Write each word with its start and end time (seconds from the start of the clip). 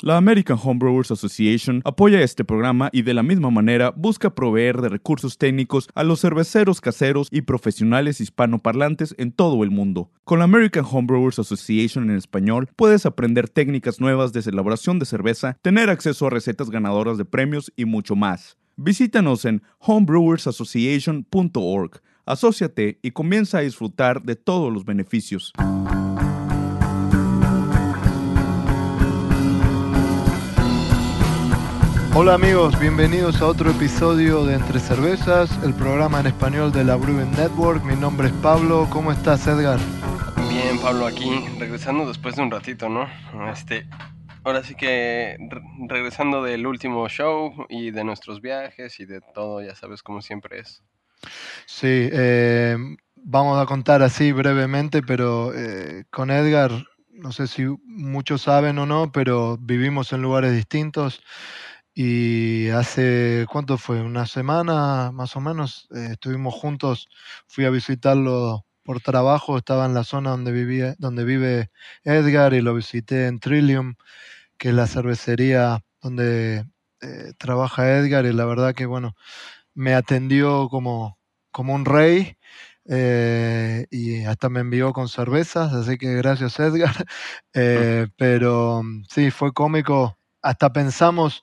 La 0.00 0.18
American 0.18 0.58
Homebrewers 0.62 1.10
Association 1.10 1.80
apoya 1.86 2.20
este 2.20 2.44
programa 2.44 2.90
y 2.92 3.00
de 3.00 3.14
la 3.14 3.22
misma 3.22 3.50
manera 3.50 3.94
busca 3.96 4.34
proveer 4.34 4.82
de 4.82 4.90
recursos 4.90 5.38
técnicos 5.38 5.88
a 5.94 6.04
los 6.04 6.20
cerveceros 6.20 6.82
caseros 6.82 7.28
y 7.30 7.40
profesionales 7.40 8.20
hispanoparlantes 8.20 9.14
en 9.16 9.32
todo 9.32 9.64
el 9.64 9.70
mundo. 9.70 10.10
Con 10.24 10.40
la 10.40 10.44
American 10.44 10.84
Homebrewers 10.84 11.38
Association 11.38 12.10
en 12.10 12.16
español 12.16 12.68
puedes 12.76 13.06
aprender 13.06 13.48
técnicas 13.48 13.98
nuevas 13.98 14.34
de 14.34 14.40
elaboración 14.40 14.98
de 14.98 15.06
cerveza, 15.06 15.56
tener 15.62 15.88
acceso 15.88 16.26
a 16.26 16.30
recetas 16.30 16.68
ganadoras 16.68 17.16
de 17.16 17.24
premios 17.24 17.72
y 17.74 17.86
mucho 17.86 18.16
más. 18.16 18.58
Visítanos 18.76 19.46
en 19.46 19.62
homebrewersassociation.org, 19.78 22.02
asóciate 22.26 22.98
y 23.00 23.12
comienza 23.12 23.56
a 23.58 23.62
disfrutar 23.62 24.22
de 24.24 24.36
todos 24.36 24.70
los 24.70 24.84
beneficios. 24.84 25.54
Hola 32.18 32.32
amigos, 32.32 32.80
bienvenidos 32.80 33.42
a 33.42 33.46
otro 33.46 33.70
episodio 33.70 34.46
de 34.46 34.54
Entre 34.54 34.80
Cervezas, 34.80 35.50
el 35.62 35.74
programa 35.74 36.18
en 36.18 36.28
español 36.28 36.72
de 36.72 36.82
la 36.82 36.96
Brewing 36.96 37.30
Network. 37.32 37.84
Mi 37.84 37.94
nombre 37.94 38.28
es 38.28 38.32
Pablo, 38.42 38.88
¿cómo 38.88 39.12
estás 39.12 39.46
Edgar? 39.46 39.78
Bien, 40.48 40.78
Pablo, 40.80 41.04
aquí 41.04 41.44
regresando 41.58 42.08
después 42.08 42.34
de 42.34 42.42
un 42.42 42.50
ratito, 42.50 42.88
¿no? 42.88 43.06
Este, 43.52 43.86
ahora 44.44 44.64
sí 44.64 44.74
que 44.74 45.36
regresando 45.90 46.42
del 46.42 46.66
último 46.66 47.06
show 47.10 47.52
y 47.68 47.90
de 47.90 48.02
nuestros 48.02 48.40
viajes 48.40 48.98
y 48.98 49.04
de 49.04 49.20
todo, 49.34 49.62
ya 49.62 49.74
sabes 49.74 50.02
cómo 50.02 50.22
siempre 50.22 50.60
es. 50.60 50.82
Sí, 51.66 52.08
eh, 52.10 52.78
vamos 53.14 53.62
a 53.62 53.66
contar 53.66 54.02
así 54.02 54.32
brevemente, 54.32 55.02
pero 55.02 55.52
eh, 55.54 56.04
con 56.08 56.30
Edgar, 56.30 56.70
no 57.10 57.32
sé 57.32 57.46
si 57.46 57.66
muchos 57.84 58.40
saben 58.40 58.78
o 58.78 58.86
no, 58.86 59.12
pero 59.12 59.58
vivimos 59.58 60.14
en 60.14 60.22
lugares 60.22 60.54
distintos. 60.54 61.22
Y 61.98 62.68
hace, 62.68 63.46
¿cuánto 63.50 63.78
fue? 63.78 64.02
Una 64.02 64.26
semana 64.26 65.10
más 65.14 65.34
o 65.34 65.40
menos, 65.40 65.88
eh, 65.94 66.08
estuvimos 66.12 66.52
juntos, 66.52 67.08
fui 67.48 67.64
a 67.64 67.70
visitarlo 67.70 68.66
por 68.84 69.00
trabajo, 69.00 69.56
estaba 69.56 69.86
en 69.86 69.94
la 69.94 70.04
zona 70.04 70.32
donde, 70.32 70.52
vivía, 70.52 70.94
donde 70.98 71.24
vive 71.24 71.70
Edgar 72.04 72.52
y 72.52 72.60
lo 72.60 72.74
visité 72.74 73.28
en 73.28 73.40
Trillium, 73.40 73.94
que 74.58 74.70
es 74.70 74.74
la 74.74 74.86
cervecería 74.88 75.80
donde 76.02 76.64
eh, 77.02 77.32
trabaja 77.38 77.98
Edgar 77.98 78.26
y 78.26 78.32
la 78.34 78.46
verdad 78.46 78.74
que, 78.74 78.86
bueno, 78.86 79.14
me 79.74 79.94
atendió 79.94 80.68
como, 80.70 81.18
como 81.52 81.74
un 81.74 81.84
rey. 81.86 82.36
Eh, 82.88 83.86
y 83.90 84.24
hasta 84.24 84.48
me 84.50 84.60
envió 84.60 84.92
con 84.92 85.08
cervezas, 85.08 85.72
así 85.74 85.98
que 85.98 86.14
gracias 86.16 86.58
Edgar. 86.60 86.94
pero 88.18 88.82
sí, 89.10 89.30
fue 89.30 89.52
cómico. 89.52 90.18
Hasta 90.42 90.72
pensamos 90.72 91.42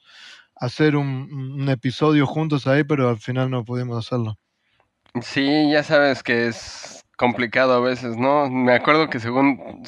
hacer 0.63 0.95
un, 0.95 1.67
episodio 1.69 2.25
juntos 2.25 2.67
ahí, 2.67 2.83
pero 2.83 3.09
al 3.09 3.17
final 3.17 3.49
no 3.49 3.65
pudimos 3.65 4.05
hacerlo. 4.05 4.37
Sí, 5.21 5.69
ya 5.69 5.83
sabes 5.83 6.23
que 6.23 6.47
es 6.47 7.02
complicado 7.23 7.71
a 7.71 7.79
veces, 7.79 8.17
¿no? 8.17 8.49
Me 8.49 8.73
acuerdo 8.73 9.09
que 9.09 9.17
según, 9.17 9.81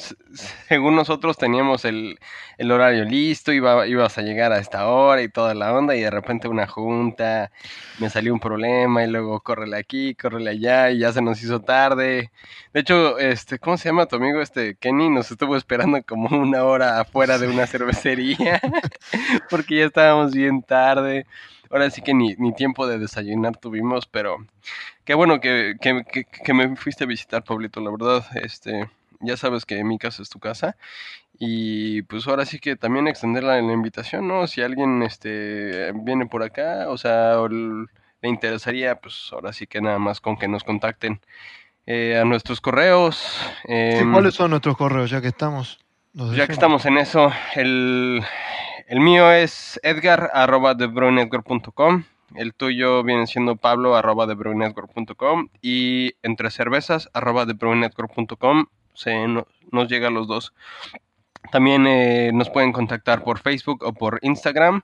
según 0.68 0.96
nosotros 0.96 1.36
teníamos 1.36 1.84
el, 1.84 2.18
el 2.56 2.72
horario 2.72 3.04
listo, 3.04 3.52
iba, 3.52 3.86
ibas 3.86 4.16
a 4.16 4.22
llegar 4.22 4.52
a 4.52 4.58
esta 4.58 4.88
hora 4.88 5.20
y 5.20 5.28
toda 5.28 5.52
la 5.52 5.74
onda, 5.74 5.94
y 5.94 6.00
de 6.00 6.10
repente 6.10 6.48
una 6.48 6.66
junta, 6.66 7.52
me 7.98 8.08
salió 8.08 8.32
un 8.32 8.40
problema, 8.40 9.04
y 9.04 9.08
luego 9.08 9.38
córrele 9.40 9.76
aquí, 9.76 10.14
córrele 10.14 10.52
allá, 10.52 10.90
y 10.90 11.00
ya 11.00 11.12
se 11.12 11.20
nos 11.20 11.42
hizo 11.42 11.60
tarde. 11.60 12.30
De 12.72 12.80
hecho, 12.80 13.18
este, 13.18 13.58
¿cómo 13.58 13.76
se 13.76 13.90
llama 13.90 14.06
tu 14.06 14.16
amigo 14.16 14.40
este 14.40 14.74
Kenny? 14.76 15.10
Nos 15.10 15.30
estuvo 15.30 15.58
esperando 15.58 16.02
como 16.04 16.34
una 16.40 16.64
hora 16.64 17.00
afuera 17.00 17.36
de 17.36 17.48
una 17.48 17.66
cervecería, 17.66 18.62
porque 19.50 19.76
ya 19.76 19.84
estábamos 19.84 20.32
bien 20.32 20.62
tarde 20.62 21.26
ahora 21.70 21.90
sí 21.90 22.02
que 22.02 22.14
ni, 22.14 22.34
ni 22.36 22.54
tiempo 22.54 22.86
de 22.86 22.98
desayunar 22.98 23.56
tuvimos, 23.56 24.06
pero 24.06 24.38
qué 25.04 25.14
bueno 25.14 25.40
que, 25.40 25.76
que, 25.80 26.04
que, 26.24 26.54
me 26.54 26.76
fuiste 26.76 27.04
a 27.04 27.06
visitar, 27.06 27.44
Pablito, 27.44 27.80
la 27.80 27.90
verdad, 27.90 28.24
este, 28.42 28.88
ya 29.20 29.36
sabes 29.36 29.64
que 29.64 29.82
mi 29.84 29.98
casa 29.98 30.22
es 30.22 30.28
tu 30.28 30.38
casa 30.38 30.76
y 31.38 32.02
pues 32.02 32.26
ahora 32.26 32.46
sí 32.46 32.58
que 32.58 32.76
también 32.76 33.08
extender 33.08 33.44
la, 33.44 33.58
invitación, 33.58 34.26
¿no? 34.26 34.46
Si 34.46 34.62
alguien 34.62 35.02
este 35.02 35.92
viene 35.92 36.26
por 36.26 36.42
acá, 36.42 36.86
o 36.88 36.96
sea, 36.96 37.36
le 37.48 38.28
interesaría, 38.28 38.96
pues 38.96 39.28
ahora 39.32 39.52
sí 39.52 39.66
que 39.66 39.80
nada 39.80 39.98
más 39.98 40.20
con 40.20 40.36
que 40.36 40.48
nos 40.48 40.64
contacten 40.64 41.20
eh, 41.86 42.18
a 42.20 42.24
nuestros 42.24 42.60
correos. 42.60 43.38
Em, 43.64 44.12
¿Cuáles 44.12 44.34
son 44.34 44.50
nuestros 44.50 44.76
correos 44.76 45.10
ya 45.10 45.20
que 45.20 45.28
estamos? 45.28 45.78
Ya 46.34 46.46
que 46.46 46.52
estamos 46.54 46.86
en 46.86 46.96
eso, 46.96 47.30
el, 47.56 48.24
el 48.86 49.00
mío 49.00 49.30
es 49.32 49.80
edgar 49.82 50.30
arroba 50.32 50.74
el 52.34 52.54
tuyo 52.54 53.02
viene 53.04 53.26
siendo 53.26 53.56
pablo 53.56 53.96
arroba 53.96 54.26
y 55.62 56.14
entre 56.22 56.50
cervezas 56.50 57.08
arroba 57.12 57.46
se 58.94 59.28
nos 59.28 59.88
llega 59.88 60.08
a 60.08 60.10
los 60.10 60.26
dos. 60.26 60.52
También 61.52 61.86
eh, 61.86 62.30
nos 62.34 62.50
pueden 62.50 62.72
contactar 62.72 63.22
por 63.22 63.38
Facebook 63.38 63.84
o 63.84 63.92
por 63.92 64.18
Instagram. 64.22 64.82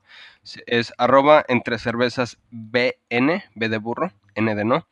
Es 0.67 0.93
arroba 0.99 1.45
entre 1.49 1.79
cervezas 1.79 2.39
BN, 2.51 3.43
B 3.55 3.69
de 3.69 3.79
burro, 3.79 4.13
N 4.35 4.55
de 4.55 4.65
no. 4.65 4.87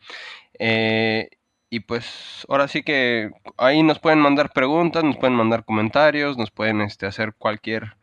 Eh, 0.59 1.29
y 1.69 1.81
pues 1.81 2.45
ahora 2.49 2.67
sí 2.67 2.83
que 2.83 3.31
ahí 3.57 3.83
nos 3.85 4.01
pueden 4.01 4.19
mandar 4.19 4.51
preguntas, 4.53 5.05
nos 5.05 5.17
pueden 5.17 5.37
mandar 5.37 5.65
comentarios, 5.65 6.37
nos 6.37 6.51
pueden 6.51 6.81
este, 6.81 7.07
hacer 7.07 7.35
cualquier 7.35 7.97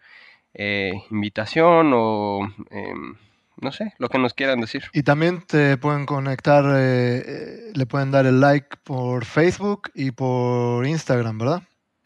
eh, 0.60 0.92
invitación 1.12 1.92
o 1.94 2.52
em, 2.72 3.16
no 3.62 3.72
sé, 3.72 3.94
lo 4.00 4.10
que 4.10 4.18
nos 4.18 4.34
quieran 4.34 4.60
decir. 4.60 4.86
Y 4.92 5.04
también 5.04 5.44
te 5.46 5.78
pueden 5.78 6.08
conectar, 6.08 6.66
eh, 6.66 7.24
eh, 7.26 7.72
le 7.76 7.86
pueden 7.86 8.10
dar 8.10 8.26
el 8.26 8.40
like 8.40 8.76
por 8.84 9.24
Facebook 9.24 9.92
y 9.94 10.10
por 10.10 10.88
Instagram, 10.88 11.38
¿verdad? 11.38 11.62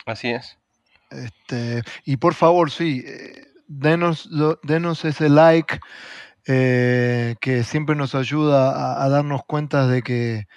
Así 0.05 0.31
es. 0.31 0.57
Este, 1.11 1.81
y 2.03 2.17
por 2.17 2.33
favor, 2.33 2.71
sí, 2.71 3.05
denos, 3.67 4.29
denos 4.63 5.05
ese 5.05 5.29
like 5.29 5.79
que 6.45 7.63
siempre 7.63 7.95
nos 7.95 8.15
ayuda 8.15 9.01
a 9.01 9.07
darnos 9.07 9.43
cuenta 9.45 9.87
de 9.87 10.01
que 10.01 10.47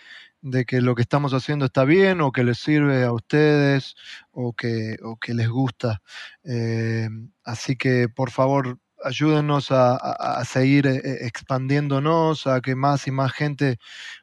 de 0.44 0.66
que 0.66 0.82
lo 0.82 0.94
que 0.94 1.02
estamos 1.02 1.32
haciendo 1.32 1.64
está 1.64 1.84
bien 1.84 2.20
o 2.20 2.30
que 2.30 2.44
les 2.44 2.58
sirve 2.58 3.02
a 3.02 3.12
ustedes 3.12 3.94
o 4.30 4.52
que, 4.52 4.96
o 5.02 5.16
que 5.16 5.32
les 5.32 5.48
gusta. 5.48 6.02
Eh, 6.44 7.08
así 7.44 7.76
que 7.76 8.10
por 8.10 8.30
favor 8.30 8.78
ayúdenos 9.02 9.68
a, 9.70 10.44
seguir 10.44 10.86
eh, 10.86 11.26
expandiéndonos, 11.26 12.46
a 12.46 12.60
que 12.60 12.76
más 12.76 13.06
y 13.06 13.10
más 13.10 13.32
gente 13.32 13.78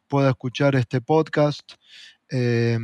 pueda 0.07 0.29
escuchar 0.29 0.75
este 0.75 1.01
podcast. 1.01 1.73
Eh, 2.29 2.77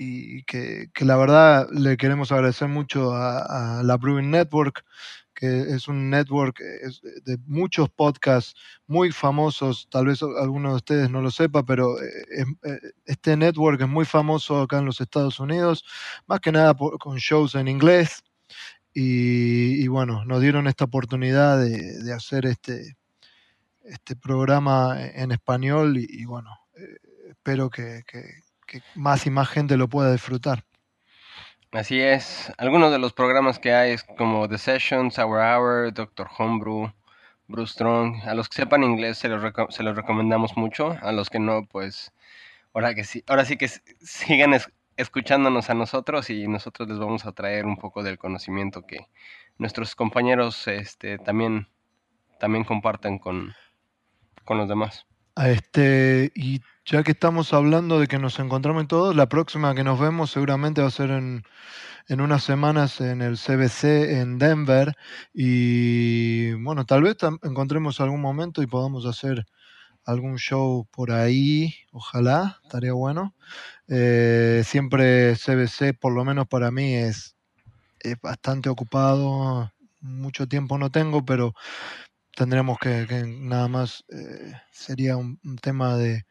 y 0.00 0.44
que, 0.44 0.88
que, 0.94 1.04
la 1.04 1.16
verdad 1.16 1.68
le 1.72 1.98
queremos 1.98 2.32
agradecer 2.32 2.68
mucho 2.68 3.12
a, 3.14 3.82
la 3.84 3.98
Brewing 3.98 4.30
Network 4.30 4.82
que 5.34 5.60
es 5.74 5.88
un 5.88 6.10
network 6.10 6.58
de 6.58 7.38
muchos 7.46 7.88
podcasts 7.88 8.54
muy 8.86 9.10
famosos, 9.10 9.88
tal 9.90 10.06
vez 10.06 10.22
alguno 10.22 10.70
de 10.70 10.76
ustedes 10.76 11.10
no 11.10 11.22
lo 11.22 11.30
sepa, 11.30 11.62
pero 11.62 11.98
eh, 12.02 12.44
eh, 12.62 12.78
este 13.06 13.38
network 13.38 13.80
es 13.80 13.88
muy 13.88 14.04
famoso 14.04 14.60
acá 14.60 14.78
en 14.78 14.84
los 14.84 15.00
Estados 15.00 15.40
Unidos, 15.40 15.82
más 16.26 16.40
que 16.40 16.52
nada 16.52 16.74
con 16.74 17.16
shows 17.16 17.54
en 17.54 17.68
inglés. 17.68 18.22
Y, 18.92 19.86
bueno, 19.88 20.24
nos 20.26 20.42
dieron 20.42 20.66
esta 20.66 20.84
oportunidad 20.84 21.58
de, 21.58 22.12
hacer 22.12 22.44
este, 22.44 22.96
este 23.84 24.16
programa 24.16 24.98
en 25.00 25.32
español 25.32 25.96
y, 25.96 26.24
bueno, 26.26 26.50
eh, 26.76 27.30
espero 27.30 27.70
que 27.70 28.02
más 28.94 29.26
y 29.26 29.30
más 29.30 29.48
gente 29.48 29.76
lo 29.76 29.88
pueda 29.88 30.12
disfrutar. 30.12 30.64
Así 31.72 32.00
es. 32.00 32.52
Algunos 32.58 32.90
de 32.90 32.98
los 32.98 33.12
programas 33.12 33.58
que 33.58 33.72
hay 33.72 33.92
es 33.92 34.02
como 34.02 34.48
The 34.48 34.58
Sessions, 34.58 35.18
Hour 35.18 35.38
Hour, 35.38 35.94
Doctor 35.94 36.28
Homebrew, 36.36 36.92
Bruce 37.46 37.74
Strong. 37.74 38.22
A 38.26 38.34
los 38.34 38.48
que 38.48 38.56
sepan 38.56 38.82
inglés 38.82 39.18
se 39.18 39.28
los, 39.28 39.42
se 39.68 39.82
los 39.82 39.94
recomendamos 39.94 40.56
mucho. 40.56 40.96
A 41.00 41.12
los 41.12 41.30
que 41.30 41.38
no, 41.38 41.66
pues 41.66 42.12
ahora 42.74 42.94
que 42.94 43.04
sí, 43.04 43.22
ahora 43.28 43.44
sí 43.44 43.56
que 43.56 43.68
sigan 43.68 44.52
escuchándonos 44.96 45.70
a 45.70 45.74
nosotros 45.74 46.28
y 46.30 46.48
nosotros 46.48 46.88
les 46.88 46.98
vamos 46.98 47.24
a 47.24 47.32
traer 47.32 47.66
un 47.66 47.76
poco 47.76 48.02
del 48.02 48.18
conocimiento 48.18 48.86
que 48.86 49.06
nuestros 49.58 49.94
compañeros 49.94 50.66
este, 50.68 51.18
también, 51.18 51.68
también 52.38 52.64
comparten 52.64 53.18
con, 53.18 53.54
con 54.44 54.58
los 54.58 54.68
demás. 54.68 55.06
Este, 55.36 56.32
y 56.34 56.60
ya 56.90 57.04
que 57.04 57.12
estamos 57.12 57.52
hablando 57.52 58.00
de 58.00 58.08
que 58.08 58.18
nos 58.18 58.40
encontramos 58.40 58.82
en 58.82 58.88
todos, 58.88 59.14
la 59.14 59.28
próxima 59.28 59.76
que 59.76 59.84
nos 59.84 60.00
vemos 60.00 60.32
seguramente 60.32 60.82
va 60.82 60.88
a 60.88 60.90
ser 60.90 61.10
en, 61.10 61.44
en 62.08 62.20
unas 62.20 62.42
semanas 62.42 63.00
en 63.00 63.22
el 63.22 63.38
CBC 63.38 63.84
en 64.18 64.38
Denver. 64.38 64.96
Y 65.32 66.52
bueno, 66.54 66.84
tal 66.86 67.02
vez 67.04 67.16
encontremos 67.44 68.00
algún 68.00 68.20
momento 68.20 68.60
y 68.60 68.66
podamos 68.66 69.06
hacer 69.06 69.46
algún 70.04 70.36
show 70.38 70.88
por 70.90 71.12
ahí, 71.12 71.72
ojalá, 71.92 72.58
estaría 72.64 72.92
bueno. 72.92 73.36
Eh, 73.86 74.62
siempre 74.66 75.36
CBC, 75.36 75.96
por 75.96 76.12
lo 76.12 76.24
menos 76.24 76.48
para 76.48 76.72
mí, 76.72 76.94
es, 76.94 77.36
es 78.00 78.20
bastante 78.20 78.68
ocupado, 78.68 79.72
mucho 80.00 80.48
tiempo 80.48 80.76
no 80.76 80.90
tengo, 80.90 81.24
pero 81.24 81.54
tendremos 82.34 82.78
que, 82.78 83.06
nada 83.38 83.68
más, 83.68 84.04
eh, 84.08 84.54
sería 84.72 85.16
un, 85.16 85.38
tema 85.62 85.96
de, 85.96 86.24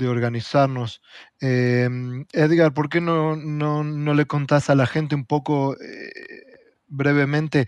organizarnos. 0.00 1.02
Em, 1.40 2.26
Edgar, 2.32 2.72
¿por 2.74 2.88
qué 2.88 3.00
no, 3.00 3.36
no, 3.36 4.14
le 4.14 4.26
contás 4.26 4.70
a 4.70 4.74
la 4.74 4.86
gente 4.86 5.14
un 5.14 5.24
poco 5.24 5.76
brevemente 6.88 7.66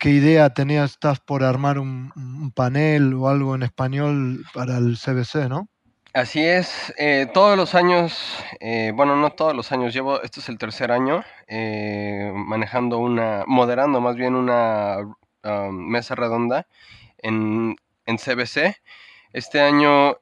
qué 0.00 0.08
idea 0.08 0.48
tenías, 0.50 0.92
estás 0.92 1.20
por 1.20 1.44
armar 1.44 1.78
un, 1.78 2.52
panel 2.56 3.14
o 3.14 3.28
algo 3.28 3.54
en 3.54 3.62
español 3.62 4.44
para 4.54 4.78
el 4.78 4.96
CBC, 4.96 5.48
¿no? 5.48 5.68
Así 6.12 6.44
es, 6.44 6.92
eh, 6.98 7.28
todos 7.32 7.56
los 7.56 7.76
años, 7.76 8.42
eh, 8.58 8.92
bueno, 8.96 9.14
no 9.14 9.30
todos 9.30 9.54
los 9.54 9.70
años, 9.70 9.94
llevo, 9.94 10.20
este 10.22 10.40
es 10.40 10.48
el 10.48 10.58
tercer 10.58 10.90
año, 10.90 11.22
eh, 11.46 12.32
manejando 12.34 12.98
una, 12.98 13.44
moderando 13.46 14.00
más 14.00 14.16
bien 14.16 14.34
una 14.34 14.96
um, 15.44 15.88
mesa 15.88 16.16
redonda 16.16 16.66
en, 17.18 17.76
en, 18.06 18.16
CBC. 18.16 18.74
Este 19.32 19.60
año 19.60 20.16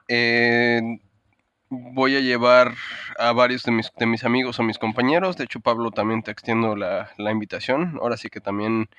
voy 1.69 2.15
a 2.15 2.19
llevar 2.19 2.73
a 3.17 3.31
varios 3.31 3.63
de 3.63 3.71
mis, 3.71 3.91
de 3.97 4.05
mis, 4.05 4.23
amigos 4.23 4.59
o 4.59 4.63
mis 4.63 4.79
compañeros, 4.79 5.37
de 5.37 5.45
hecho 5.45 5.59
Pablo 5.59 5.91
también 5.91 6.23
te 6.23 6.31
extiendo 6.31 6.75
la, 6.75 7.11
la 7.17 7.31
invitación, 7.31 7.97
ahora 8.01 8.17
sí 8.17 8.29
que 8.29 8.41
también 8.41 8.89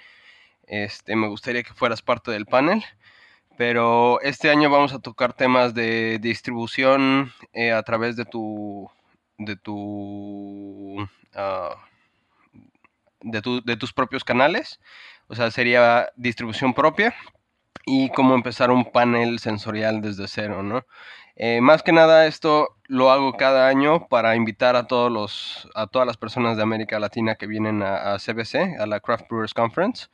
este, 0.70 1.17
me 1.17 1.28
gustaría 1.28 1.64
que 1.64 1.75
fueras 1.75 2.00
parte 2.00 2.31
del 2.31 2.46
panel. 2.46 2.84
Pero 3.58 4.20
este 4.22 4.50
año 4.50 4.70
vamos 4.70 4.94
a 4.94 5.00
tocar 5.00 5.34
temas 5.34 5.75
de 5.75 6.19
distribución 6.20 7.32
eh, 7.52 7.72
a 7.72 7.82
través 7.82 8.17
de 8.17 8.25
tu 8.25 8.88
de 9.37 9.56
tu, 9.56 11.08
ah, 11.34 11.75
de 13.20 13.43
de 13.64 13.76
tus 13.76 13.93
propios 13.93 14.25
canales. 14.25 14.81
O 15.28 15.34
sea 15.34 15.50
sería 15.50 16.11
distribución 16.17 16.72
propia 16.72 17.14
y 17.84 18.11
cómo 18.11 18.34
empezar 18.34 18.70
un 18.70 18.90
panel 18.90 19.40
sensorial 19.40 20.00
desde 20.00 20.28
cero 20.28 20.62
no 20.62 20.87
eh, 21.42 21.62
más 21.62 21.82
que 21.82 21.90
nada 21.90 22.26
esto 22.26 22.76
lo 22.87 23.10
hago 23.10 23.32
cada 23.38 23.66
año 23.66 24.08
para 24.08 24.37
invitar 24.37 24.76
a 24.76 24.87
todos 24.87 25.10
los 25.10 25.70
a 25.75 25.87
todas 25.87 26.06
las 26.06 26.19
personas 26.19 26.58
de 26.58 26.62
América 26.62 27.00
Latina 27.00 27.37
que 27.37 27.46
vienen 27.46 27.82
a, 27.82 28.19
CBC 28.19 28.78
a 28.78 28.87
la 28.87 29.00
Craft 29.00 29.26
Brewers 29.31 29.54
Conference 29.54 30.08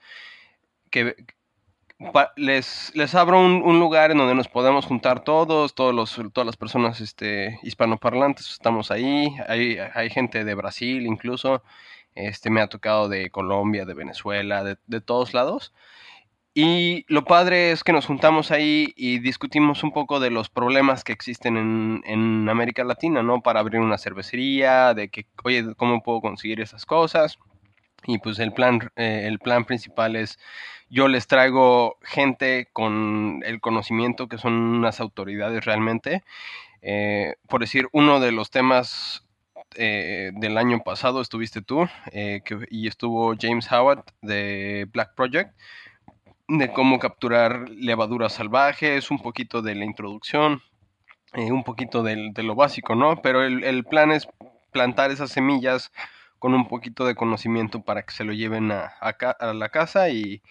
que, 0.89 1.17
les, 2.37 2.93
les 2.95 3.15
abro 3.17 3.41
un, 3.41 3.81
lugar 3.81 4.13
en 4.13 4.19
donde 4.19 4.37
nos 4.37 4.47
podemos 4.47 4.87
juntar 4.87 5.25
todos, 5.25 5.75
todos 5.75 5.93
los, 5.93 6.15
todas 6.33 6.47
las 6.47 6.57
personas 6.57 7.01
este, 7.01 7.59
hispanoparlantes 7.65 8.51
estamos 8.53 8.93
ahí, 8.93 9.35
hay, 9.49 9.79
hay 9.95 10.11
gente 10.11 10.45
de 10.45 10.55
Brasil 10.55 11.07
incluso, 11.07 11.65
este, 12.15 12.51
me 12.51 12.61
ha 12.61 12.69
tocado 12.69 13.09
de 13.09 13.31
Colombia, 13.31 13.85
de 13.85 13.95
Venezuela, 13.95 14.63
de, 14.63 14.77
de 14.87 15.01
todos 15.01 15.35
lados. 15.35 15.73
Y 16.59 17.05
lo 17.09 17.23
padre 17.27 17.71
es 17.71 17.85
que 17.85 17.93
nos 17.93 18.07
juntamos 18.07 18.51
ahí 18.51 18.95
y 18.97 19.19
discutimos 19.19 19.85
un 19.85 19.93
poco 19.93 20.21
de 20.21 20.31
los 20.31 20.49
problemas 20.49 21.05
que 21.05 21.13
existen 21.13 21.59
en, 21.59 22.03
en 22.07 22.49
América 22.49 22.83
Latina, 22.83 23.23
¿no? 23.23 23.43
Para 23.43 23.61
abrir 23.61 23.83
una 23.83 23.99
cervecería, 23.99 24.95
de 24.95 25.11
que, 25.11 25.27
oye, 25.45 25.75
¿cómo 25.77 26.03
puedo 26.03 26.23
conseguir 26.23 26.63
esas 26.63 26.87
cosas? 26.87 27.39
Y 28.07 28.17
pues 28.21 28.39
el 28.39 28.55
plan, 28.55 28.91
eh, 28.97 29.25
el 29.27 29.39
plan 29.39 29.67
principal 29.67 30.17
es 30.17 30.39
yo 30.89 31.09
les 31.09 31.27
traigo 31.27 31.99
gente 32.03 32.71
con 32.73 33.43
el 33.45 33.61
conocimiento 33.61 34.27
que 34.27 34.39
son 34.39 34.55
unas 34.55 34.99
autoridades 35.01 35.63
realmente. 35.67 36.25
Eh, 36.81 37.35
por 37.51 37.61
decir, 37.61 37.87
uno 37.93 38.19
de 38.19 38.33
los 38.33 38.51
temas 38.51 39.27
eh, 39.75 40.31
del 40.33 40.57
año 40.57 40.81
pasado 40.83 41.21
estuviste 41.21 41.61
tú 41.61 41.87
eh, 42.13 42.41
y 42.71 42.89
estuvo 42.89 43.35
James 43.39 43.71
Howard 43.71 44.05
de 44.23 44.87
Black 44.91 45.15
Project 45.15 45.53
de 46.49 46.73
cómo 46.73 46.99
capturar 46.99 47.69
levaduras 47.71 48.35
salvajes, 48.35 49.11
un 49.11 49.19
poquito 49.21 49.63
de 49.63 49.75
la 49.75 49.85
introducción, 49.85 50.63
un 51.35 51.65
poquito 51.65 52.03
de 52.03 52.43
lo 52.43 52.55
básico, 52.55 52.95
¿no? 52.95 53.21
Pero 53.21 53.45
el, 53.45 53.85
plan 53.85 54.13
es 54.13 54.29
plantar 54.73 55.11
esas 55.11 55.31
semillas 55.31 55.93
con 56.39 56.55
un 56.55 56.69
poquito 56.69 57.05
de 57.07 57.15
conocimiento 57.15 57.83
para 57.83 58.03
que 58.03 58.13
se 58.13 58.25
lo 58.25 58.33
lleven 58.33 58.71
a, 58.71 58.95
a 59.01 59.53
la 59.53 59.69
casa 59.69 60.09
y, 60.11 60.43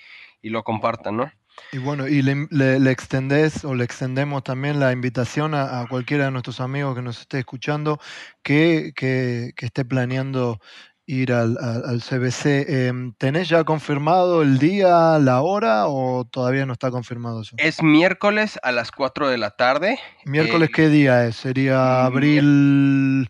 y 0.41 0.49
lo 0.49 0.63
compartan, 0.63 1.17
¿no? 1.17 1.31
Y 1.71 1.77
bueno, 1.77 2.07
y 2.07 2.21
le, 2.21 2.47
le, 2.51 2.91
extendés 2.91 3.65
o 3.65 3.75
le 3.75 3.83
extendemos 3.83 4.43
también 4.43 4.79
la 4.79 4.91
invitación 4.91 5.53
a, 5.55 5.85
cualquiera 5.89 6.25
de 6.25 6.31
nuestros 6.31 6.59
amigos 6.59 6.95
que 6.95 7.01
nos 7.01 7.21
esté 7.21 7.39
escuchando 7.39 7.99
que, 8.43 8.93
que, 8.95 9.53
esté 9.57 9.85
planeando 9.85 10.59
ir 11.05 11.31
al, 11.31 11.57
al, 11.59 12.01
CBC. 12.01 12.65
Em, 12.67 13.13
¿Tenés 13.13 13.49
ya 13.49 13.63
confirmado 13.63 14.41
el 14.41 14.57
día, 14.57 15.19
la 15.19 15.41
hora 15.41 15.87
o 15.87 16.25
todavía 16.25 16.65
no 16.65 16.73
está 16.73 16.91
confirmado 16.91 17.41
eso? 17.41 17.55
Es 17.59 17.81
miércoles 17.83 18.59
a 18.63 18.71
las 18.71 18.91
4 18.91 19.29
de 19.29 19.37
la 19.37 19.51
tarde. 19.51 19.99
¿Miércoles 20.25 20.69
eh, 20.69 20.71
qué 20.73 20.89
día 20.89 21.25
es? 21.25 21.35
¿Sería 21.35 22.05
abril? 22.05 23.29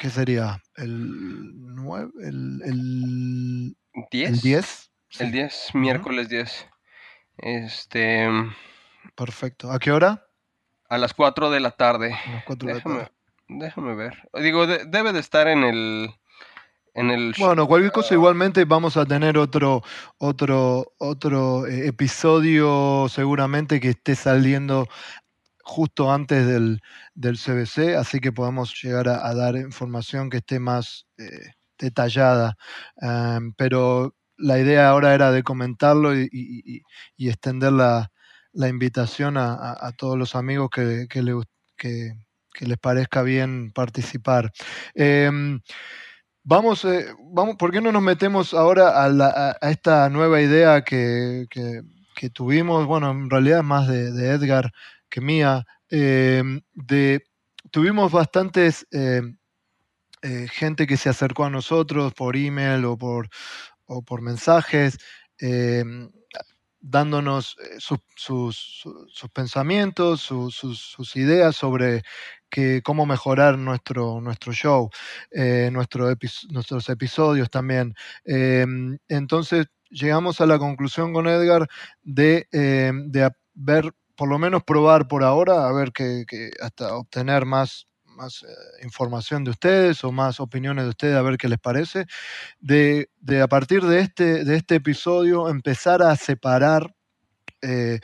¿Qué 0.00 0.10
sería? 0.10 0.62
¿El 0.76 1.74
9? 1.74 2.12
¿El, 2.22 2.62
el 2.64 3.76
10? 4.10 4.30
¿El 4.30 4.40
10? 4.40 4.90
El 5.20 5.32
10, 5.32 5.70
miércoles 5.74 6.28
10. 6.28 6.68
Este. 7.38 8.28
Perfecto. 9.14 9.70
¿A 9.70 9.78
qué 9.78 9.92
hora? 9.92 10.26
A 10.88 10.98
las 10.98 11.14
4 11.14 11.50
de 11.50 11.60
la 11.60 11.72
tarde. 11.72 12.12
A 12.12 12.32
las 12.32 12.44
4 12.44 12.68
de 12.68 12.74
déjame, 12.74 12.94
la 12.96 13.04
tarde. 13.04 13.16
Déjame 13.48 13.94
ver. 13.94 14.28
Digo, 14.42 14.66
debe 14.66 15.12
de 15.12 15.20
estar 15.20 15.48
en 15.48 15.64
el. 15.64 16.10
Bueno, 17.38 17.66
cualquier 17.66 17.90
cosa 17.90 18.14
igualmente 18.14 18.64
vamos 18.64 18.96
a 18.96 19.04
tener 19.04 19.36
otro 19.36 19.82
otro 20.18 20.92
otro 20.98 21.66
eh, 21.66 21.88
episodio 21.88 23.08
seguramente 23.08 23.80
que 23.80 23.90
esté 23.90 24.14
saliendo 24.14 24.86
justo 25.64 26.12
antes 26.12 26.46
del, 26.46 26.80
del 27.14 27.36
CBC, 27.36 27.96
así 27.96 28.20
que 28.20 28.32
podamos 28.32 28.80
llegar 28.80 29.08
a, 29.08 29.34
dar 29.34 29.56
información 29.56 30.30
que 30.30 30.36
esté 30.36 30.60
más 30.60 31.06
eh, 31.18 31.52
detallada. 31.78 32.56
pero 33.56 34.14
la 34.36 34.58
idea 34.58 34.88
ahora 34.88 35.14
era 35.14 35.32
de 35.32 35.42
comentarlo 35.42 36.14
y, 36.16 36.82
extender 37.18 37.72
la, 37.72 38.10
invitación 38.68 39.36
a, 39.36 39.92
todos 39.96 40.18
los 40.18 40.34
amigos 40.34 40.70
que, 40.70 41.08
les 42.60 42.78
parezca 42.78 43.22
bien 43.22 43.72
participar. 43.72 44.52
Em, 44.94 45.60
vamos, 46.44 46.84
eh, 46.84 47.06
vamos, 47.32 47.56
¿por 47.56 47.72
qué 47.72 47.80
no 47.80 47.90
nos 47.90 48.02
metemos 48.02 48.54
ahora 48.54 49.04
a, 49.04 49.70
esta 49.70 50.08
nueva 50.10 50.40
idea 50.40 50.82
que, 50.82 51.46
tuvimos? 52.32 52.86
Bueno, 52.86 53.10
en 53.10 53.28
realidad 53.28 53.62
más 53.62 53.88
de, 53.88 54.30
Edgar 54.30 54.70
que 55.08 55.20
mía. 55.20 55.66
Em, 55.90 56.60
tuvimos 57.70 58.12
bastantes 58.12 58.86
em, 58.90 59.36
eh, 60.22 60.48
gente 60.50 60.86
que 60.86 60.96
se 60.96 61.08
acercó 61.08 61.44
a 61.44 61.50
nosotros 61.50 62.14
por 62.14 62.36
email 62.36 62.84
o 62.84 62.96
por, 62.96 63.28
o 63.86 64.02
por 64.02 64.22
mensajes, 64.22 64.98
em, 65.38 66.10
dándonos 66.80 67.56
eh, 67.62 67.76
sus, 67.78 68.84
pensamientos, 69.32 70.20
sus, 70.20 71.16
ideas 71.16 71.56
sobre 71.56 72.02
cómo 72.82 73.06
mejorar 73.06 73.58
nuestro, 73.58 74.20
nuestro 74.20 74.52
show, 74.52 74.90
eh, 75.30 75.70
nuestros 75.72 76.88
episodios 76.88 77.50
también. 77.50 77.94
Em, 78.24 78.98
entonces 79.08 79.66
llegamos 79.90 80.40
a 80.40 80.46
la 80.46 80.58
conclusión 80.58 81.12
con 81.12 81.26
Edgar 81.28 81.68
de, 82.02 82.46
em, 82.52 83.10
de 83.10 83.30
ver, 83.54 83.92
por 84.16 84.28
lo 84.28 84.38
menos 84.38 84.62
probar 84.64 85.08
por 85.08 85.24
ahora, 85.24 85.68
a 85.68 85.72
ver 85.72 85.92
que 85.92 86.24
hasta 86.60 86.94
obtener 86.96 87.44
más 87.46 87.86
más 88.16 88.42
eh, 88.42 88.46
información 88.84 89.44
de 89.44 89.50
ustedes 89.50 90.04
o 90.04 90.12
más 90.12 90.40
opiniones 90.40 90.84
de 90.84 90.90
ustedes, 90.90 91.16
a 91.16 91.22
ver 91.22 91.36
qué 91.36 91.48
les 91.48 91.58
parece, 91.58 92.06
de, 92.60 93.08
a 93.42 93.48
partir 93.48 93.82
de 93.84 94.00
este, 94.00 94.44
de 94.44 94.56
este 94.56 94.76
episodio 94.76 95.48
empezar 95.48 96.02
a 96.02 96.16
separar 96.16 96.94
eh, 97.62 98.00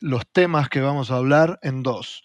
los 0.00 0.24
temas 0.32 0.68
que 0.68 0.80
vamos 0.80 1.10
a 1.10 1.16
hablar 1.16 1.58
en 1.62 1.82
dos. 1.82 2.24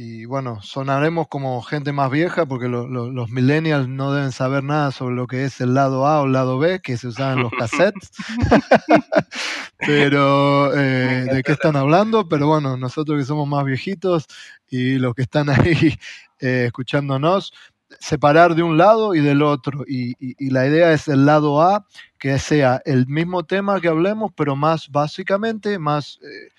Y 0.00 0.26
bueno, 0.26 0.62
sonaremos 0.62 1.26
como 1.26 1.60
gente 1.60 1.92
más 1.92 2.08
vieja 2.08 2.46
porque 2.46 2.68
los 2.68 3.30
millennials 3.30 3.88
no 3.88 4.12
deben 4.12 4.30
saber 4.30 4.62
nada 4.62 4.92
sobre 4.92 5.16
lo 5.16 5.26
que 5.26 5.42
es 5.42 5.60
el 5.60 5.74
lado 5.74 6.06
A 6.06 6.22
o 6.22 6.26
el 6.26 6.32
lado 6.34 6.56
B 6.56 6.78
que 6.80 6.96
se 6.96 7.08
usaban 7.08 7.38
en 7.38 7.42
los 7.42 7.52
cassettes. 7.58 8.12
pero, 9.76 10.70
¿de 10.70 11.42
qué 11.44 11.50
están 11.50 11.74
hablando? 11.74 12.28
Pero 12.28 12.46
bueno, 12.46 12.76
nosotros 12.76 13.18
que 13.18 13.24
somos 13.24 13.48
más 13.48 13.64
viejitos 13.64 14.26
y 14.70 15.00
los 15.00 15.16
que 15.16 15.22
están 15.22 15.50
ahí 15.50 15.98
eh, 16.38 16.66
escuchándonos, 16.66 17.52
separar 17.98 18.54
de 18.54 18.62
un 18.62 18.78
lado 18.78 19.16
y 19.16 19.20
del 19.20 19.42
otro. 19.42 19.82
Y, 19.84 20.14
la 20.48 20.64
idea 20.68 20.92
es 20.92 21.08
el 21.08 21.26
lado 21.26 21.60
A, 21.60 21.84
que 22.20 22.38
sea 22.38 22.80
el 22.84 23.08
mismo 23.08 23.42
tema 23.42 23.80
que 23.80 23.88
hablemos, 23.88 24.30
pero 24.36 24.54
más 24.54 24.90
básicamente, 24.90 25.76
más 25.80 26.20
eh, 26.22 26.52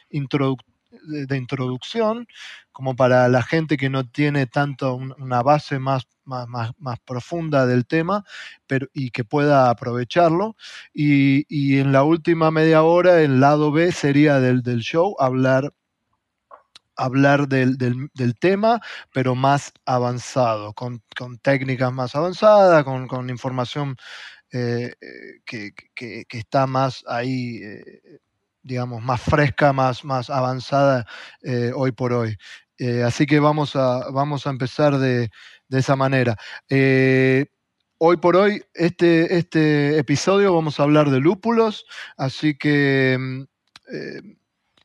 de, 1.03 1.37
introducción, 1.37 2.27
como 2.71 2.95
para 2.95 3.27
la 3.29 3.43
gente 3.43 3.77
que 3.77 3.89
no 3.89 4.07
tiene 4.07 4.47
tanto 4.47 4.95
una 4.95 5.41
base 5.43 5.79
más, 5.79 6.07
más, 6.25 6.47
más, 6.77 6.99
profunda 7.05 7.65
del 7.65 7.85
tema 7.85 8.23
pero, 8.67 8.87
y 8.93 9.11
que 9.11 9.23
pueda 9.23 9.69
aprovecharlo. 9.69 10.55
Y, 10.93 11.45
y, 11.49 11.79
en 11.79 11.91
la 11.91 12.03
última 12.03 12.51
media 12.51 12.83
hora, 12.83 13.21
el 13.21 13.39
lado 13.39 13.71
B 13.71 13.91
sería 13.91 14.39
del, 14.39 14.61
del 14.63 14.79
show, 14.81 15.15
hablar 15.19 15.73
hablar 16.99 17.47
del, 17.47 17.77
del, 17.77 18.35
tema, 18.39 18.81
pero 19.13 19.33
más 19.35 19.71
avanzado, 19.85 20.73
con, 20.73 21.01
con 21.17 21.37
técnicas 21.39 21.93
más 21.93 22.15
avanzadas, 22.15 22.83
con, 22.83 23.07
con 23.07 23.29
información 23.29 23.95
eh, 24.51 24.93
eh, 25.01 25.39
que, 25.45 25.73
que, 25.95 26.25
que, 26.27 26.37
está 26.37 26.67
más 26.67 27.03
ahí 27.07 27.61
eh, 27.63 28.19
digamos, 28.69 29.01
más 29.01 29.19
fresca, 29.19 29.73
más, 29.73 30.05
más 30.05 30.29
avanzada 30.29 31.05
eh, 31.41 31.71
hoy 31.75 31.91
por 31.91 32.13
hoy. 32.13 32.37
Eh, 32.77 33.03
así 33.03 33.25
que 33.25 33.39
vamos 33.39 33.75
a, 33.75 34.09
vamos 34.11 34.45
a 34.45 34.51
empezar 34.51 34.99
de, 34.99 35.29
esa 35.71 35.95
manera. 35.95 36.37
Eh, 36.69 37.47
hoy 37.97 38.17
por 38.17 38.35
hoy, 38.35 38.63
este, 38.75 39.37
este 39.37 39.97
episodio 39.97 40.53
vamos 40.53 40.79
a 40.79 40.83
hablar 40.83 41.09
de 41.09 41.19
lúpulos, 41.19 41.85
así 42.15 42.57
que 42.57 43.17
mm, 43.19 43.43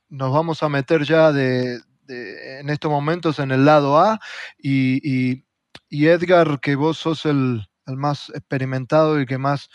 nos 0.08 0.32
vamos 0.32 0.62
a 0.62 0.68
meter 0.70 1.04
ya 1.04 1.30
de, 1.30 1.78
en 2.08 2.70
estos 2.70 2.90
momentos 2.90 3.38
en 3.38 3.50
el 3.50 3.66
lado 3.66 3.98
A 3.98 4.18
y, 4.58 5.44
Edgar, 5.90 6.58
que 6.60 6.74
vos 6.74 6.98
sos 6.98 7.26
el, 7.26 7.66
el 7.86 7.96
más 7.96 8.30
experimentado 8.30 9.20
y 9.20 9.26
que 9.26 9.38
más 9.38 9.68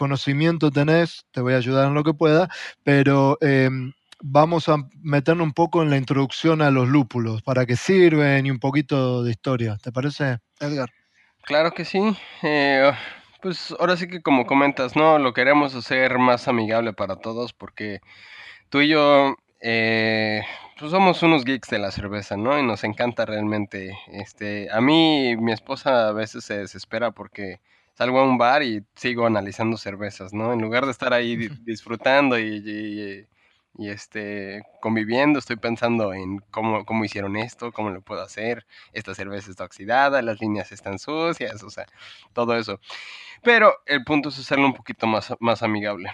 conocimiento 0.00 0.70
tenés, 0.70 1.26
te 1.30 1.42
voy 1.42 1.52
a 1.52 1.58
ayudar 1.58 1.86
en 1.86 1.92
lo 1.92 2.02
que 2.02 2.14
pueda, 2.14 2.48
pero 2.84 3.36
em, 3.42 3.92
vamos 4.22 4.66
a 4.70 4.76
meternos 5.02 5.44
un 5.44 5.52
poco 5.52 5.82
en 5.82 5.90
la 5.90 5.98
introducción 5.98 6.62
a 6.62 6.70
los 6.70 6.88
lúpulos, 6.88 7.42
para 7.42 7.66
qué 7.66 7.76
sirven 7.76 8.46
y 8.46 8.50
un 8.50 8.58
poquito 8.58 9.22
de 9.22 9.30
historia. 9.30 9.76
¿Te 9.76 9.92
parece, 9.92 10.38
Edgar? 10.58 10.88
Claro 11.42 11.72
que 11.72 11.84
sí. 11.84 12.16
Eh, 12.42 12.90
pues 13.42 13.74
ahora 13.78 13.98
sí 13.98 14.08
que 14.08 14.22
como 14.22 14.46
comentas, 14.46 14.96
¿no? 14.96 15.18
Lo 15.18 15.34
queremos 15.34 15.74
hacer 15.74 16.18
más 16.18 16.48
amigable 16.48 16.94
para 16.94 17.16
todos 17.16 17.52
porque 17.52 18.00
tú 18.70 18.80
y 18.80 18.88
yo 18.88 19.36
eh, 19.60 20.40
pues 20.78 20.92
somos 20.92 21.22
unos 21.22 21.44
geeks 21.44 21.68
de 21.68 21.78
la 21.78 21.90
cerveza, 21.90 22.38
¿no? 22.38 22.58
Y 22.58 22.62
nos 22.62 22.84
encanta 22.84 23.26
realmente. 23.26 23.98
Este, 24.12 24.70
a 24.72 24.80
mí, 24.80 25.36
mi 25.36 25.52
esposa 25.52 26.08
a 26.08 26.12
veces 26.12 26.42
se 26.44 26.56
desespera 26.56 27.10
porque 27.10 27.60
salgo 28.00 28.18
a 28.18 28.24
un 28.24 28.38
bar 28.38 28.62
y 28.62 28.82
sigo 28.94 29.26
analizando 29.26 29.76
cervezas, 29.76 30.32
¿no? 30.32 30.54
En 30.54 30.62
lugar 30.62 30.86
de 30.86 30.90
estar 30.90 31.12
ahí 31.12 31.36
disfrutando 31.66 32.38
y, 32.38 33.26
este, 33.78 34.62
conviviendo, 34.80 35.38
estoy 35.38 35.56
pensando 35.56 36.14
en 36.14 36.38
cómo, 36.50 36.86
cómo 36.86 37.04
hicieron 37.04 37.36
esto, 37.36 37.72
cómo 37.72 37.90
lo 37.90 38.00
puedo 38.00 38.22
hacer, 38.22 38.64
esta 38.94 39.14
cerveza 39.14 39.50
está 39.50 39.64
oxidada, 39.64 40.22
las 40.22 40.40
líneas 40.40 40.72
están 40.72 40.98
sucias, 40.98 41.62
o 41.62 41.68
sea, 41.68 41.84
todo 42.32 42.56
eso. 42.56 42.80
Pero 43.42 43.74
el 43.84 44.02
punto 44.02 44.30
es 44.30 44.38
hacerlo 44.38 44.64
un 44.64 44.74
poquito 44.74 45.06
más, 45.06 45.34
más 45.38 45.62
amigable. 45.62 46.10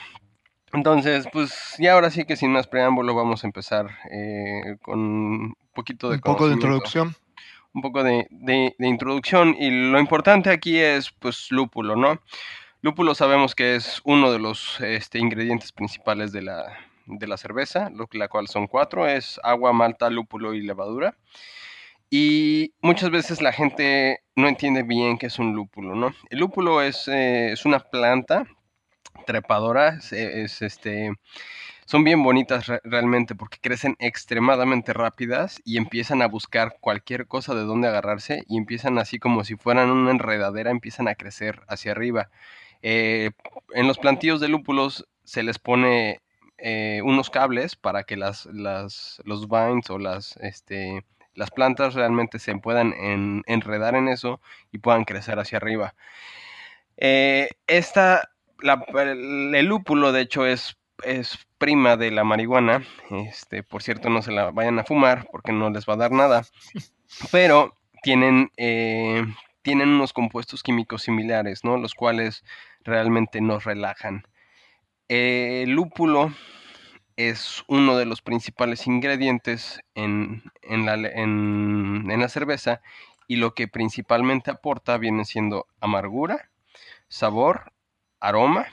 Entonces, 0.73 1.29
pues 1.33 1.77
ya 1.79 1.93
ahora 1.93 2.11
sí 2.11 2.25
que 2.25 2.35
sin 2.35 2.51
más 2.51 2.67
preámbulo 2.67 3.15
vamos 3.15 3.45
a 3.45 3.47
empezar 3.47 3.91
eh, 4.11 4.77
con 4.83 4.99
un 4.99 5.57
poquito 5.73 6.09
de... 6.09 6.17
Un 6.17 6.23
poco 6.23 6.49
de 6.49 6.55
introducción 6.55 7.15
un 7.77 7.83
poco 7.83 8.03
de, 8.03 8.27
introducción 8.79 9.55
y 9.59 9.71
lo 9.71 10.01
importante 10.01 10.49
aquí 10.49 10.79
es 10.79 11.11
pues 11.11 11.49
lúpulo, 11.51 11.95
¿no? 11.95 12.23
Lúpulo 12.81 13.15
sabemos 13.15 13.55
que 13.55 13.77
es 13.77 14.01
uno 14.05 14.33
de 14.33 14.39
los 14.39 14.81
este, 14.81 15.19
ingredientes 15.19 15.73
principales 15.73 16.33
de 16.33 16.41
la, 16.41 16.73
de 17.05 17.27
la 17.27 17.37
cerveza, 17.37 17.91
lo, 17.91 18.09
la 18.13 18.29
cual 18.29 18.49
son 18.49 18.67
cuatro, 18.67 19.07
es 19.07 19.39
agua, 19.45 19.75
malta, 19.75 20.09
lúpulo 20.09 20.55
y 20.55 20.63
levadura. 20.63 21.19
Y 22.09 22.73
muchas 22.81 23.11
veces 23.11 23.43
la 23.43 23.53
gente 23.53 24.21
no 24.37 24.49
entiende 24.49 24.83
bien 24.83 25.19
qué 25.19 25.27
es 25.27 25.39
un 25.39 25.55
lúpulo, 25.55 25.95
¿no? 25.95 26.15
El 26.31 26.39
lúpulo 26.39 26.81
es, 26.81 27.09
eh, 27.09 27.53
es 27.53 27.67
una 27.67 27.81
planta 27.81 28.47
trepadora, 29.27 29.99
es 30.13 30.63
este 30.63 31.13
son 31.87 32.03
bien 32.03 32.23
bonitas 32.23 32.67
realmente 32.83 33.37
porque 33.37 33.59
crecen 33.61 33.97
extremadamente 34.01 34.93
rápidas 34.93 35.63
y 35.65 35.77
empiezan 35.79 36.21
a 36.21 36.27
buscar 36.27 36.77
cualquier 36.81 37.29
cosa 37.29 37.55
de 37.55 37.63
donde 37.63 37.87
agarrarse 37.87 38.43
y 38.49 38.59
empiezan 38.59 38.99
así 38.99 39.21
como 39.21 39.45
si 39.45 39.55
fueran 39.55 39.91
una 39.91 40.11
enredadera, 40.11 40.73
empiezan 40.73 41.07
a 41.07 41.15
crecer 41.15 41.63
hacia 41.69 41.93
arriba. 41.93 42.29
Eh, 42.83 43.31
en 43.73 43.87
los 43.87 43.99
plantíos 43.99 44.41
de 44.41 44.49
lúpulos 44.49 45.07
se 45.23 45.45
les 45.45 45.61
pone 45.61 46.21
eh, 46.59 47.03
unos 47.05 47.31
cables 47.31 47.77
para 47.77 48.03
que 48.03 48.17
las, 48.17 48.47
las, 48.47 49.23
los 49.25 49.49
vines 49.49 49.89
o 49.89 49.99
las, 49.99 50.37
este, 50.39 51.05
las 51.35 51.53
plantas 51.53 51.95
realmente 51.95 52.41
se 52.41 52.57
puedan 52.57 52.95
enredar 53.47 53.95
en 53.95 54.09
eso 54.09 54.41
y 54.73 54.79
puedan 54.79 55.05
crecer 55.05 55.39
hacia 55.39 55.59
arriba. 55.59 55.95
Eh, 56.97 57.49
esta, 57.69 58.31
el 58.61 59.67
lúpulo 59.67 60.11
de 60.11 60.23
hecho 60.23 60.47
es 60.47 60.77
es 61.05 61.39
prima 61.59 61.97
de 61.97 62.11
la 62.11 62.25
marihuana. 62.25 62.85
Este, 63.11 63.63
por 63.63 63.83
cierto, 63.83 64.11
no 64.11 64.23
se 64.23 64.33
la 64.33 64.51
vayan 64.51 64.79
a 64.79 64.85
fumar 64.85 65.29
porque 65.31 65.53
no 65.53 65.71
les 65.71 65.87
va 65.87 65.95
a 65.95 65.99
dar 65.99 66.13
nada. 66.13 66.45
Pero 67.31 67.75
tienen, 68.03 68.51
eh, 68.57 69.25
tienen 69.63 69.91
unos 69.91 70.13
compuestos 70.13 70.63
químicos 70.63 71.03
similares, 71.03 71.65
¿no? 71.65 71.77
Los 71.77 71.95
cuales 71.95 72.45
realmente 72.85 73.41
nos 73.41 73.65
relajan. 73.65 74.25
el 75.09 75.71
lúpulo 75.71 76.33
es 77.17 77.65
uno 77.69 77.97
de 77.97 78.05
los 78.05 78.23
principales 78.23 78.87
ingredientes 78.87 79.81
en, 79.95 80.43
en, 80.63 80.87
la, 80.87 80.95
en, 80.95 82.11
en 82.11 82.21
la 82.21 82.29
cerveza 82.29 82.83
y 83.27 83.37
lo 83.37 83.55
que 83.55 83.69
principalmente 83.69 84.51
aporta 84.51 84.99
viene 84.99 85.25
siendo 85.25 85.67
amargura, 85.81 86.51
sabor, 87.09 87.73
aroma 88.21 88.67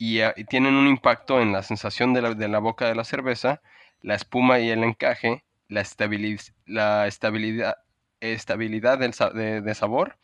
Ah, 0.00 0.32
y, 0.36 0.44
tienen 0.44 0.74
un 0.74 0.86
impacto 0.86 1.40
en 1.40 1.52
la 1.52 1.62
sensación 1.62 2.14
de 2.14 2.22
la, 2.22 2.34
de 2.34 2.48
la, 2.48 2.58
boca 2.58 2.86
de 2.88 2.94
la 2.94 3.04
cerveza, 3.04 3.60
la 4.00 4.14
espuma 4.14 4.58
y 4.58 4.70
el 4.70 4.82
encaje, 4.82 5.44
la, 5.68 5.84
la 6.66 7.06
estabilidad, 7.06 7.76
estabilidad 8.20 8.98
del, 8.98 9.12
de, 9.62 9.74
sabor 9.74 10.16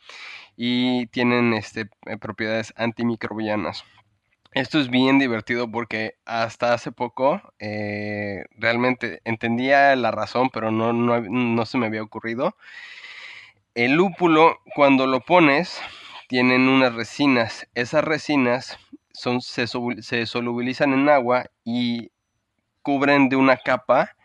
y 0.55 1.05
tienen 1.07 1.53
este, 1.53 1.89
eh, 2.07 2.17
propiedades 2.17 2.73
antimicrobianas. 2.75 3.83
Esto 4.53 4.79
es 4.79 4.89
bien 4.89 5.19
divertido 5.19 5.69
porque 5.69 6.15
hasta 6.25 6.73
hace 6.73 6.91
poco 6.91 7.41
eh, 7.59 8.45
realmente 8.57 9.21
entendía 9.25 9.95
la 9.95 10.09
razón, 10.09 10.49
pero 10.51 10.71
no, 10.71 10.93
no, 10.93 11.21
no 11.21 11.65
se 11.67 11.77
me 11.77 11.85
había 11.85 12.01
ocurrido. 12.01 12.55
El 13.75 13.93
lúpulo, 13.93 14.57
cuando 14.73 15.05
lo 15.05 15.19
pones, 15.19 15.79
tienen 16.27 16.67
unas 16.67 16.95
resinas. 16.95 17.67
Esas 17.75 18.03
resinas 18.03 18.79
se, 19.39 19.67
solubilizan 20.25 20.93
en 20.93 21.09
agua 21.09 21.45
y 21.63 22.11
cubren 22.81 23.29
de 23.29 23.35
una 23.35 23.57
capa 23.57 24.15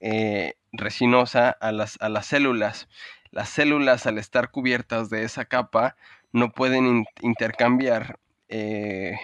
eh, 0.00 0.54
resinosa 0.72 1.50
a 1.50 1.72
las, 1.72 1.98
a 2.00 2.08
las 2.08 2.26
células. 2.26 2.88
Las 3.30 3.48
células 3.48 4.06
al 4.06 4.18
estar 4.18 4.50
cubiertas 4.50 5.08
de 5.08 5.24
esa 5.24 5.46
capa 5.46 5.96
no 6.32 6.52
pueden 6.52 7.06
intercambiar 7.20 8.18
eh, 8.48 9.16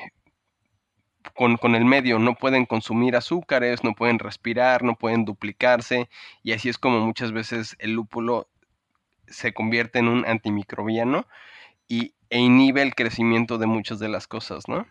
con, 1.34 1.58
con, 1.58 1.74
el 1.74 1.84
medio, 1.84 2.18
no 2.18 2.34
pueden 2.34 2.64
consumir 2.64 3.14
azúcares, 3.16 3.84
no 3.84 3.94
pueden 3.94 4.18
respirar, 4.18 4.82
no 4.82 4.96
pueden 4.96 5.24
duplicarse 5.24 6.08
y 6.42 6.52
así 6.52 6.70
es 6.70 6.78
como 6.78 7.00
muchas 7.00 7.32
veces 7.32 7.76
el 7.80 7.92
lúpulo 7.92 8.48
se 9.26 9.52
convierte 9.52 9.98
en 9.98 10.08
un 10.08 10.24
antimicrobiano 10.26 11.26
y, 11.86 12.14
e 12.30 12.38
inhibe 12.38 12.82
el 12.82 12.94
crecimiento 12.94 13.58
de 13.58 13.66
muchas 13.66 13.98
de 13.98 14.08
las 14.08 14.26
cosas, 14.26 14.68
¿no? 14.68 14.86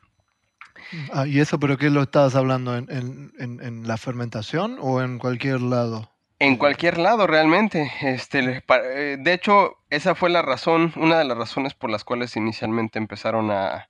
Ah, 1.11 1.27
¿Y 1.27 1.39
eso, 1.39 1.59
pero 1.59 1.77
qué 1.77 1.89
lo 1.89 2.03
estabas 2.03 2.35
hablando? 2.35 2.75
¿En, 2.75 3.87
la 3.87 3.97
fermentación 3.97 4.77
o 4.79 5.01
en 5.01 5.19
cualquier 5.19 5.61
lado? 5.61 6.11
En 6.39 6.57
cualquier 6.57 6.97
lado, 6.97 7.27
realmente. 7.27 7.91
Este, 8.01 8.63
eh, 8.67 9.17
de 9.19 9.33
hecho, 9.33 9.77
esa 9.89 10.15
fue 10.15 10.29
la 10.29 10.41
razón, 10.41 10.93
una 10.95 11.17
de 11.17 11.25
las 11.25 11.37
razones 11.37 11.73
por 11.73 11.89
las 11.89 12.03
cuales 12.03 12.35
inicialmente 12.35 12.99
empezaron 12.99 13.51
a, 13.51 13.89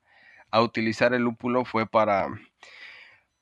utilizar 0.60 1.13
el 1.13 1.22
lúpulo 1.22 1.65
fue 1.65 1.86
para, 1.86 2.29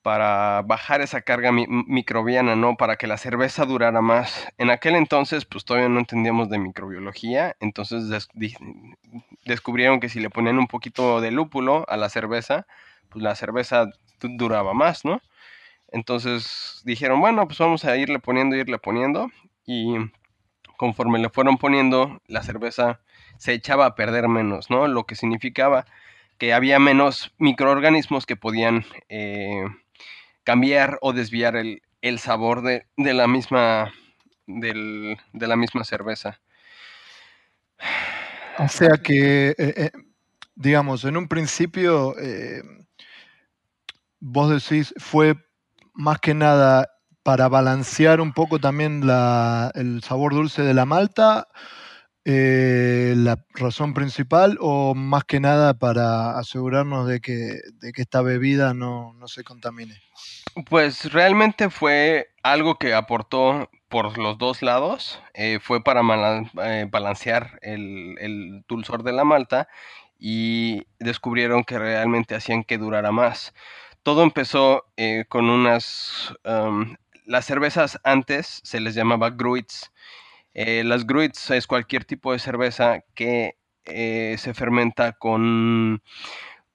para 0.01 0.63
bajar 0.63 1.01
esa 1.01 1.21
carga 1.21 1.51
microbiana, 1.51 2.55
¿no? 2.55 2.75
Para 2.75 2.97
que 2.97 3.07
la 3.07 3.17
cerveza 3.17 3.65
durara 3.65 4.01
más. 4.01 4.47
En 4.57 4.69
aquel 4.69 4.95
entonces, 4.95 5.45
pues 5.45 5.63
todavía 5.65 5.87
no 5.87 5.99
entendíamos 5.99 6.49
de 6.49 6.59
microbiología, 6.59 7.55
entonces 7.59 8.03
descubrieron 9.45 9.99
que 9.99 10.09
si 10.09 10.19
le 10.19 10.29
ponían 10.29 10.59
un 10.59 10.67
poquito 10.67 11.21
de 11.21 11.31
lúpulo 11.31 11.85
a 11.87 11.95
la 11.95 12.09
cerveza, 12.09 12.67
pues 13.15 13.23
la 13.23 13.33
cerveza 13.35 13.89
duraba 14.19 14.73
más, 14.73 15.05
¿no? 15.05 15.21
Entonces 15.87 16.81
dijeron, 16.83 17.21
bueno, 17.21 17.47
pues 17.47 17.57
vamos 17.59 17.85
a 17.85 17.95
irle 17.95 18.19
poniendo, 18.19 18.57
irle 18.57 18.77
poniendo. 18.77 19.31
Y 19.65 19.95
conforme 20.75 21.19
le 21.19 21.29
fueron 21.29 21.57
poniendo, 21.57 22.21
la 22.27 22.43
cerveza 22.43 22.99
se 23.37 23.53
echaba 23.53 23.85
a 23.85 23.95
perder 23.95 24.27
menos, 24.27 24.69
¿no? 24.69 24.89
Lo 24.89 25.05
que 25.05 25.15
significaba 25.15 25.85
que 26.37 26.53
había 26.53 26.77
menos 26.77 27.33
microorganismos 27.37 28.25
que 28.25 28.35
podían 28.35 28.85
eh, 29.07 29.63
cambiar 30.43 30.97
o 31.01 31.13
desviar 31.13 31.55
el, 31.55 31.83
el 32.01 32.19
sabor 32.19 32.63
de, 32.63 32.85
la 32.97 33.27
misma 33.27 33.93
de 34.45 35.17
la 35.47 35.55
misma 35.55 35.85
cerveza. 35.85 36.41
O 38.59 38.67
sea 38.67 38.97
que, 39.01 39.51
eh, 39.51 39.55
eh, 39.57 39.91
digamos, 40.55 41.05
en 41.05 41.15
un 41.15 41.29
principio, 41.29 42.15
vos 44.27 44.49
decís, 44.49 44.93
fue 44.97 45.35
más 45.93 46.19
que 46.19 46.33
nada 46.33 46.89
para 47.21 47.47
balancear 47.47 48.21
un 48.21 48.33
poco 48.33 48.59
también 48.59 49.03
el 49.75 50.01
sabor 50.03 50.33
dulce 50.33 50.63
de 50.63 50.73
la 50.73 50.85
malta, 50.85 51.47
la 52.25 53.37
razón 53.53 53.93
principal, 53.93 54.57
o 54.59 54.95
más 54.95 55.25
que 55.25 55.39
nada 55.39 55.75
para 55.75 56.39
asegurarnos 56.39 57.07
de 57.07 57.21
que, 57.21 57.59
esta 57.81 58.21
bebida 58.21 58.73
no, 58.73 59.15
se 59.27 59.43
contamine. 59.43 60.01
Pues 60.69 61.11
realmente 61.13 61.69
fue 61.69 62.29
algo 62.41 62.79
que 62.79 62.95
aportó 62.95 63.69
por 63.89 64.17
los 64.17 64.39
dos 64.39 64.63
lados, 64.63 65.21
eh, 65.35 65.59
fue 65.61 65.83
para 65.83 66.01
eh, 66.63 66.87
balancear 66.89 67.59
el, 67.61 68.63
dulzor 68.67 69.03
de 69.03 69.13
la 69.13 69.23
malta 69.23 69.67
y 70.17 70.87
descubrieron 70.99 71.63
que 71.63 71.77
realmente 71.77 72.33
hacían 72.35 72.63
que 72.63 72.79
durara 72.79 73.11
más. 73.11 73.53
Todo 74.05 74.21
empezó 74.21 74.85
eh, 74.97 75.25
con 75.27 75.49
unas... 75.49 76.31
las 77.25 77.45
cervezas 77.45 77.99
antes 78.03 78.61
se 78.63 78.79
les 78.79 78.93
llamaba 78.93 79.31
gruits. 79.31 79.91
las 80.53 81.07
gruits 81.07 81.49
es 81.49 81.65
cualquier 81.65 82.05
tipo 82.05 82.31
de 82.31 82.37
cerveza 82.37 82.99
que 83.15 83.57
se 83.83 84.53
fermenta 84.53 85.13
con 85.13 86.03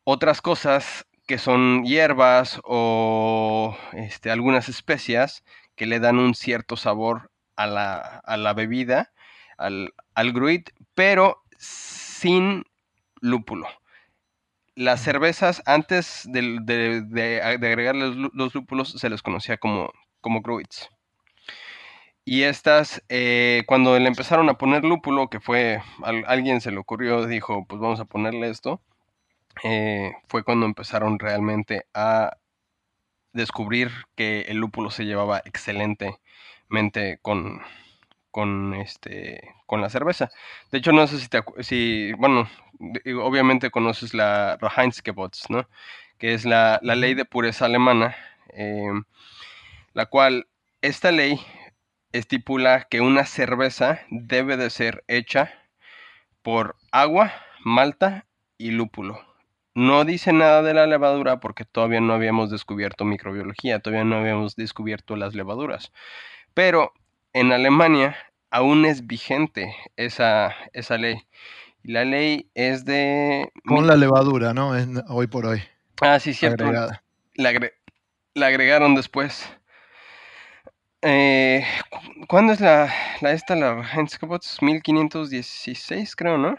otras 0.02 0.42
cosas 0.42 1.06
que 1.28 1.38
son 1.38 1.84
hierbas 1.84 2.60
o 2.64 3.76
este, 3.92 4.32
algunas 4.32 4.68
especias 4.68 5.44
que 5.76 5.86
le 5.86 6.00
dan 6.00 6.18
un 6.18 6.34
cierto 6.34 6.76
sabor 6.76 7.30
a 7.54 7.68
la, 7.68 8.52
bebida, 8.56 9.12
al, 9.56 9.94
al, 10.16 10.32
gruit, 10.32 10.70
pero 10.96 11.44
sin 11.56 12.64
lúpulo. 13.20 13.68
Las 14.80 15.02
cervezas, 15.02 15.62
antes 15.66 16.22
de, 16.24 16.58
de, 16.62 17.92
los, 18.32 18.54
lúpulos, 18.54 18.92
se 18.92 19.10
les 19.10 19.20
conocía 19.20 19.58
como, 19.58 19.92
como. 20.22 20.40
Y 22.24 22.44
estas, 22.44 23.02
eh, 23.10 23.64
cuando 23.66 23.98
le 23.98 24.08
empezaron 24.08 24.48
a 24.48 24.54
poner 24.54 24.82
lúpulo, 24.84 25.28
que 25.28 25.38
fue, 25.38 25.82
alguien 26.26 26.62
se 26.62 26.70
le 26.70 26.78
ocurrió, 26.78 27.26
dijo, 27.26 27.66
pues 27.66 27.78
vamos 27.78 28.00
a 28.00 28.06
ponerle 28.06 28.48
esto, 28.48 28.80
eh, 29.64 30.12
fue 30.28 30.44
cuando 30.44 30.64
empezaron 30.64 31.18
realmente 31.18 31.84
a 31.92 32.38
descubrir 33.34 33.90
que 34.16 34.46
el 34.48 34.56
lúpulo 34.56 34.90
se 34.90 35.04
llevaba 35.04 35.42
excelentemente 35.44 37.18
con, 37.20 37.60
con, 38.30 38.72
este, 38.72 39.42
con 39.70 39.80
la 39.80 39.88
cerveza. 39.88 40.30
De 40.72 40.78
hecho, 40.78 40.90
no 40.90 41.06
sé 41.06 41.20
si, 41.20 41.28
te, 41.28 41.44
si 41.60 42.12
bueno, 42.14 42.50
obviamente 43.22 43.70
conoces 43.70 44.14
la 44.14 44.56
Reinheitsgebot, 44.56 45.36
¿no? 45.48 45.68
Que 46.18 46.34
es 46.34 46.44
la, 46.44 46.80
ley 46.82 47.14
de 47.14 47.24
pureza 47.24 47.66
alemana, 47.66 48.16
em, 48.48 49.04
la 49.92 50.06
cual, 50.06 50.48
esta 50.82 51.12
ley 51.12 51.40
estipula 52.10 52.88
que 52.90 53.00
una 53.00 53.26
cerveza 53.26 54.00
debe 54.10 54.56
de 54.56 54.70
ser 54.70 55.04
hecha 55.06 55.52
por 56.42 56.74
agua, 56.90 57.32
malta 57.60 58.26
y 58.58 58.72
lúpulo. 58.72 59.24
No 59.76 60.04
dice 60.04 60.32
nada 60.32 60.62
de 60.62 60.74
la 60.74 60.88
levadura 60.88 61.38
porque 61.38 61.64
todavía 61.64 62.00
no 62.00 62.12
habíamos 62.12 62.50
descubierto 62.50 63.04
microbiología, 63.04 63.78
todavía 63.78 64.04
no 64.04 64.16
habíamos 64.16 64.56
descubierto 64.56 65.14
las 65.14 65.36
levaduras. 65.36 65.92
Pero 66.54 66.92
en 67.32 67.52
Alemania 67.52 68.16
aún 68.50 68.84
es 68.84 69.06
vigente 69.06 69.74
esa, 69.96 70.54
esa 70.72 70.98
ley. 70.98 71.26
Y 71.82 71.92
la 71.92 72.04
ley 72.04 72.50
es 72.54 72.84
de... 72.84 73.50
Con 73.66 73.86
la 73.86 73.96
levadura, 73.96 74.52
¿no? 74.52 74.76
Es 74.76 74.86
hoy 75.08 75.26
por 75.28 75.46
hoy. 75.46 75.62
Ah, 76.00 76.18
sí, 76.20 76.34
cierto. 76.34 76.70
La, 77.34 77.60
agregaron 78.46 78.94
después. 78.94 79.50
Eh, 81.02 81.64
¿Cuándo 82.28 82.52
es 82.52 82.60
la, 82.60 82.92
la 83.20 83.32
esta, 83.32 83.56
la 83.56 83.82
1516, 84.60 86.16
creo, 86.16 86.36
¿no? 86.36 86.56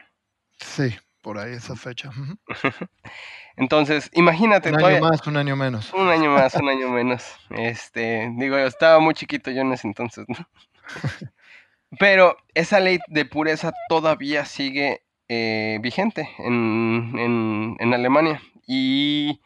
Sí, 0.57 0.95
por 1.21 1.37
ahí 1.37 1.53
esa 1.53 1.75
fecha. 1.75 2.11
Entonces, 3.55 4.09
imagínate. 4.13 4.71
Un 4.71 4.83
año 4.83 5.01
más, 5.01 5.27
un 5.27 5.37
año 5.37 5.55
menos. 5.55 5.93
Un 5.93 6.07
año 6.07 6.31
más, 6.31 6.55
un 6.55 6.69
año 6.69 6.89
menos. 6.89 7.23
Este, 7.51 8.31
digo, 8.37 8.57
yo 8.57 8.65
estaba 8.65 8.99
muy 8.99 9.13
chiquito 9.13 9.51
yo 9.51 9.61
en 9.61 9.73
ese 9.73 9.87
entonces, 9.87 10.25
¿no? 10.27 10.35
Pero 11.99 12.37
esa 12.53 12.79
ley 12.79 12.99
de 13.07 13.25
pureza 13.25 13.73
todavía 13.89 14.45
sigue 14.45 15.03
eh, 15.27 15.79
vigente 15.81 16.29
en, 16.39 17.77
en, 17.79 17.93
Alemania. 17.93 18.41
Y 18.67 19.41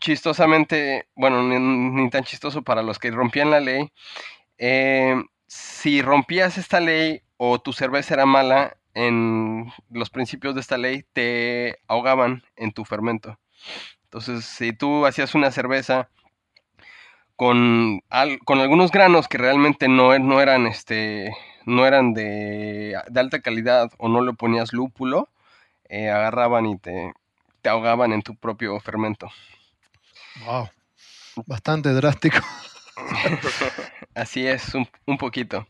chistosamente, 0.00 1.08
bueno, 1.14 1.42
ni, 1.42 2.10
tan 2.10 2.24
chistoso 2.24 2.62
para 2.62 2.82
los 2.82 2.98
que 2.98 3.10
rompían 3.10 3.50
la 3.50 3.60
ley, 3.60 3.92
eh, 4.58 5.22
si 5.46 6.02
rompías 6.02 6.58
esta 6.58 6.80
ley 6.80 7.22
o 7.36 7.58
tu 7.60 7.72
cerveza 7.72 8.14
era 8.14 8.26
mala, 8.26 8.76
en 8.94 9.72
los 9.90 10.10
principios 10.10 10.54
de 10.54 10.60
esta 10.60 10.76
ley 10.76 11.04
te 11.12 11.78
ahogaban 11.86 12.42
en 12.56 12.72
tu 12.72 12.84
fermento. 12.84 13.38
Entonces, 14.04 14.44
si 14.44 14.72
tú 14.72 15.06
hacías 15.06 15.34
una 15.34 15.50
cerveza 15.52 16.10
con, 17.36 18.02
con 18.44 18.58
algunos 18.58 18.90
granos 18.90 19.28
que 19.28 19.38
realmente 19.38 19.86
no, 19.88 20.18
no 20.18 20.40
eran, 20.40 20.66
este, 20.66 21.30
no 21.68 21.86
eran 21.86 22.14
de, 22.14 23.00
alta 23.14 23.40
calidad 23.40 23.90
o 23.98 24.08
no 24.08 24.22
le 24.22 24.32
ponías 24.32 24.72
lúpulo, 24.72 25.28
eh, 25.88 26.10
agarraban 26.10 26.66
y 26.66 26.78
te, 26.78 27.12
te 27.62 27.68
ahogaban 27.68 28.12
en 28.12 28.22
tu 28.22 28.34
propio 28.34 28.80
fermento. 28.80 29.30
Wow, 30.44 30.68
bastante 31.46 31.90
drástico. 31.90 32.38
Así 34.14 34.46
es, 34.46 34.74
un, 34.74 35.18
poquito. 35.18 35.66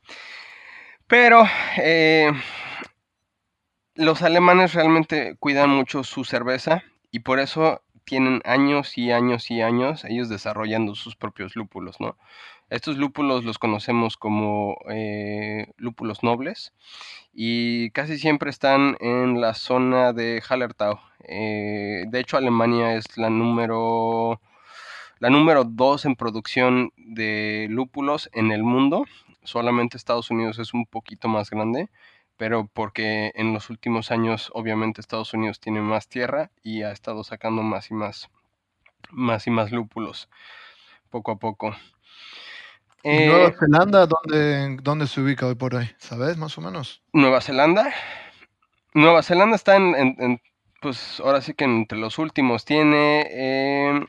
Pero 1.06 1.44
eh, 1.76 2.30
los 3.94 4.22
alemanes 4.22 4.74
realmente 4.74 5.36
cuidan 5.38 5.70
mucho 5.70 6.04
su 6.04 6.24
cerveza 6.24 6.84
y 7.10 7.20
por 7.20 7.40
eso 7.40 7.82
tienen 8.04 8.40
años 8.44 8.96
y 8.96 9.10
años 9.10 9.50
y 9.50 9.60
años 9.60 10.04
ellos 10.04 10.28
desarrollando 10.28 10.94
sus 10.94 11.16
propios 11.16 11.56
lúpulos, 11.56 12.00
¿no? 12.00 12.16
Estos 12.70 12.98
lúpulos 12.98 13.44
los 13.44 13.58
conocemos 13.58 14.16
como 14.16 14.76
eh, 14.90 15.72
lúpulos 15.76 16.22
nobles 16.22 16.72
y 17.32 17.90
casi 17.90 18.18
siempre 18.18 18.50
están 18.50 18.96
en 19.00 19.40
la 19.40 19.54
zona 19.54 20.12
de 20.12 20.42
Hallertau. 20.46 20.98
Eh, 21.20 22.04
de 22.08 22.20
hecho, 22.20 22.36
Alemania 22.36 22.94
es 22.94 23.16
la 23.16 23.30
número 23.30 24.40
la 25.18 25.30
número 25.30 25.64
dos 25.64 26.04
en 26.04 26.14
producción 26.14 26.92
de 26.96 27.66
lúpulos 27.70 28.30
en 28.32 28.52
el 28.52 28.62
mundo. 28.62 29.04
Solamente 29.42 29.96
Estados 29.96 30.30
Unidos 30.30 30.58
es 30.58 30.74
un 30.74 30.86
poquito 30.86 31.28
más 31.28 31.50
grande 31.50 31.88
pero 32.38 32.68
porque 32.72 33.32
en 33.34 33.52
los 33.52 33.68
últimos 33.68 34.10
años 34.10 34.50
obviamente 34.54 35.00
Estados 35.00 35.34
Unidos 35.34 35.60
tiene 35.60 35.80
más 35.80 36.08
tierra 36.08 36.50
y 36.62 36.82
ha 36.84 36.92
estado 36.92 37.24
sacando 37.24 37.62
más 37.62 37.90
y 37.90 37.94
más, 37.94 38.30
más 39.10 39.46
y 39.48 39.50
más 39.50 39.72
lúpulos 39.72 40.30
poco 41.10 41.32
a 41.32 41.36
poco. 41.36 41.74
Nueva 43.04 43.48
eh, 43.48 43.54
Zelanda 43.58 44.06
dónde, 44.06 44.76
dónde 44.82 45.06
se 45.06 45.20
ubica 45.20 45.46
hoy 45.46 45.54
por 45.54 45.74
hoy? 45.74 45.90
¿Sabes 45.98 46.36
más 46.36 46.56
o 46.58 46.60
menos? 46.60 47.02
Nueva 47.12 47.40
Zelanda. 47.40 47.92
Nueva 48.94 49.22
Zelanda 49.22 49.56
está 49.56 49.76
en, 49.76 50.40
pues 50.80 51.20
ahora 51.20 51.40
sí 51.40 51.54
que 51.54 51.64
entre 51.64 51.98
los 51.98 52.18
últimos 52.18 52.64
tiene 52.64 53.26
eh, 53.30 54.06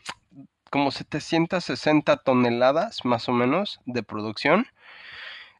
como 0.72 0.92
760 0.92 2.18
toneladas 2.18 3.06
más 3.06 3.30
o 3.30 3.34
menos 3.34 3.80
de 3.86 4.04
producción 4.04 4.66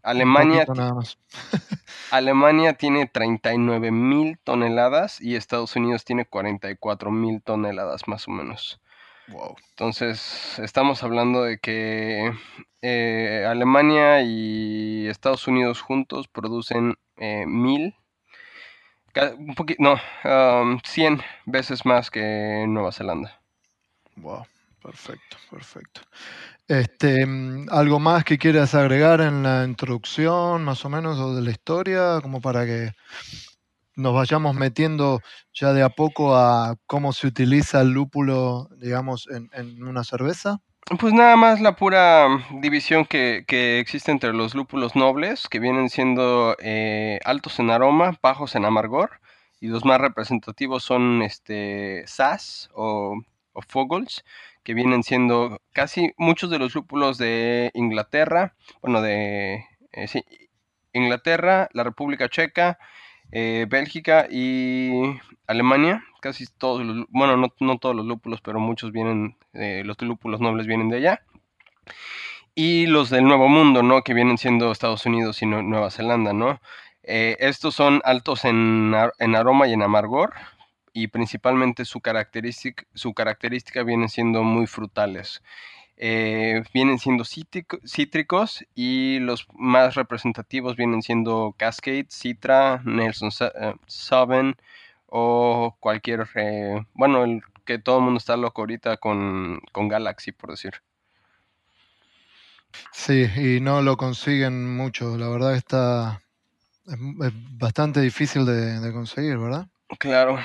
Alemania, 0.02 0.66
Alemania 2.12 2.74
tiene 2.74 3.06
39 3.06 3.92
mil 3.92 4.40
toneladas 4.44 5.20
y 5.22 5.36
Estados 5.36 5.76
Unidos 5.76 6.06
tiene 6.06 6.26
44 6.26 7.12
mil 7.12 7.42
toneladas 7.42 8.08
más 8.08 8.28
o 8.28 8.32
menos. 8.32 8.80
Entonces, 9.72 10.60
estamos 10.60 11.04
hablando 11.04 11.44
de 11.44 11.60
que 11.60 12.32
eh, 12.82 13.46
Alemania 13.48 14.22
y 14.22 15.08
Estados 15.08 15.48
Unidos 15.48 15.82
juntos 15.82 16.28
producen 16.28 16.96
eh, 17.18 17.46
mil, 17.46 17.96
un 19.38 19.56
poquito, 19.56 19.82
no, 19.82 20.80
100 20.84 21.14
um, 21.14 21.20
veces 21.46 21.86
más 21.86 22.10
que 22.10 22.66
Nueva 22.68 22.92
Zelanda. 22.92 23.40
Wow, 24.16 24.46
perfecto, 24.82 25.38
perfecto. 25.50 26.02
Este, 26.68 27.26
mm, 27.26 27.68
¿Algo 27.72 28.00
más 28.00 28.24
que 28.24 28.38
quieras 28.38 28.76
agregar 28.76 29.22
en 29.22 29.44
la 29.44 29.64
introducción, 29.66 30.64
más 30.64 30.84
o 30.86 30.90
menos, 30.90 31.18
o 31.20 31.36
de 31.36 31.42
la 31.42 31.52
historia, 31.52 32.20
como 32.22 32.42
para 32.42 32.66
que 32.66 32.92
nos 34.00 34.14
vayamos 34.14 34.56
metiendo 34.56 35.22
ya 35.54 35.74
de 35.74 35.84
a 35.84 35.90
poco 35.90 36.36
a 36.36 36.76
cómo 36.88 37.14
se 37.14 37.28
utiliza 37.28 37.82
el 37.82 37.92
lúpulo, 37.92 38.70
digamos, 38.78 39.28
en, 39.32 39.84
una 39.84 40.04
cerveza? 40.04 40.62
Pues 41.00 41.14
nada 41.14 41.36
más 41.36 41.62
la 41.62 41.76
pura 41.76 42.28
división 42.62 43.06
que, 43.06 43.44
que 43.46 43.80
existe 43.80 44.12
entre 44.12 44.34
los 44.34 44.56
lúpulos 44.56 44.96
nobles, 44.96 45.48
que 45.48 45.60
vienen 45.60 45.90
siendo 45.90 46.56
eh, 46.60 47.20
altos 47.26 47.60
en 47.60 47.70
aroma, 47.70 48.18
bajos 48.24 48.56
en 48.56 48.66
amargor, 48.66 49.20
y 49.60 49.68
los 49.68 49.86
más 49.86 50.00
representativos 50.00 50.84
son 50.84 51.22
este 51.22 52.04
Sass 52.08 52.70
o, 52.74 53.22
o 53.54 53.62
Fogels, 53.62 54.24
que 54.64 54.74
vienen 54.74 55.04
siendo 55.04 55.62
casi 55.74 56.14
muchos 56.18 56.50
de 56.50 56.60
los 56.60 56.74
lúpulos 56.74 57.18
de 57.18 57.72
Inglaterra, 57.74 58.56
bueno, 58.82 59.02
de 59.02 59.66
eh, 59.92 60.08
sí, 60.08 60.24
Inglaterra, 60.94 61.70
la 61.74 61.84
República 61.84 62.30
Checa, 62.30 62.80
eh, 63.32 63.66
Bélgica 63.70 64.28
y 64.30 65.20
Alemania, 65.48 66.04
casi 66.22 66.46
todos 66.46 66.86
los, 66.86 67.06
bueno, 67.10 67.38
no, 67.38 67.54
no 67.60 67.78
todos 67.78 67.96
los 67.96 68.06
lúpulos, 68.06 68.42
pero 68.42 68.60
muchos 68.60 68.92
vienen, 68.92 69.38
eh, 69.54 69.84
los 69.86 70.02
lúpulos 70.02 70.42
nobles 70.42 70.68
vienen 70.68 70.90
de 70.90 70.98
allá. 70.98 71.22
Y 72.56 72.88
los 72.88 73.10
del 73.10 73.24
Nuevo 73.24 73.48
Mundo, 73.48 73.84
¿no? 73.84 74.04
Que 74.04 74.14
vienen 74.14 74.38
siendo 74.38 74.72
Estados 74.72 75.06
Unidos 75.06 75.42
y 75.42 75.46
Nueva 75.46 75.92
Zelanda, 75.92 76.34
¿no? 76.34 76.60
Eh, 77.04 77.38
estos 77.40 77.76
son 77.76 78.02
altos 78.04 78.46
en, 78.46 78.94
en, 79.20 79.36
aroma 79.36 79.68
y 79.68 79.74
en 79.74 79.82
amargor 79.82 80.34
y 80.94 81.08
principalmente 81.08 81.86
su 81.86 82.02
característica, 82.02 82.84
su 82.94 83.14
característica 83.14 83.84
vienen 83.84 84.10
siendo 84.10 84.44
muy 84.44 84.68
frutales. 84.68 85.42
Eh, 86.02 86.64
vienen 86.74 86.98
siendo 86.98 87.26
cítricos 87.26 88.66
y 88.74 89.20
los 89.20 89.46
más 89.54 89.96
representativos 89.96 90.78
vienen 90.78 91.02
siendo 91.02 91.54
Cascade, 91.58 92.08
Citra, 92.10 92.82
Nelson 92.86 93.32
Sauvin 93.86 94.56
o 95.08 95.76
cualquier, 95.82 96.26
eh, 96.36 96.86
bueno, 96.94 97.26
el 97.26 97.42
que 97.66 97.80
todo 97.80 97.98
el 97.98 98.06
mundo 98.06 98.18
está 98.18 98.38
loco 98.38 98.62
ahorita 98.62 98.96
con, 98.96 99.62
Galaxy, 99.74 100.32
por 100.32 100.52
decir. 100.52 100.76
Sí, 102.94 103.26
y 103.36 103.60
no 103.60 103.82
lo 103.82 103.98
consiguen 103.98 104.78
mucho, 104.78 105.18
la 105.18 105.28
verdad 105.28 105.56
está 105.56 106.22
es, 106.88 106.98
bastante 107.58 108.00
difícil 108.00 108.46
de 108.46 108.94
conseguir, 108.94 109.38
¿verdad? 109.38 109.68
Claro, 109.98 110.40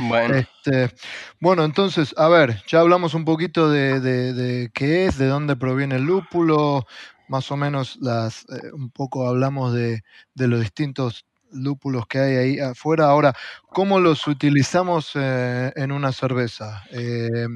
bueno. 0.00 0.34
Este, 0.36 0.94
bueno, 1.40 1.64
entonces, 1.64 2.14
a 2.16 2.28
ver, 2.28 2.62
ya 2.66 2.80
hablamos 2.80 3.14
un 3.14 3.24
poquito 3.24 3.70
de, 3.70 4.70
qué 4.74 5.06
es, 5.06 5.18
de 5.18 5.26
dónde 5.26 5.56
proviene 5.56 5.96
el 5.96 6.02
lúpulo, 6.04 6.86
más 7.28 7.50
o 7.50 7.56
menos 7.56 7.96
las, 8.00 8.42
eh, 8.50 8.72
un 8.72 8.90
poco 8.90 9.28
hablamos 9.28 9.72
de, 9.72 10.02
los 10.34 10.60
distintos 10.60 11.26
lúpulos 11.52 12.06
que 12.06 12.18
hay 12.18 12.36
ahí 12.36 12.58
afuera. 12.58 13.06
Ahora, 13.06 13.34
¿cómo 13.68 14.00
los 14.00 14.26
utilizamos 14.26 15.12
eh, 15.14 15.72
en 15.76 15.92
una 15.92 16.12
cerveza? 16.12 16.84
Eh, 16.92 17.46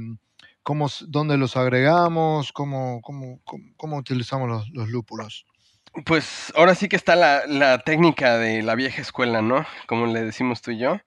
¿cómo, 0.62 0.88
¿Dónde 1.06 1.36
los 1.36 1.56
agregamos? 1.56 2.52
¿Cómo, 2.52 3.00
cómo, 3.02 3.40
cómo, 3.76 3.96
utilizamos 3.96 4.48
los, 4.48 4.68
los, 4.70 4.88
lúpulos? 4.88 5.46
Pues 6.04 6.52
ahora 6.56 6.74
sí 6.74 6.88
que 6.88 6.96
está 6.96 7.14
la, 7.14 7.46
la 7.46 7.78
técnica 7.78 8.36
de 8.36 8.62
la 8.62 8.74
vieja 8.74 9.00
escuela, 9.00 9.42
¿no? 9.42 9.64
Como 9.86 10.06
le 10.06 10.24
decimos 10.24 10.60
tú 10.60 10.72
y 10.72 10.78
yo 10.78 10.98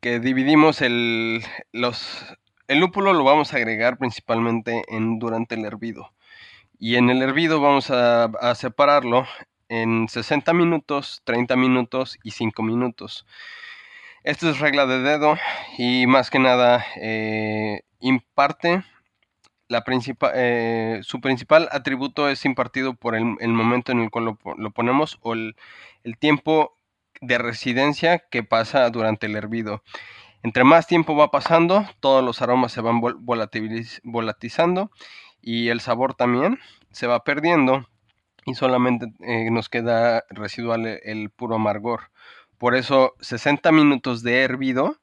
que 0.00 0.20
dividimos 0.20 0.80
el, 0.82 1.42
los, 1.72 2.24
el 2.68 2.78
lúpulo 2.78 3.12
lo 3.12 3.24
vamos 3.24 3.52
a 3.52 3.56
agregar 3.56 3.98
principalmente 3.98 4.84
en, 4.88 5.18
durante 5.18 5.54
el 5.54 5.64
hervido. 5.64 6.12
Y 6.78 6.96
en 6.96 7.10
el 7.10 7.22
hervido 7.22 7.60
vamos 7.60 7.90
a, 7.90 8.54
separarlo 8.54 9.26
en 9.68 10.08
60 10.08 10.52
minutos, 10.52 11.22
30 11.24 11.56
minutos 11.56 12.18
y 12.22 12.30
5 12.30 12.62
minutos. 12.62 13.26
Esto 14.22 14.48
es 14.50 14.60
regla 14.60 14.86
de 14.86 15.00
dedo 15.00 15.36
y 15.76 16.06
más 16.06 16.30
que 16.30 16.38
nada 16.38 16.84
eh, 17.00 17.82
imparte 18.00 18.84
la 19.68 19.84
principal, 19.84 20.32
eh, 20.34 21.00
su 21.02 21.20
principal 21.20 21.68
atributo 21.72 22.28
es 22.28 22.44
impartido 22.44 22.94
por 22.94 23.14
el, 23.14 23.24
momento 23.24 23.92
en 23.92 24.00
el 24.00 24.10
cual 24.10 24.36
lo, 24.56 24.70
ponemos 24.70 25.18
o 25.22 25.34
el, 25.34 25.56
el 26.04 26.16
tiempo 26.16 26.77
de 27.20 27.38
residencia 27.38 28.18
que 28.18 28.42
pasa 28.42 28.88
durante 28.90 29.26
el 29.26 29.36
hervido. 29.36 29.82
Entre 30.42 30.64
más 30.64 30.86
tiempo 30.86 31.16
va 31.16 31.30
pasando, 31.30 31.84
todos 32.00 32.24
los 32.24 32.40
aromas 32.42 32.72
se 32.72 32.80
van 32.80 33.00
volatizando 33.00 34.90
y 35.42 35.68
el 35.68 35.80
sabor 35.80 36.14
también 36.14 36.58
se 36.92 37.06
va 37.06 37.24
perdiendo 37.24 37.88
y 38.46 38.54
solamente 38.54 39.12
eh, 39.20 39.50
nos 39.50 39.68
queda 39.68 40.24
residual 40.30 40.86
el, 40.86 41.30
puro 41.30 41.56
amargor. 41.56 42.10
Por 42.56 42.76
eso 42.76 43.14
60 43.20 43.72
minutos 43.72 44.22
de 44.22 44.42
hervido 44.42 44.96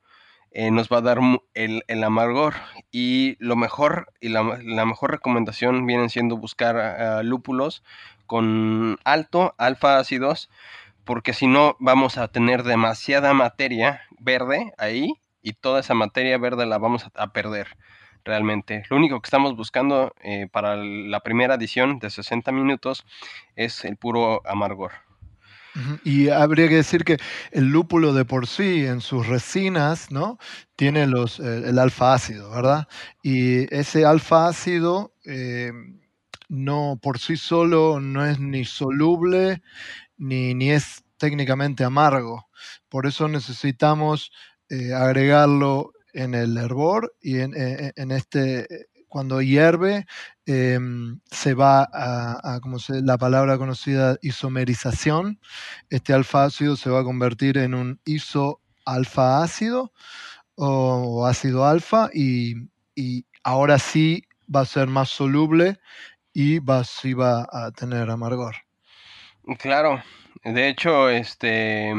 eh, 0.52 0.72
nos 0.72 0.88
va 0.88 0.98
a 0.98 1.02
dar 1.02 1.20
el, 1.54 2.04
amargor 2.04 2.54
y 2.92 3.36
lo 3.40 3.56
mejor 3.58 4.14
y 4.22 4.30
la, 4.30 4.42
mejor 4.86 5.12
recomendación 5.12 5.86
viene 5.86 6.10
siendo 6.10 6.38
buscar 6.38 7.24
lúpulos 7.26 7.84
con 8.26 8.98
alto 9.04 9.54
alfa 9.58 10.00
ácidos 10.00 10.50
porque 11.06 11.34
si 11.34 11.48
no 11.48 11.76
vamos 11.80 12.18
a 12.18 12.28
tener 12.28 12.64
demasiada 12.64 13.34
materia 13.34 14.02
verde 14.20 14.74
ahí 14.78 15.14
y 15.42 15.54
toda 15.54 15.80
esa 15.80 15.94
materia 15.94 16.38
verde 16.38 16.66
la 16.66 16.78
vamos 16.78 17.06
a, 17.14 17.32
perder 17.32 17.68
realmente. 18.24 18.84
Lo 18.90 18.98
único 18.98 19.22
que 19.22 19.28
estamos 19.28 19.56
buscando 19.56 20.14
eh, 20.24 20.48
para 20.52 20.76
la 20.76 21.20
primera 21.20 21.54
edición 21.54 22.00
de 22.00 22.10
60 22.10 22.52
minutos 22.52 23.06
es 23.56 23.86
el 23.86 23.98
puro 23.98 24.42
amargor. 24.46 24.92
Y 26.06 26.30
habría 26.30 26.70
que 26.70 26.76
decir 26.76 27.04
que 27.04 27.18
el 27.52 27.66
lúpulo 27.66 28.14
de 28.14 28.24
por 28.24 28.48
sí, 28.48 28.86
en 28.86 29.02
sus 29.02 29.28
resinas, 29.28 30.10
¿no? 30.10 30.40
Tiene 30.78 31.06
los, 31.06 31.42
el 31.42 31.78
alfa 31.78 32.14
ácido, 32.14 32.50
¿verdad? 32.50 32.88
Y 33.22 33.74
ese 33.76 34.06
alfa 34.06 34.48
ácido 34.48 35.14
eh, 35.26 35.74
no 36.48 37.00
por 37.02 37.20
sí 37.20 37.38
solo 37.38 38.00
no 38.00 38.26
es 38.26 38.40
ni 38.40 38.66
soluble 38.66 39.62
ni, 40.18 40.54
ni 40.54 40.72
es 40.72 41.04
técnicamente 41.18 41.84
amargo. 41.84 42.48
Por 42.90 43.06
eso 43.06 43.28
necesitamos 43.28 44.32
eh, 44.70 44.94
agregarlo 44.94 45.92
en 46.14 46.34
el 46.34 46.58
hervor 46.58 47.14
y 47.22 47.40
en, 47.40 47.54
e, 47.56 47.94
e, 47.96 48.16
este, 48.16 48.88
cuando 49.16 49.42
hierve, 49.42 50.06
em, 50.46 51.22
se 51.32 51.54
va 51.54 51.88
a, 51.94 52.60
como 52.62 52.80
se, 52.80 53.02
la 53.02 53.18
palabra 53.18 53.58
conocida 53.58 54.18
isomerización. 54.22 55.40
Este 55.90 56.14
alfa 56.14 56.46
ácido 56.46 56.76
se 56.76 56.90
va 56.90 57.00
a 57.00 57.04
convertir 57.04 57.58
en 57.58 57.76
un 57.76 58.02
iso 58.06 58.60
alfa 58.86 59.42
ácido 59.44 59.94
o, 60.56 61.26
ácido 61.28 61.66
alfa 61.66 62.10
y, 62.14 62.70
ahora 63.44 63.80
sí 63.80 64.24
va 64.54 64.62
a 64.62 64.66
ser 64.66 64.88
más 64.88 65.10
soluble 65.10 65.80
y 66.34 66.60
va, 66.60 66.84
va 67.18 67.48
a 67.52 67.72
tener 67.72 68.10
amargor. 68.10 68.65
Claro, 69.60 70.02
de 70.44 70.68
hecho, 70.70 71.10
este 71.10 71.94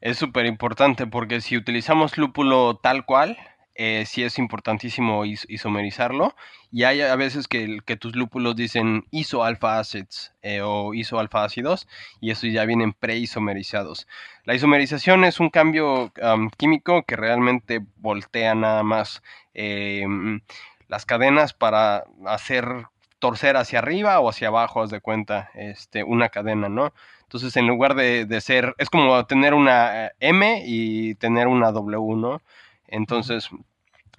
es 0.00 0.18
súper 0.18 0.46
importante 0.46 1.06
porque 1.06 1.40
si 1.40 1.56
utilizamos 1.56 2.18
lúpulo 2.18 2.76
tal 2.82 3.04
cual, 3.04 3.38
eh, 3.76 4.04
sí 4.06 4.24
es 4.24 4.38
importantísimo 4.38 5.24
isomerizarlo. 5.24 6.34
Y 6.72 6.82
hay 6.84 7.00
a 7.02 7.14
veces 7.16 7.46
que, 7.48 7.78
que 7.86 7.96
tus 7.96 8.16
lúpulos 8.16 8.56
dicen 8.56 9.06
iso 9.12 9.44
alfa 9.44 9.78
acids 9.78 10.34
eh, 10.42 10.60
o 10.62 10.94
iso 10.94 11.18
alfa 11.20 11.44
ácidos 11.44 11.86
y 12.20 12.30
esos 12.32 12.52
ya 12.52 12.64
vienen 12.64 12.92
preisomerizados. 12.92 14.08
La 14.44 14.54
isomerización 14.54 15.24
es 15.24 15.38
un 15.40 15.50
cambio 15.50 16.12
químico 16.56 17.04
que 17.04 17.16
realmente 17.16 17.80
voltea 17.96 18.54
nada 18.56 18.82
más 18.82 19.22
em, 19.54 20.40
las 20.88 21.06
cadenas 21.06 21.54
para 21.54 22.04
hacer 22.26 22.86
torcer 23.18 23.56
hacia 23.56 23.80
arriba 23.80 24.20
o 24.20 24.28
hacia 24.28 24.48
abajo, 24.48 24.82
haz 24.82 24.90
de 24.90 25.00
cuenta, 25.00 25.50
este, 25.54 26.04
una 26.04 26.28
cadena, 26.28 26.68
¿no? 26.68 26.92
Entonces, 27.22 27.56
en 27.56 27.66
lugar 27.66 27.94
de, 27.94 28.40
ser, 28.40 28.74
es 28.78 28.88
como 28.88 29.26
tener 29.26 29.54
una 29.54 30.06
eh, 30.06 30.12
M 30.20 30.62
y 30.64 31.14
tener 31.16 31.46
una 31.46 31.72
W, 31.72 32.16
¿no? 32.16 32.40
Entonces, 32.86 33.50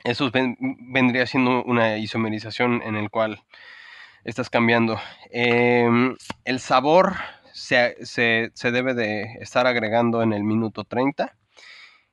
eso 0.03 0.31
vendría 0.31 1.25
siendo 1.25 1.63
una 1.63 1.97
isomerización 1.97 2.81
en 2.83 2.95
el 2.95 3.09
cual 3.09 3.43
estás 4.23 4.49
cambiando. 4.49 4.99
Em, 5.31 6.15
el 6.45 6.59
sabor 6.59 7.15
se, 7.53 7.95
se, 8.05 8.71
debe 8.71 8.93
de 8.93 9.23
estar 9.41 9.67
agregando 9.67 10.21
en 10.21 10.33
el 10.33 10.43
minuto 10.43 10.83
30. 10.83 11.35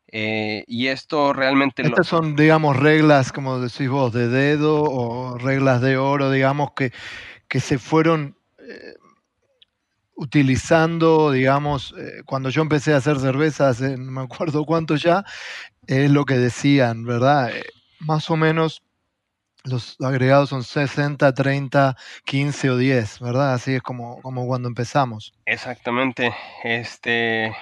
Eh, 0.09 0.65
y 0.67 0.87
esto 0.89 1.33
realmente... 1.33 1.83
Estas 1.83 2.07
son, 2.07 2.37
digamos, 2.37 2.77
reglas, 2.77 3.33
como 3.33 3.59
decís 3.59 3.89
vos, 3.89 4.13
de 4.13 4.29
dedo 4.29 4.83
o 4.83 5.39
reglas 5.39 5.81
de 5.81 5.97
oro, 5.97 6.31
digamos, 6.31 6.71
que, 6.77 6.93
que 7.49 7.61
se 7.61 7.79
fueron 7.79 8.37
eh, 8.59 8.95
utilizando, 10.15 11.31
digamos, 11.31 11.95
eh, 11.99 12.23
cuando 12.25 12.51
yo 12.51 12.63
empecé 12.63 12.95
a 12.95 12.99
hacer 12.99 13.19
cervezas, 13.19 13.81
no 13.81 14.13
me 14.13 14.23
acuerdo 14.23 14.65
cuánto 14.65 14.97
ya, 14.97 15.25
es 15.87 16.11
lo 16.11 16.25
que 16.25 16.35
decían, 16.35 17.05
¿verdad? 17.05 17.53
Más 18.01 18.31
o 18.31 18.37
menos 18.37 18.83
los 19.67 19.97
agregados 20.01 20.51
son 20.51 20.63
60, 20.63 21.35
30, 21.35 21.97
15 22.25 22.71
o 22.71 22.77
10, 22.77 23.21
¿verdad? 23.21 23.55
Así 23.55 23.75
es 23.75 23.83
como, 23.83 24.21
como 24.23 24.47
cuando 24.47 24.69
empezamos. 24.69 25.35
Exactamente. 25.45 26.35
Este 26.63 27.53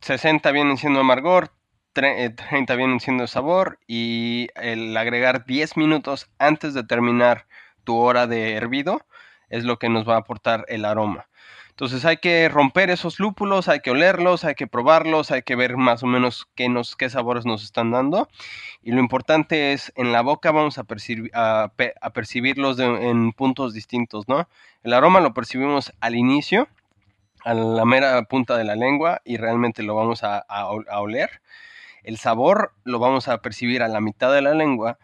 60 0.00 0.50
vienen 0.52 0.76
siendo 0.76 1.00
amargor, 1.00 1.52
30 1.92 2.74
vienen 2.76 3.00
siendo 3.00 3.26
sabor 3.26 3.78
y 3.86 4.48
el 4.54 4.96
agregar 4.96 5.44
10 5.44 5.76
minutos 5.76 6.30
antes 6.38 6.74
de 6.74 6.84
terminar 6.84 7.46
tu 7.84 7.96
hora 7.96 8.26
de 8.26 8.54
hervido 8.54 9.00
es 9.48 9.64
lo 9.64 9.78
que 9.78 9.88
nos 9.88 10.08
va 10.08 10.14
a 10.14 10.18
aportar 10.18 10.64
el 10.68 10.84
aroma. 10.84 11.26
Entonces 11.70 12.04
hay 12.04 12.18
que 12.18 12.48
romper 12.50 12.90
esos 12.90 13.18
lúpulos, 13.18 13.68
hay 13.68 13.80
que 13.80 13.90
olerlos, 13.90 14.44
hay 14.44 14.54
que 14.54 14.66
probarlos, 14.66 15.30
hay 15.30 15.42
que 15.42 15.56
ver 15.56 15.78
más 15.78 16.02
o 16.02 16.06
menos 16.06 16.46
qué, 16.54 16.68
nos, 16.68 16.94
qué 16.94 17.08
sabores 17.08 17.46
nos 17.46 17.64
están 17.64 17.90
dando. 17.90 18.28
Y 18.82 18.92
lo 18.92 19.00
importante 19.00 19.72
es, 19.72 19.90
en 19.96 20.12
la 20.12 20.20
boca 20.20 20.52
vamos 20.52 20.76
a, 20.76 20.84
percibir, 20.84 21.30
a, 21.32 21.72
percibirlos 22.12 22.78
en 22.78 23.32
puntos 23.32 23.72
distintos, 23.72 24.28
¿no? 24.28 24.46
El 24.82 24.92
aroma 24.92 25.20
lo 25.20 25.32
percibimos 25.32 25.92
al 26.00 26.16
inicio, 26.16 26.68
a 27.44 27.54
la 27.54 27.86
mera 27.86 28.22
punta 28.24 28.58
de 28.58 28.64
la 28.64 28.76
lengua 28.76 29.22
y 29.24 29.38
realmente 29.38 29.82
lo 29.82 29.94
vamos 29.94 30.22
a 30.22 30.44
oler. 31.00 31.40
El 32.02 32.18
sabor 32.18 32.74
lo 32.84 32.98
vamos 32.98 33.28
a 33.28 33.42
percibir 33.42 33.82
a 33.82 33.88
la 33.88 34.00
mitad 34.00 34.32
de 34.32 34.42
la 34.42 34.54
lengua 34.54 34.98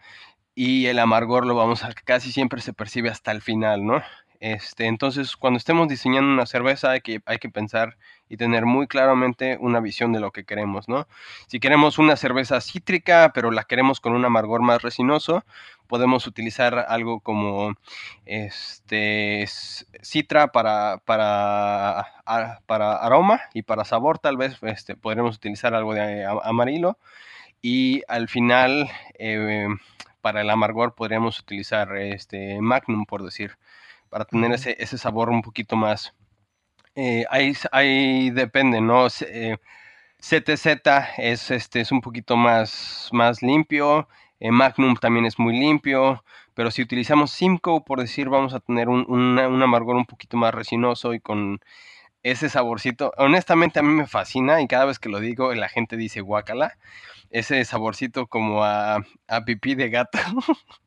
y 0.55 0.87
el 0.87 0.99
amargor 0.99 1.45
lo 1.45 1.55
vamos 1.55 1.83
a 1.83 1.93
casi 1.93 2.31
siempre 2.31 2.61
se 2.61 2.73
percibe 2.73 3.09
hasta 3.09 3.31
el 3.31 3.41
final, 3.41 3.85
¿no? 3.85 4.01
Este, 4.39 4.85
entonces, 4.85 5.35
cuando 5.35 5.57
estemos 5.57 5.87
diseñando 5.87 6.31
una 6.31 6.45
cerveza 6.45 6.91
hay 6.91 7.01
que, 7.01 7.21
hay 7.25 7.39
que 7.39 7.49
pensar 7.49 7.97
y 8.29 8.37
tener 8.37 8.65
muy 8.65 8.87
claramente 8.87 9.57
una 9.59 9.79
visión 9.79 10.11
de 10.13 10.19
lo 10.19 10.31
que 10.31 10.43
queremos, 10.43 10.89
¿no? 10.89 11.07
Si 11.47 11.59
queremos 11.59 11.97
una 11.97 12.15
cerveza 12.15 12.61
cítrica, 12.61 13.31
pero 13.33 13.51
la 13.51 13.63
queremos 13.63 13.99
con 13.99 14.13
un 14.13 14.25
amargor 14.25 14.61
más 14.61 14.81
resinoso, 14.81 15.43
podemos 15.87 16.27
utilizar 16.27 16.85
algo 16.87 17.19
como 17.21 17.73
este 18.25 19.45
citra 20.01 20.47
para, 20.47 21.01
para, 21.05 22.07
para 22.65 22.93
aroma 22.97 23.41
y 23.53 23.63
para 23.63 23.85
sabor, 23.85 24.19
tal 24.19 24.37
vez 24.37 24.57
este, 24.63 24.95
podremos 24.95 25.35
utilizar 25.37 25.73
algo 25.73 25.93
de 25.93 26.25
amarillo 26.43 26.97
y 27.61 28.03
al 28.07 28.27
final 28.27 28.89
eh, 29.17 29.67
para 30.21 30.41
el 30.41 30.49
amargor 30.49 30.93
podríamos 30.95 31.39
utilizar 31.39 31.95
este 31.97 32.59
magnum, 32.61 33.05
por 33.05 33.23
decir 33.23 33.57
para 34.09 34.25
tener 34.25 34.51
ese, 34.51 34.75
ese 34.79 34.97
sabor 34.97 35.29
un 35.29 35.41
poquito 35.41 35.75
más. 35.75 36.13
Eh, 36.99 37.25
ahí, 37.29 38.31
depende, 38.31 38.81
¿no? 38.81 39.07
CTZ 39.07 40.65
eh, 40.65 41.03
es, 41.19 41.51
este, 41.51 41.81
es 41.81 41.91
un 41.91 42.01
poquito 42.01 42.35
más, 42.35 43.09
más 43.11 43.43
limpio, 43.43 44.07
eh, 44.39 44.49
Magnum 44.51 44.95
también 44.95 45.27
es 45.27 45.37
muy 45.37 45.53
limpio, 45.59 46.23
pero 46.55 46.71
si 46.71 46.81
utilizamos 46.81 47.29
Simcoe, 47.29 47.83
por 47.85 47.99
decir, 47.99 48.29
vamos 48.29 48.55
a 48.55 48.59
tener 48.61 48.89
un, 48.89 49.05
un 49.09 49.61
amargor 49.61 49.95
un 49.95 50.07
poquito 50.07 50.37
más 50.37 50.55
resinoso 50.55 51.13
y 51.13 51.19
con 51.19 51.59
ese 52.23 52.49
saborcito. 52.49 53.13
Honestamente 53.17 53.79
a 53.79 53.83
mí 53.83 53.93
me 53.93 54.07
fascina 54.07 54.61
y 54.61 54.67
cada 54.67 54.85
vez 54.85 54.99
que 54.99 55.09
lo 55.09 55.19
digo 55.19 55.53
la 55.53 55.69
gente 55.69 55.97
dice 55.97 56.21
guacala. 56.21 56.77
Ese 57.29 57.63
saborcito 57.65 58.27
como 58.27 58.63
a, 58.63 59.05
a 59.27 59.45
pipí 59.45 59.75
de 59.75 59.89
gato. 59.89 60.17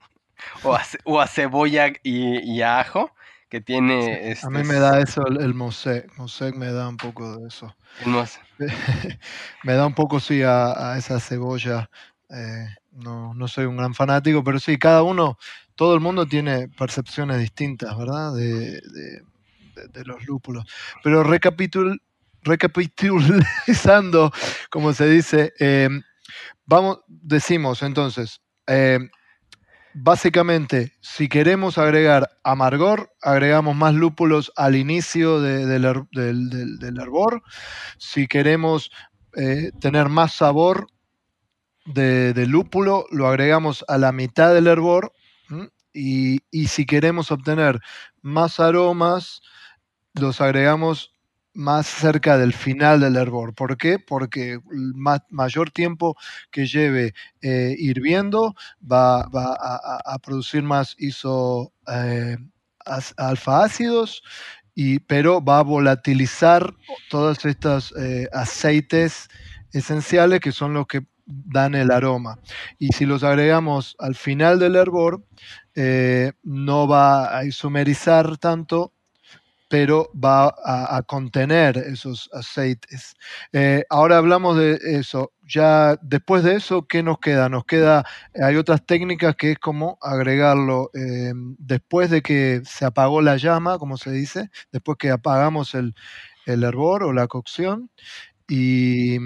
o, 1.05 1.21
a, 1.21 1.27
cebolla 1.27 1.93
y, 2.03 2.63
a 2.63 2.81
ajo 2.81 3.13
que 3.51 3.61
tiene... 3.61 4.35
a 4.41 4.49
mí 4.49 4.63
me 4.63 4.77
da 4.77 5.01
eso 5.01 5.27
el, 5.27 5.41
el 5.41 5.55
Mosec. 5.55 6.17
Mosec 6.17 6.55
me 6.55 6.71
da 6.73 6.89
un 6.89 6.97
poco 6.97 7.37
de 7.37 7.49
eso. 7.49 7.75
me 9.65 9.75
da 9.75 9.87
un 9.87 9.95
poco, 9.95 10.21
sí, 10.21 10.43
a, 10.43 10.95
esa 10.97 11.19
cebolla. 11.19 11.91
Eh, 12.31 12.67
no, 12.93 13.35
no 13.35 13.49
soy 13.49 13.67
un 13.67 13.77
gran 13.77 13.93
fanático, 13.93 14.45
pero 14.45 14.61
sí, 14.61 14.79
cada 14.79 15.03
uno, 15.03 15.37
todo 15.75 15.95
el 15.95 16.01
mundo 16.01 16.27
tiene 16.27 16.69
percepciones 16.69 17.41
distintas, 17.41 17.99
¿verdad? 17.99 18.33
De, 18.35 18.81
los 20.05 20.25
lúpulos. 20.27 20.65
Pero 21.03 21.25
recapitul, 21.25 22.01
recapitulizando, 22.43 24.31
como 24.71 24.93
se 24.93 25.09
dice, 25.09 25.53
eh, 25.59 25.89
vamos, 26.67 27.01
decimos 27.09 27.83
entonces, 27.83 28.41
eh, 28.69 29.01
Básicamente, 29.93 30.93
si 31.01 31.29
queremos 31.29 31.77
agregar 31.77 32.31
amargor, 32.45 33.13
agregamos 33.21 33.75
más 33.75 33.95
lúpulos 33.95 34.53
al 34.57 34.77
inicio 34.77 35.41
del, 35.41 35.85
hervor. 36.99 37.43
Si 37.99 38.29
queremos 38.29 38.93
eh, 39.37 39.73
tener 39.81 40.09
más 40.09 40.35
sabor 40.35 40.87
de, 41.87 42.47
lúpulo, 42.47 43.07
lo 43.11 43.27
agregamos 43.27 43.85
a 43.89 43.99
la 43.99 44.13
mitad 44.13 44.55
del 44.55 44.69
hervor. 44.69 45.13
Y, 45.93 46.41
y, 46.53 46.69
si 46.69 46.87
queremos 46.87 47.33
obtener 47.33 47.81
más 48.23 48.61
aromas, 48.61 49.43
los 50.15 50.41
agregamos 50.41 51.17
más 51.61 51.87
cerca 51.87 52.39
del 52.39 52.55
final 52.55 53.01
del 53.01 53.17
hervor. 53.17 53.55
¿Por 53.55 53.77
qué? 53.77 53.99
Porque 53.99 54.53
el 54.53 54.95
mayor 55.29 55.71
tiempo 55.71 56.17
que 56.51 56.67
lleve 56.67 57.15
eh, 57.43 57.77
hirviendo 57.79 58.55
va, 58.91 59.21
a, 59.21 60.19
producir 60.21 60.63
más 60.63 60.97
iso 60.99 61.73
eh, 61.87 62.39
y, 64.75 64.99
pero 65.01 65.45
va 65.45 65.59
a 65.59 65.63
volatilizar 65.63 66.75
todos 67.11 67.45
estos 67.45 67.95
eh, 67.99 68.29
aceites 68.33 69.29
esenciales 69.73 70.41
que 70.41 70.53
son 70.53 70.73
los 70.73 70.87
que 70.87 71.03
dan 71.27 71.75
el 71.75 71.91
aroma. 71.91 72.39
Y 72.79 72.89
si 72.89 73.05
los 73.05 73.23
agregamos 73.23 73.97
al 73.99 74.15
final 74.15 74.59
del 74.59 74.77
hervor, 74.77 75.23
no 76.43 76.89
va 76.89 77.37
a 77.37 77.45
isomerizar 77.45 78.39
tanto 78.39 78.93
pero 79.71 80.11
va 80.13 80.53
a, 80.65 81.01
contener 81.07 81.79
esos 81.79 82.29
aceites. 82.33 83.15
Eh, 83.53 83.85
ahora 83.89 84.17
hablamos 84.17 84.59
de 84.59 84.81
eso. 84.83 85.33
Ya 85.47 85.95
después 86.03 86.43
de 86.43 86.57
eso, 86.57 86.89
¿qué 86.89 87.05
nos 87.05 87.21
queda? 87.21 87.49
Nos 87.49 87.65
queda, 87.65 88.05
hay 88.35 88.57
otras 88.57 88.85
técnicas 88.85 89.37
que 89.37 89.53
es 89.53 89.59
como 89.61 89.97
agregarlo 90.03 90.91
eh, 90.93 91.33
después 91.59 92.11
de 92.11 92.21
que 92.21 92.63
se 92.65 92.85
apagó 92.85 93.23
la 93.23 93.37
llama, 93.37 93.79
como 93.79 93.97
se 93.97 94.11
dice, 94.11 94.51
después 94.73 94.99
que 94.99 95.13
apagamos 95.13 95.77
el, 95.77 95.95
hervor 96.47 97.05
o 97.05 97.13
la 97.13 97.29
cocción. 97.29 97.91
Y, 98.49 99.19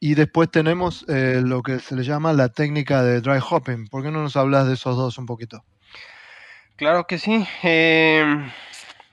después 0.00 0.50
tenemos 0.50 1.04
eh, 1.08 1.42
lo 1.44 1.62
que 1.62 1.80
se 1.80 1.94
le 1.96 2.02
llama 2.02 2.32
la 2.32 2.48
técnica 2.48 3.02
de 3.02 3.20
dry 3.20 3.40
hopping. 3.46 3.88
¿Por 3.88 4.02
qué 4.02 4.10
no 4.10 4.22
nos 4.22 4.36
hablas 4.36 4.66
de 4.66 4.72
esos 4.72 4.96
dos 4.96 5.18
un 5.18 5.26
poquito? 5.26 5.62
Claro 6.76 7.06
que 7.06 7.18
sí. 7.18 7.46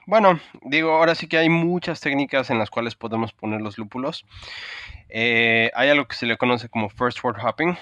Bueno, 0.10 0.40
digo, 0.64 0.94
ahora 0.94 1.14
sí 1.14 1.28
que 1.28 1.38
hay 1.38 1.50
muchas 1.50 2.02
técnicas 2.02 2.50
en 2.50 2.58
las 2.58 2.72
cuales 2.72 2.96
podemos 2.96 3.32
poner 3.32 3.62
los 3.62 3.78
lúpulos. 3.78 4.26
Eh, 5.08 5.70
hay 5.76 5.90
algo 5.90 6.08
que 6.08 6.16
se 6.16 6.26
le 6.26 6.36
conoce 6.36 6.68
como 6.68 6.90
first 6.90 7.24
word 7.24 7.38
hopping. 7.40 7.78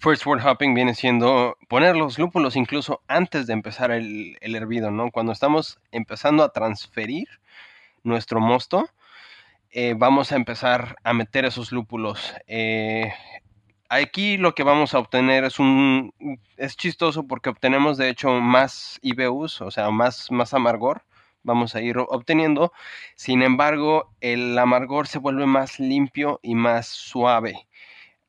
First 0.00 0.26
word 0.26 0.46
hopping 0.46 0.74
viene 0.74 0.94
siendo 0.94 1.56
poner 1.66 1.96
los 1.96 2.18
lúpulos 2.18 2.56
incluso 2.56 3.00
antes 3.08 3.46
de 3.46 3.54
empezar 3.54 3.90
el, 3.90 4.36
hervido, 4.42 4.90
¿no? 4.90 5.10
Cuando 5.10 5.32
estamos 5.32 5.80
empezando 5.92 6.44
a 6.44 6.52
transferir 6.52 7.26
nuestro 8.02 8.38
mosto, 8.38 8.90
eh, 9.70 9.94
vamos 9.96 10.32
a 10.32 10.36
empezar 10.36 10.96
a 11.04 11.14
meter 11.14 11.46
esos 11.46 11.72
lúpulos. 11.72 12.34
Eh, 12.48 13.14
aquí 13.88 14.36
lo 14.36 14.54
que 14.54 14.62
vamos 14.62 14.92
a 14.92 14.98
obtener 14.98 15.44
es 15.44 15.58
un... 15.58 16.12
Es 16.58 16.76
chistoso 16.76 17.26
porque 17.26 17.48
obtenemos 17.48 17.96
de 17.96 18.10
hecho 18.10 18.28
más 18.42 18.98
IBUs, 19.00 19.62
o 19.62 19.70
sea, 19.70 19.90
más, 19.90 20.30
más 20.30 20.52
amargor 20.52 21.02
vamos 21.42 21.74
a 21.74 21.80
ir 21.80 21.98
obteniendo. 21.98 22.72
Sin 23.16 23.42
embargo, 23.42 24.12
el 24.20 24.58
amargor 24.58 25.06
se 25.06 25.18
vuelve 25.18 25.46
más 25.46 25.78
limpio 25.78 26.40
y 26.42 26.54
más 26.54 26.86
suave 26.86 27.66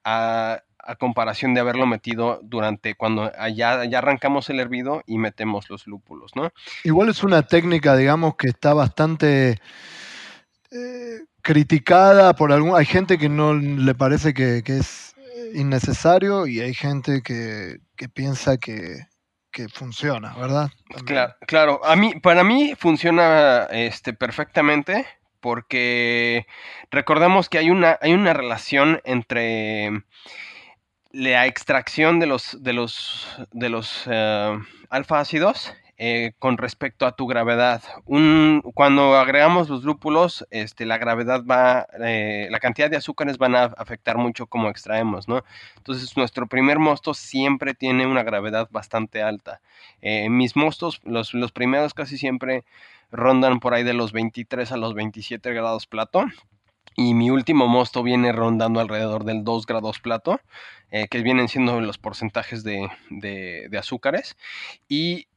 a, 0.03 0.61
comparación 0.99 1.53
de 1.53 1.61
haberlo 1.61 1.85
metido 1.85 2.39
durante 2.43 2.95
cuando 2.95 3.31
ya, 3.53 3.85
ya, 3.85 3.99
arrancamos 3.99 4.49
el 4.49 4.59
hervido 4.59 5.03
y 5.05 5.19
metemos 5.19 5.69
los 5.69 5.85
lúpulos, 5.87 6.31
¿no? 6.35 6.51
Igual 6.83 7.09
es 7.09 7.23
una 7.23 7.43
técnica, 7.43 7.95
digamos, 7.95 8.35
que 8.35 8.47
está 8.47 8.73
bastante 8.73 9.61
eh, 10.71 11.19
criticada 11.41 12.35
por 12.35 12.51
algún... 12.51 12.75
Hay 12.75 12.85
gente 12.85 13.17
que 13.17 13.29
no 13.29 13.53
le 13.53 13.93
parece 13.93 14.33
que, 14.33 14.63
es 14.65 15.15
innecesario 15.53 16.47
y 16.47 16.61
hay 16.61 16.73
gente 16.73 17.21
que 17.21 17.79
piensa 18.13 18.57
que, 18.57 19.05
que 19.51 19.67
funciona, 19.69 20.33
¿verdad? 20.33 20.71
Claro, 21.05 21.35
claro. 21.45 21.85
A 21.85 21.95
mí, 21.95 22.13
para 22.21 22.43
mí 22.43 22.73
funciona 22.77 23.67
este, 23.71 24.13
perfectamente 24.13 25.05
porque 25.39 26.47
recordemos 26.91 27.49
que 27.49 27.57
hay 27.57 27.69
una, 27.69 27.97
hay 28.01 28.13
una 28.13 28.33
relación 28.33 29.01
entre 29.03 30.03
la 31.11 31.45
extracción 31.45 32.19
de 32.19 32.27
los, 32.27 32.63
de 32.63 32.73
los, 32.73 33.27
de 33.51 33.69
los 33.69 34.07
uh, 34.07 34.61
alfa 34.89 35.19
ácidos 35.19 35.73
eh, 36.03 36.33
con 36.39 36.57
respecto 36.57 37.05
a 37.05 37.11
tu 37.11 37.27
gravedad. 37.27 37.83
Cuando 38.73 39.19
agregamos 39.19 39.69
los 39.69 39.83
lúpulos, 39.83 40.47
este, 40.49 40.87
la 40.87 40.97
gravedad 40.97 41.43
va, 41.45 41.85
eh, 42.03 42.47
la 42.49 42.59
cantidad 42.59 42.89
de 42.89 42.97
azúcares 42.97 43.37
van 43.37 43.55
a 43.55 43.65
afectar 43.65 44.17
mucho 44.17 44.47
como 44.47 44.69
extraemos, 44.69 45.27
¿no? 45.27 45.43
Entonces 45.77 46.17
nuestro 46.17 46.47
primer 46.47 46.79
mosto 46.79 47.13
siempre 47.13 47.75
tiene 47.75 48.07
una 48.07 48.23
gravedad 48.23 48.67
bastante 48.71 49.21
alta. 49.21 49.61
Eh, 50.01 50.27
mis 50.29 50.55
mostos, 50.55 51.01
los, 51.03 51.51
primeros 51.51 51.93
casi 51.93 52.17
siempre 52.17 52.63
rondan 53.11 53.59
por 53.59 53.75
ahí 53.75 53.83
de 53.83 53.93
los 53.93 54.11
23 54.11 54.71
a 54.71 54.77
los 54.77 54.95
27 54.95 55.53
grados 55.53 55.85
plato. 55.85 56.25
Y 56.95 57.13
mi 57.13 57.29
último 57.29 57.67
mosto 57.67 58.01
viene 58.01 58.31
rondando 58.31 58.79
alrededor 58.79 59.23
del 59.23 59.43
2 59.43 59.67
grados 59.67 59.99
plato, 59.99 60.41
que 60.89 61.21
vienen 61.21 61.47
siendo 61.47 61.79
los 61.79 61.97
porcentajes 61.97 62.63
de, 62.65 62.89
de, 63.09 63.77
azúcares. 63.77 64.35
Y 64.89 65.27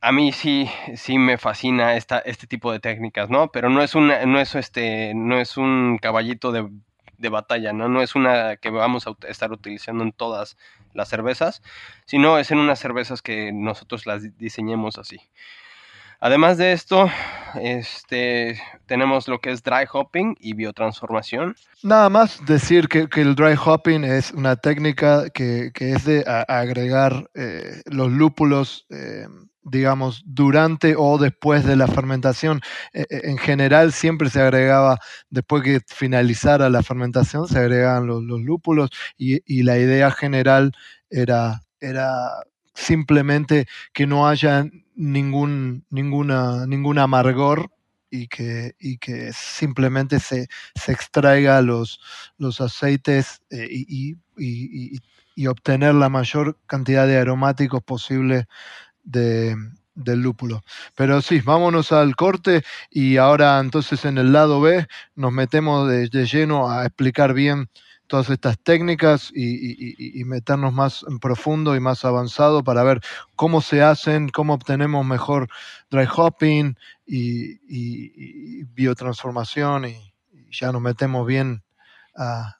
a 0.00 0.12
mí 0.12 0.32
sí, 0.32 0.70
sí 0.96 1.18
me 1.18 1.38
fascina 1.38 1.96
esta, 1.96 2.18
este 2.18 2.46
tipo 2.46 2.72
de 2.72 2.80
técnicas, 2.80 3.30
¿no? 3.30 3.48
Pero 3.50 3.68
no 3.68 3.82
es, 3.82 3.94
una, 3.94 4.24
no 4.26 4.40
es, 4.40 4.54
este, 4.54 5.12
no 5.14 5.38
es 5.38 5.56
un 5.56 5.98
caballito 6.00 6.52
de, 6.52 6.68
de 7.18 7.28
batalla, 7.28 7.72
¿no? 7.72 7.88
No 7.88 8.02
es 8.02 8.14
una 8.14 8.56
que 8.56 8.70
vamos 8.70 9.06
a 9.06 9.16
estar 9.28 9.52
utilizando 9.52 10.04
en 10.04 10.12
todas 10.12 10.56
las 10.94 11.08
cervezas, 11.08 11.62
sino 12.06 12.38
es 12.38 12.50
en 12.50 12.58
unas 12.58 12.78
cervezas 12.78 13.22
que 13.22 13.52
nosotros 13.52 14.06
las 14.06 14.36
diseñemos 14.38 14.98
así. 14.98 15.20
Además 16.20 16.58
de 16.58 16.72
esto, 16.72 17.08
este, 17.60 18.60
tenemos 18.86 19.28
lo 19.28 19.38
que 19.40 19.52
es 19.52 19.62
dry 19.62 19.86
hopping 19.90 20.36
y 20.40 20.54
biotransformación. 20.54 21.54
Nada 21.84 22.08
más 22.08 22.44
decir 22.44 22.88
que, 22.88 23.08
el 23.20 23.36
dry 23.36 23.54
hopping 23.56 24.02
es 24.02 24.32
una 24.32 24.56
técnica 24.56 25.30
que, 25.30 25.70
es 25.78 26.04
de 26.04 26.24
agregar 26.48 27.30
eh, 27.34 27.82
los 27.86 28.10
lúpulos, 28.10 28.86
eh, 28.90 29.28
digamos, 29.70 30.22
durante 30.26 30.94
o 30.96 31.18
después 31.18 31.64
de 31.64 31.76
la 31.76 31.86
fermentación. 31.86 32.60
E, 32.92 33.06
e, 33.10 33.30
en 33.30 33.38
general 33.38 33.92
siempre 33.92 34.30
se 34.30 34.40
agregaba, 34.40 34.98
después 35.30 35.62
que 35.62 35.80
finalizara 35.86 36.70
la 36.70 36.82
fermentación, 36.82 37.48
se 37.48 37.58
agregaban 37.58 38.06
los, 38.06 38.22
lúpulos 38.22 38.90
y, 39.16 39.40
y, 39.46 39.62
la 39.62 39.78
idea 39.78 40.10
general 40.10 40.72
era, 41.10 41.62
era 41.80 42.28
simplemente 42.74 43.66
que 43.92 44.06
no 44.06 44.28
haya 44.28 44.64
ningún, 44.94 45.84
ninguna, 45.90 46.66
ningún 46.66 46.98
amargor 46.98 47.70
y 48.10 48.28
que, 48.28 48.74
y 48.78 48.98
que 48.98 49.32
simplemente 49.32 50.20
se, 50.20 50.48
se 50.74 50.92
extraiga 50.92 51.60
los, 51.62 52.00
los 52.38 52.60
aceites 52.60 53.42
eh, 53.50 53.68
y, 53.70 54.16
y, 54.36 55.46
obtener 55.46 55.94
la 55.94 56.08
mayor 56.08 56.58
cantidad 56.66 57.06
de 57.06 57.16
aromáticos 57.16 57.80
posible 57.84 58.48
de, 59.08 59.56
del 59.94 60.20
lúpulo. 60.20 60.62
Pero 60.94 61.20
sí, 61.22 61.40
vámonos 61.40 61.92
al 61.92 62.16
corte 62.16 62.62
y 62.90 63.16
ahora 63.16 63.58
entonces 63.58 64.04
en 64.04 64.18
el 64.18 64.32
lado 64.32 64.60
B 64.60 64.86
nos 65.14 65.32
metemos 65.32 65.88
de 65.88 66.26
lleno 66.26 66.70
a 66.70 66.86
explicar 66.86 67.34
bien 67.34 67.68
todas 68.08 68.30
estas 68.30 68.58
técnicas 68.58 69.30
y, 69.32 70.24
meternos 70.24 70.72
más 70.72 71.04
en 71.08 71.20
profundo 71.20 71.76
y 71.76 71.80
más 71.80 72.04
avanzado 72.04 72.64
para 72.64 72.82
ver 72.82 73.00
cómo 73.36 73.60
se 73.60 73.82
hacen, 73.82 74.30
cómo 74.30 74.54
obtenemos 74.54 75.06
mejor 75.06 75.48
dry 75.90 76.08
hopping 76.12 76.74
y, 77.06 78.64
biotransformación 78.64 79.84
y, 79.84 80.12
ya 80.50 80.72
nos 80.72 80.80
metemos 80.80 81.26
bien 81.26 81.62
a, 82.16 82.56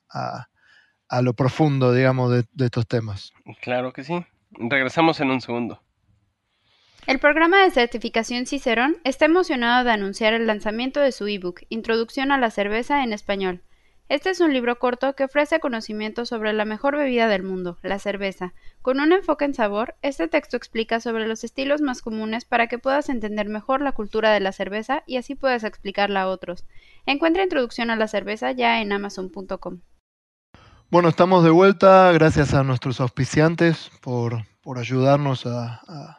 lo 1.23 1.33
profundo, 1.33 1.93
digamos, 1.93 2.31
de, 2.31 2.45
de 2.53 2.67
estos 2.67 2.87
temas. 2.87 3.33
Claro 3.63 3.93
que 3.93 4.05
sí. 4.05 4.25
Regresamos 4.51 5.21
en 5.21 5.31
un 5.31 5.41
segundo. 5.41 5.83
El 7.09 7.21
programa 7.21 7.63
de 7.63 7.71
certificación 7.71 8.45
Cicerón 8.45 8.99
está 9.03 9.25
emocionado 9.25 9.83
de 9.83 9.93
anunciar 9.93 10.35
el 10.35 10.47
lanzamiento 10.47 11.01
de 11.01 11.11
su 11.11 11.27
ebook 11.27 11.63
Introducción 11.71 12.33
a 12.33 12.37
la 12.37 12.51
cerveza 12.51 13.03
en 13.03 13.15
español. 13.15 13.63
Este 14.11 14.29
es 14.29 14.41
un 14.41 14.53
libro 14.53 14.79
corto 14.79 15.15
que 15.15 15.25
ofrece 15.25 15.59
conocimientos 15.59 16.29
sobre 16.29 16.53
la 16.53 16.67
mejor 16.67 16.99
bebida 16.99 17.27
del 17.27 17.45
mundo, 17.45 17.79
la 17.83 17.99
cerveza. 17.99 18.53
Con 18.83 19.01
un 19.01 19.13
enfoque 19.13 19.47
en 19.47 19.55
sabor, 19.55 19.95
este 20.03 20.29
texto 20.29 20.59
explica 20.59 21.01
sobre 21.01 21.27
los 21.27 21.45
estilos 21.45 21.81
más 21.81 22.03
comunes 22.03 22.45
para 22.45 22.67
que 22.67 22.79
puedas 22.79 23.09
entender 23.09 23.49
mejor 23.49 23.81
la 23.81 23.93
cultura 23.93 24.31
de 24.31 24.41
la 24.41 24.53
cerveza 24.53 25.03
y 25.07 25.17
así 25.17 25.35
puedas 25.35 25.65
explicarla 25.65 26.21
a 26.21 26.29
otros. 26.29 26.67
Encuentra 27.07 27.43
introducción 27.43 27.89
a 27.89 27.97
la 27.97 28.07
cerveza 28.07 28.53
ya 28.53 28.83
en 28.83 28.93
amazon.com. 28.93 29.81
Bueno, 30.91 31.09
estamos 31.09 31.43
de 31.43 31.51
vuelta. 31.51 32.13
Gracias 32.13 32.53
a 32.53 32.65
nuestros 32.65 33.01
auspiciantes 33.01 33.91
por, 34.03 34.43
ayudarnos 34.77 35.47
a, 35.47 35.81
a 35.89 36.18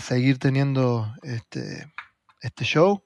seguir 0.00 0.38
teniendo 0.38 1.12
este, 1.22 1.92
este 2.40 2.64
show. 2.64 3.02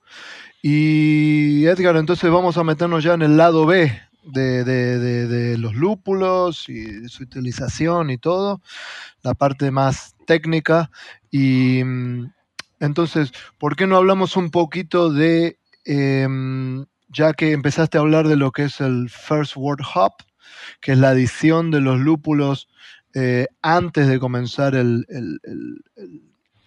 Y 0.62 1.66
Edgar, 1.66 1.96
entonces 1.96 2.30
vamos 2.30 2.56
a 2.56 2.64
meternos 2.64 3.02
ya 3.02 3.14
en 3.14 3.22
el 3.22 3.36
lado 3.36 3.66
B 3.66 3.92
de, 4.24 5.56
los 5.58 5.74
lúpulos 5.74 6.68
y 6.68 7.08
su 7.08 7.24
utilización 7.24 8.10
y 8.10 8.18
todo, 8.18 8.62
la 9.22 9.34
parte 9.34 9.70
más 9.70 10.14
técnica. 10.26 10.90
Y 11.30 11.82
mm, 11.84 12.32
entonces, 12.80 13.32
¿por 13.58 13.76
qué 13.76 13.86
no 13.86 13.96
hablamos 13.96 14.36
un 14.36 14.50
poquito 14.50 15.12
de, 15.12 15.58
em, 15.84 16.86
ya 17.08 17.32
que 17.32 17.52
empezaste 17.52 17.98
a 17.98 18.02
hablar 18.02 18.28
de 18.28 18.36
lo 18.36 18.52
que 18.52 18.64
es 18.64 18.80
el 18.80 19.10
First 19.10 19.56
Word 19.56 19.82
Hop, 19.94 20.12
que 20.80 20.92
es 20.92 20.98
la 20.98 21.10
adición 21.10 21.70
de 21.70 21.80
los 21.80 21.98
lúpulos 21.98 22.68
eh, 23.14 23.46
antes 23.62 24.08
de 24.08 24.18
comenzar 24.18 24.74
el 24.74 25.06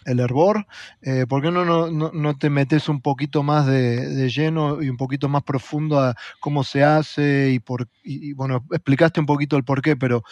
hervor. 0.06 0.68
Eh, 1.02 1.26
¿Por 1.28 1.42
qué 1.42 1.52
no, 1.52 2.38
te 2.38 2.50
metes 2.50 2.90
un 2.90 3.02
poquito 3.02 3.44
más 3.44 3.66
de, 3.66 4.30
lleno 4.30 4.82
y 4.82 4.90
un 4.90 4.98
poquito 4.98 5.30
más 5.30 5.44
profundo 5.44 6.00
a 6.00 6.16
cómo 6.40 6.64
se 6.64 6.84
hace 6.84 7.52
y, 7.52 7.60
por, 7.60 7.88
bueno, 8.36 8.64
explicaste 8.72 9.20
un 9.20 9.26
poquito 9.26 9.58
el 9.58 9.64
por 9.64 9.82
qué, 9.82 9.96
pero 9.96 10.24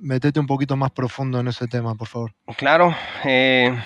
metete 0.00 0.40
un 0.40 0.46
poquito 0.46 0.76
más 0.76 0.90
profundo 0.90 1.40
en 1.40 1.48
ese 1.48 1.66
tema, 1.66 1.94
por 1.94 2.08
favor. 2.08 2.34
Claro. 2.56 2.94
Eh, 3.24 3.76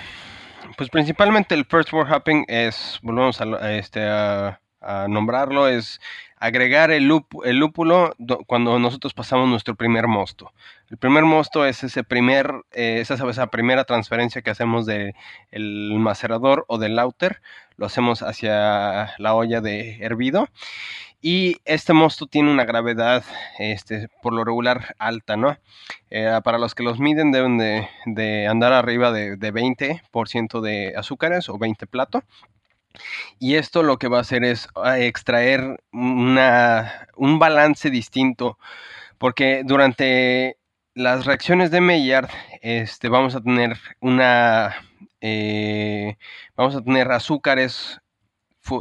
pues 0.77 0.89
principalmente 0.89 1.55
el 1.55 1.65
first 1.65 1.93
word 1.93 2.11
hopping 2.11 2.45
es, 2.47 2.99
volvemos 3.01 3.39
a, 3.41 3.73
este, 3.73 4.07
a 4.07 4.59
nombrarlo, 5.07 5.67
es 5.67 5.99
agregar 6.37 6.91
el, 6.91 7.05
lúpulo 7.07 8.13
cuando 8.45 8.77
nosotros 8.77 9.13
pasamos 9.13 9.47
nuestro 9.47 9.75
primer 9.75 10.07
mosto. 10.07 10.51
El 10.89 10.97
primer 10.97 11.23
mosto 11.23 11.65
es 11.65 11.83
ese 11.83 12.03
primer, 12.03 12.51
eh, 12.71 12.99
esa, 12.99 13.15
esa, 13.29 13.47
primera 13.47 13.83
transferencia 13.85 14.41
que 14.41 14.51
hacemos 14.51 14.85
del 14.85 15.13
macerador 15.97 16.65
o 16.67 16.77
del 16.77 16.95
lauter, 16.95 17.41
lo 17.77 17.85
hacemos 17.85 18.21
hacia 18.21 19.13
la 19.17 19.33
olla 19.33 19.61
de 19.61 19.97
hervido. 20.01 20.47
Y 21.21 21.57
este 21.65 21.93
mosto 21.93 22.27
tiene 22.27 22.51
una 22.51 22.65
gravedad, 22.65 23.23
este, 23.57 24.09
por 24.21 24.33
lo 24.33 24.43
regular, 24.43 24.95
alta, 24.99 25.35
¿no? 25.35 25.57
Eh, 26.11 26.39
para 26.43 26.59
los 26.59 26.75
que 26.75 26.83
los 26.83 26.99
miden 26.99 27.31
deben 27.31 27.57
de, 27.57 28.47
andar 28.47 28.73
arriba 28.73 29.11
de, 29.11 29.35
de 29.35 29.51
20% 29.51 30.61
de 30.61 30.93
azúcares 30.95 31.49
o 31.49 31.57
20 31.57 31.87
plato. 31.87 32.23
Y 33.39 33.55
esto 33.55 33.83
lo 33.83 33.97
que 33.97 34.07
va 34.07 34.19
a 34.19 34.21
hacer 34.21 34.43
es 34.43 34.67
ah, 34.75 34.99
extraer 34.99 35.83
una, 35.91 37.07
un 37.15 37.39
balance 37.39 37.89
distinto, 37.89 38.57
porque 39.17 39.63
durante 39.65 40.57
las 40.93 41.25
reacciones 41.25 41.71
de 41.71 41.81
Maillard 41.81 42.29
este, 42.61 43.09
vamos 43.09 43.35
a 43.35 43.41
tener 43.41 43.77
una, 43.99 44.75
eh, 45.21 46.17
vamos 46.55 46.75
a 46.75 46.81
tener 46.81 47.11
azúcares 47.11 47.99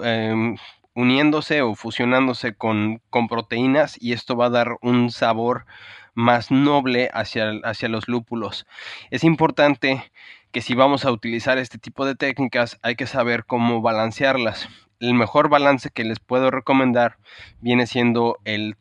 em, 0.02 0.56
uniéndose 0.94 1.62
o 1.62 1.74
fusionándose 1.74 2.54
con, 2.54 3.02
con, 3.10 3.28
proteínas 3.28 4.00
y 4.00 4.12
esto 4.12 4.36
va 4.36 4.46
a 4.46 4.50
dar 4.50 4.76
un 4.80 5.10
sabor 5.10 5.66
más 6.14 6.50
noble 6.50 7.10
hacia, 7.12 7.52
hacia 7.64 7.88
los 7.88 8.08
lúpulos. 8.08 8.66
Es 9.10 9.24
importante 9.24 10.10
que 10.54 10.60
si 10.60 10.76
vamos 10.76 11.04
a 11.04 11.10
utilizar 11.10 11.58
este 11.58 11.78
tipo 11.78 12.06
de 12.06 12.14
técnicas 12.14 12.78
hay 12.80 12.94
que 12.94 13.08
saber 13.08 13.44
cómo 13.44 13.82
balancearlas. 13.82 14.68
El 15.00 15.14
mejor 15.14 15.48
balance 15.48 15.90
que 15.90 16.04
les 16.04 16.20
puedo 16.20 16.52
recomendar 16.52 17.16
viene 17.60 17.88
siendo 17.88 18.38
el, 18.44 18.76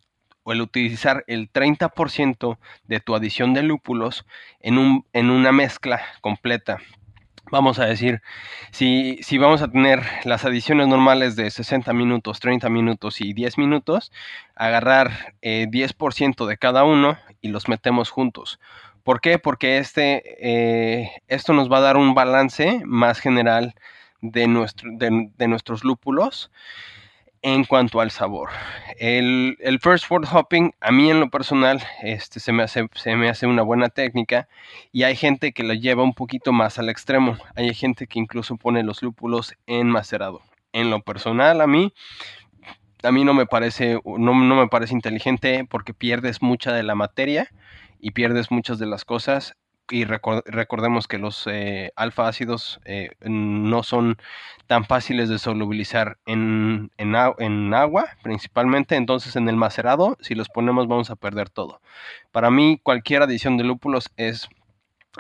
el 0.46 0.62
utilizar 0.62 1.24
el 1.26 1.52
30% 1.52 2.60
de 2.84 3.00
tu 3.00 3.16
adición 3.16 3.56
de 3.56 3.64
lúpulos 3.64 4.24
en, 4.60 4.78
un, 4.78 5.08
en 5.14 5.32
una 5.32 5.52
mezcla 5.52 6.00
completa. 6.22 6.78
Vamos 7.50 7.80
a 7.80 7.86
decir, 7.86 8.22
si, 8.70 9.18
si, 9.24 9.40
vamos 9.40 9.64
a 9.64 9.68
tener 9.68 10.04
las 10.26 10.46
adiciones 10.46 10.88
normales 10.88 11.36
de 11.36 11.50
60 11.50 11.92
minutos, 11.94 12.40
30 12.40 12.70
minutos 12.70 13.20
y 13.20 13.34
10 13.34 13.58
minutos, 13.58 14.12
agarrar 14.56 15.34
10% 15.42 16.46
eh, 16.46 16.48
de 16.48 16.58
cada 16.58 16.84
uno 16.84 17.18
y 17.42 17.48
los 17.48 17.68
metemos 17.68 18.12
juntos. 18.12 18.60
¿Por 19.04 19.20
qué? 19.20 19.38
Porque 19.38 19.78
este, 19.78 20.24
eh, 20.40 21.12
esto 21.28 21.52
nos 21.52 21.70
va 21.70 21.78
a 21.78 21.82
dar 21.82 21.98
un 21.98 22.14
balance 22.14 22.82
más 22.86 23.20
general 23.20 23.76
de, 24.22 24.48
nuestro, 24.48 24.90
de, 24.94 25.48
nuestros 25.48 25.84
lúpulos 25.84 26.50
en 27.42 27.66
cuanto 27.66 28.00
al 28.00 28.12
sabor. 28.12 28.52
El, 28.98 29.58
first 29.82 30.10
word 30.10 30.26
hopping, 30.32 30.74
a 30.80 30.94
mí 30.94 31.12
en 31.12 31.20
lo 31.20 31.30
personal, 31.30 31.84
este, 32.02 32.40
se, 32.40 32.54
me 32.54 32.64
hace, 32.64 32.88
se 32.94 33.18
me 33.18 33.28
hace 33.28 33.46
una 33.46 33.62
buena 33.62 33.90
técnica 33.90 34.48
y 34.94 35.04
hay 35.04 35.18
gente 35.18 35.52
que 35.52 35.64
lo 35.64 35.74
lleva 35.74 36.04
un 36.04 36.14
poquito 36.14 36.54
más 36.54 36.80
al 36.80 36.88
extremo. 36.88 37.38
Hay 37.56 37.74
gente 37.74 38.08
que 38.08 38.20
incluso 38.20 38.56
pone 38.56 38.84
los 38.84 39.04
lúpulos 39.04 39.54
en 39.68 39.90
macerado. 39.90 40.42
En 40.72 40.90
lo 40.90 41.02
personal, 41.02 41.60
a 41.60 41.68
mí, 41.68 41.94
a 43.04 43.12
mí 43.12 43.26
no 43.26 43.34
me 43.34 43.46
parece, 43.46 44.00
no 44.06 44.34
me 44.34 44.68
parece 44.70 44.94
inteligente 44.94 45.68
porque 45.70 45.94
pierdes 45.94 46.42
mucha 46.42 46.72
de 46.72 46.84
la 46.84 46.96
materia 46.96 47.50
y 48.04 48.12
pierdes 48.12 48.52
muchas 48.52 48.80
de 48.80 48.86
las 48.86 49.06
cosas 49.06 49.56
y 49.90 50.06
recordemos 50.06 51.08
que 51.08 51.18
los 51.18 51.48
eh, 51.48 51.92
alfa 51.96 52.28
ácidos 52.28 52.80
eh, 52.86 53.12
no 53.22 53.84
son 53.84 54.18
tan 54.68 54.86
fáciles 54.86 55.30
de 55.30 55.40
solubilizar 55.40 56.18
en, 56.26 56.92
en, 56.98 57.74
agua 57.74 58.06
principalmente, 58.22 58.96
entonces 58.96 59.36
en 59.36 59.48
el 59.50 59.56
macerado 59.56 60.18
si 60.22 60.36
los 60.36 60.50
ponemos 60.50 60.88
vamos 60.88 61.10
a 61.10 61.16
perder 61.16 61.50
todo. 61.50 61.82
Para 62.32 62.52
mí 62.52 62.80
cualquier 62.84 63.24
adición 63.24 63.58
de 63.58 63.64
lúpulos 63.64 64.12
es 64.18 64.50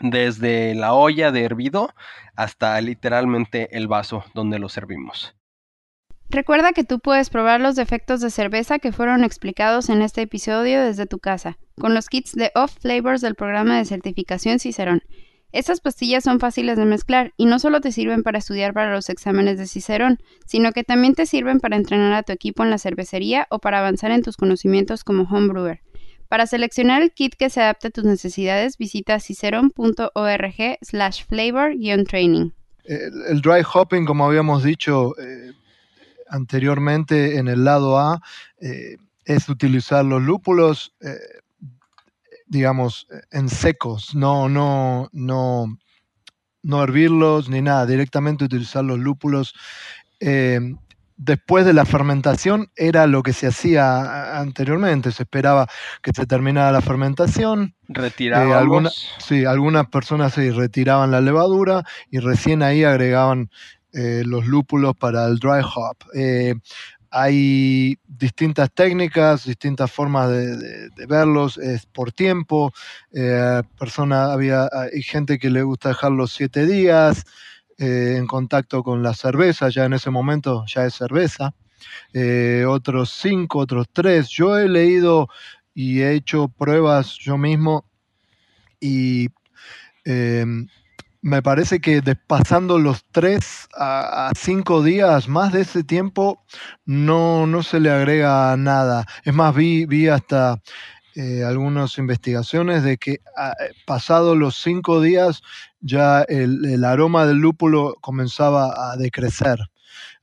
desde 0.02 0.76
la 0.76 0.94
olla 0.94 1.32
de 1.32 1.44
hervido 1.44 1.94
hasta 2.36 2.80
literalmente 2.82 3.78
el 3.78 3.88
vaso 3.88 4.26
donde 4.34 4.60
lo 4.60 4.68
servimos. 4.68 5.36
Recuerda 6.34 6.74
que 6.74 6.84
tú 6.84 7.00
puedes 7.00 7.30
probar 7.30 7.62
los 7.62 7.76
defectos 7.76 8.20
de 8.20 8.32
cerveza 8.32 8.80
que 8.80 8.92
fueron 8.92 9.24
explicados 9.24 9.90
en 9.90 10.02
este 10.02 10.24
episodio 10.24 10.82
desde 10.82 11.06
tu 11.06 11.20
casa, 11.20 11.60
con 11.80 11.94
los 11.94 12.10
kits 12.10 12.32
de 12.32 12.50
Off 12.56 12.74
Flavors 12.82 13.22
del 13.22 13.36
programa 13.36 13.78
de 13.78 13.86
certificación 13.86 14.58
Cicerón. 14.58 15.04
Estas 15.52 15.80
pastillas 15.80 16.24
son 16.24 16.40
fáciles 16.40 16.76
de 16.76 16.86
mezclar 16.86 17.34
y 17.38 17.46
no 17.46 17.60
solo 17.60 17.82
te 17.82 17.92
sirven 17.92 18.24
para 18.24 18.40
estudiar 18.40 18.74
para 18.74 18.92
los 18.92 19.10
exámenes 19.10 19.60
de 19.60 19.68
Cicerón, 19.68 20.18
sino 20.48 20.72
que 20.72 20.84
también 20.84 21.14
te 21.14 21.28
sirven 21.28 21.60
para 21.60 21.76
entrenar 21.76 22.14
a 22.14 22.24
tu 22.24 22.34
equipo 22.34 22.64
en 22.64 22.72
la 22.72 22.80
cervecería 22.80 23.46
o 23.52 23.60
para 23.60 23.78
avanzar 23.78 24.10
en 24.10 24.24
tus 24.24 24.36
conocimientos 24.36 25.04
como 25.04 25.26
homebrewer. 25.26 25.82
Para 26.30 26.48
seleccionar 26.48 27.04
el 27.04 27.12
kit 27.12 27.36
que 27.36 27.52
se 27.52 27.62
adapte 27.62 27.90
a 27.90 27.92
tus 27.92 28.06
necesidades, 28.06 28.80
visita 28.80 29.20
ciceron.org 29.20 30.78
slash 30.82 31.26
flavor-training. 31.28 32.54
El, 32.86 33.42
dry 33.42 33.64
hopping, 33.72 34.06
como 34.06 34.26
habíamos 34.26 34.64
dicho, 34.64 35.14
eh, 35.20 35.54
anteriormente 36.34 37.38
en 37.38 37.48
el 37.48 37.64
lado 37.64 38.00
A 38.00 38.22
eh, 38.60 38.98
es 39.24 39.48
utilizar 39.50 40.04
los 40.04 40.22
lúpulos, 40.22 40.94
eh, 41.00 41.16
digamos, 42.48 43.08
en 43.32 43.50
secos, 43.50 44.16
no, 44.16 44.50
no, 44.50 45.10
no, 45.14 45.78
no 46.64 46.84
hervirlos 46.84 47.50
ni 47.50 47.62
nada, 47.62 47.86
directamente 47.86 48.46
utilizar 48.46 48.84
los 48.84 48.98
lúpulos. 48.98 49.54
Eh, 50.20 50.60
después 51.18 51.66
de 51.66 51.74
la 51.74 51.86
fermentación 51.86 52.72
era 52.76 53.06
lo 53.06 53.22
que 53.22 53.34
se 53.34 53.48
hacía 53.48 54.40
anteriormente, 54.40 55.12
se 55.12 55.24
esperaba 55.24 55.68
que 56.02 56.12
se 56.14 56.26
terminara 56.26 56.72
la 56.72 56.82
fermentación. 56.82 57.76
Retiraban. 57.88 58.52
algunas, 58.54 59.08
sí, 59.20 59.46
algunas 59.46 59.88
personas 59.88 60.34
se 60.34 60.52
retiraban 60.52 61.12
la 61.12 61.22
levadura 61.22 61.84
y 62.10 62.20
recién 62.20 62.64
ahí 62.64 62.84
agregaban 62.84 63.52
eh, 63.94 64.24
los 64.26 64.48
lúpulos 64.48 64.96
para 64.98 65.28
el 65.28 65.38
dry 65.38 65.62
hop. 65.64 65.98
Eh, 66.16 66.56
hay 67.12 67.96
distintas 68.08 68.72
técnicas, 68.74 69.46
distintas 69.46 69.91
formas 69.91 70.32
de, 70.32 70.89
verlos, 71.08 71.60
es 71.60 71.86
por 71.86 72.12
tiempo. 72.12 72.74
Eh, 73.12 73.62
persona, 73.78 74.34
había, 74.34 74.68
hay 74.72 75.04
gente 75.04 75.38
que 75.38 75.52
le 75.52 75.62
gusta 75.62 75.89
dejarlos 75.89 76.34
siete 76.34 76.66
días 76.66 77.24
en 77.78 78.28
contacto 78.28 78.82
con 78.84 79.04
la 79.04 79.14
cerveza, 79.14 79.68
ya 79.70 79.86
en 79.86 79.94
ese 79.94 80.10
momento 80.10 80.64
ya 80.68 80.86
es 80.86 80.94
cerveza. 80.94 81.54
otros 82.68 83.12
cinco, 83.12 83.60
otros 83.60 83.88
tres. 83.91 84.30
Yo 84.30 84.58
he 84.58 84.70
leído 84.70 85.28
y 85.74 86.02
he 86.02 86.14
hecho 86.14 86.48
pruebas 86.48 87.18
yo 87.20 87.38
mismo 87.38 87.86
y 88.80 89.28
me 91.24 91.42
parece 91.42 91.80
que 91.80 92.02
pasando 92.28 92.78
los 92.80 93.06
tres 93.12 93.70
a, 93.78 94.30
cinco 94.36 94.84
días 94.84 95.30
más 95.30 95.54
de 95.54 95.62
ese 95.62 95.84
tiempo 95.86 96.44
no, 96.86 97.48
no 97.48 97.64
se 97.64 97.80
le 97.80 97.90
agrega 97.90 98.56
nada. 98.58 99.06
Es 99.24 99.34
más, 99.34 99.56
vi, 99.56 99.86
vi 99.86 100.10
hasta 100.10 100.62
eh, 101.16 101.44
algunas 101.46 101.98
investigaciones 101.98 102.84
de 102.84 102.98
que 102.98 103.22
ah, 103.38 103.54
eh, 103.58 103.72
pasado 103.86 104.36
los 104.36 104.58
cinco 104.58 105.00
días 105.00 105.42
ya 105.80 106.24
el, 106.24 106.84
aroma 106.84 107.26
del 107.26 107.38
lúpulo 107.38 107.96
comenzaba 108.02 108.92
a 108.92 108.98
decrecer. 108.98 109.60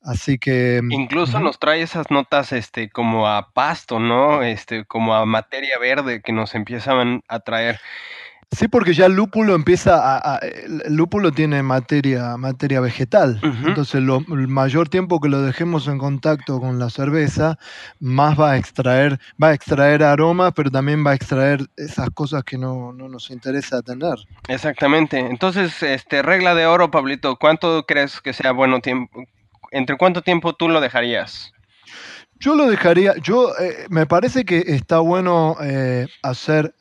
Así 0.02 0.38
que. 0.38 0.82
Incluso 0.90 1.40
nos 1.40 1.58
trae 1.58 1.80
esas 1.80 2.10
notas 2.10 2.52
este, 2.52 2.90
como 2.90 3.26
a 3.26 3.52
pasto, 3.52 4.00
¿no? 4.00 4.42
Este, 4.42 4.84
como 4.84 5.14
a 5.14 5.24
materia 5.24 5.78
verde 5.78 6.20
que 6.20 6.32
nos 6.32 6.54
empiezan 6.54 7.22
a 7.26 7.40
traer. 7.40 7.80
Sí, 8.52 8.66
porque 8.66 8.94
ya 8.94 9.06
el 9.06 9.12
lúpulo 9.12 9.54
empieza 9.54 10.18
a, 10.18 10.38
el 10.38 10.94
lúpulo 10.94 11.30
tiene 11.30 11.62
materia, 11.62 12.36
materia 12.36 12.80
vegetal. 12.80 13.40
Entonces, 13.42 13.94
el 13.94 14.48
mayor 14.48 14.88
tiempo 14.88 15.20
que 15.20 15.28
lo 15.28 15.40
dejemos 15.42 15.86
en 15.86 15.98
contacto 15.98 16.58
con 16.58 16.80
la 16.80 16.90
cerveza, 16.90 17.58
más 18.00 18.38
va 18.38 18.52
a 18.52 18.56
extraer, 18.56 19.20
va 19.40 19.48
a 19.48 19.54
extraer 19.54 20.02
aromas, 20.02 20.52
pero 20.54 20.68
también 20.68 21.06
va 21.06 21.12
a 21.12 21.14
extraer 21.14 21.60
esas 21.76 22.10
cosas 22.10 22.42
que 22.42 22.58
no, 22.58 22.92
no 22.92 23.08
nos 23.08 23.30
interesa 23.30 23.82
tener. 23.82 24.16
Exactamente. 24.48 25.18
Entonces, 25.20 25.80
este, 25.84 26.20
regla 26.22 26.56
de 26.56 26.66
oro, 26.66 26.90
Pablito, 26.90 27.36
¿cuánto 27.36 27.86
crees 27.86 28.20
que 28.20 28.32
sea 28.32 28.50
bueno 28.50 28.80
tiempo? 28.80 29.22
¿Entre 29.70 29.96
cuánto 29.96 30.22
tiempo 30.22 30.54
tú 30.54 30.68
lo 30.68 30.80
dejarías? 30.80 31.52
Yo 32.40 32.56
lo 32.56 32.66
dejaría, 32.66 33.14
yo 33.22 33.52
eh, 33.60 33.86
me 33.90 34.06
parece 34.06 34.44
que 34.44 34.64
está 34.66 34.98
bueno 34.98 35.56
eh, 35.62 36.08
hacer 36.22 36.74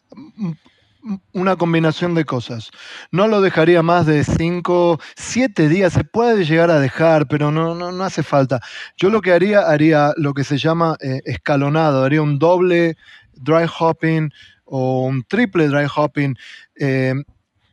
una 1.32 1.56
combinación 1.56 2.14
de 2.14 2.26
cosas. 2.26 2.72
No 3.12 3.28
lo 3.28 3.42
dejaría 3.42 3.82
más 3.82 4.06
de 4.06 4.24
5, 4.24 5.00
7 5.16 5.70
días. 5.70 5.94
Se 5.94 6.04
puede 6.04 6.46
llegar 6.46 6.72
a 6.72 6.80
dejar, 6.80 7.28
pero 7.28 7.52
no, 7.52 7.76
no, 7.76 8.04
hace 8.04 8.24
falta. 8.24 8.60
Yo 8.98 9.10
lo 9.10 9.22
que 9.22 9.32
haría, 9.32 9.62
haría 9.62 10.14
lo 10.18 10.34
que 10.34 10.44
se 10.44 10.58
llama 10.58 10.98
eh, 11.00 11.22
escalonado. 11.26 12.04
Haría 12.04 12.22
un 12.22 12.40
doble 12.40 12.98
dry 13.34 13.66
hopping 13.80 14.32
o 14.66 15.06
un 15.06 15.24
triple 15.24 15.68
dry 15.68 15.88
hopping 15.94 16.36
eh, 16.76 17.14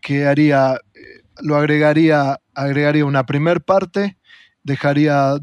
que 0.01 0.27
haría, 0.27 0.81
eh, 0.95 1.23
lo 1.41 1.57
agregaría, 1.57 2.41
agregaría 2.55 3.05
una 3.05 3.27
primer 3.27 3.63
parte, 3.63 4.17
dejaría 4.63 5.35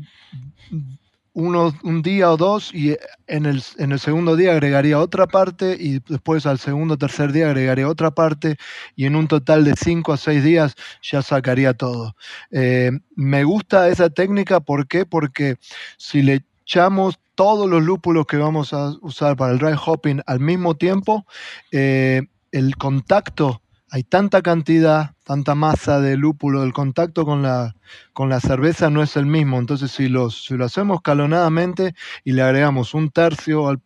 uno, 1.34 1.74
un 1.84 2.02
día 2.02 2.32
o 2.32 2.38
dos 2.38 2.74
y 2.74 2.96
en 3.28 3.46
el, 3.46 3.64
en 3.78 3.92
el, 3.92 4.00
segundo 4.00 4.36
día 4.36 4.52
agregaría 4.52 5.00
otra 5.00 5.26
parte 5.28 5.76
y 5.80 6.00
después 6.08 6.46
al 6.46 6.60
segundo 6.60 6.94
o 6.94 6.98
tercer 6.98 7.32
día 7.32 7.48
agregaría 7.48 7.88
otra 7.88 8.12
parte 8.12 8.58
y 8.96 9.06
en 9.06 9.16
un 9.16 9.28
total 9.28 9.64
de 9.64 9.74
cinco 9.76 10.14
a 10.14 10.18
seis 10.18 10.44
días 10.44 10.76
ya 11.02 11.22
sacaría 11.22 11.74
todo. 11.74 12.16
Eh, 12.52 12.92
me 13.16 13.44
gusta 13.44 13.90
esa 13.90 14.10
técnica, 14.12 14.60
¿por 14.60 14.88
qué? 14.88 15.06
Porque 15.06 15.58
si 15.98 16.22
le 16.22 16.44
echamos 16.66 17.20
todos 17.36 17.68
los 17.68 17.82
lúpulos 17.82 18.28
que 18.28 18.38
vamos 18.38 18.74
a 18.74 18.94
usar 19.02 19.36
para 19.36 19.54
el 19.54 19.60
dry 19.60 19.74
hopping 19.74 20.22
al 20.28 20.40
mismo 20.40 20.76
tiempo, 20.76 21.26
eh, 21.72 22.22
el 22.52 22.76
contacto 22.78 23.63
hay 23.94 24.02
tanta 24.02 24.42
cantidad, 24.42 25.12
tanta 25.24 25.54
masa 25.54 26.02
de 26.02 26.18
lúpulo, 26.18 26.64
el 26.64 26.74
contacto 26.74 27.26
con 27.26 27.44
la, 27.44 27.76
con 28.12 28.28
la 28.28 28.40
cerveza 28.40 28.90
no 28.90 29.04
es 29.04 29.16
el 29.18 29.28
mismo. 29.28 29.60
Entonces, 29.60 29.92
si, 29.92 30.10
los, 30.10 30.46
si 30.46 30.56
lo 30.56 30.66
hacemos 30.66 31.04
calonadamente 31.04 31.94
y 32.24 32.32
le 32.32 32.42
agregamos 32.42 32.96
un 32.96 33.12
tercio 33.12 33.72
eh, 33.72 33.78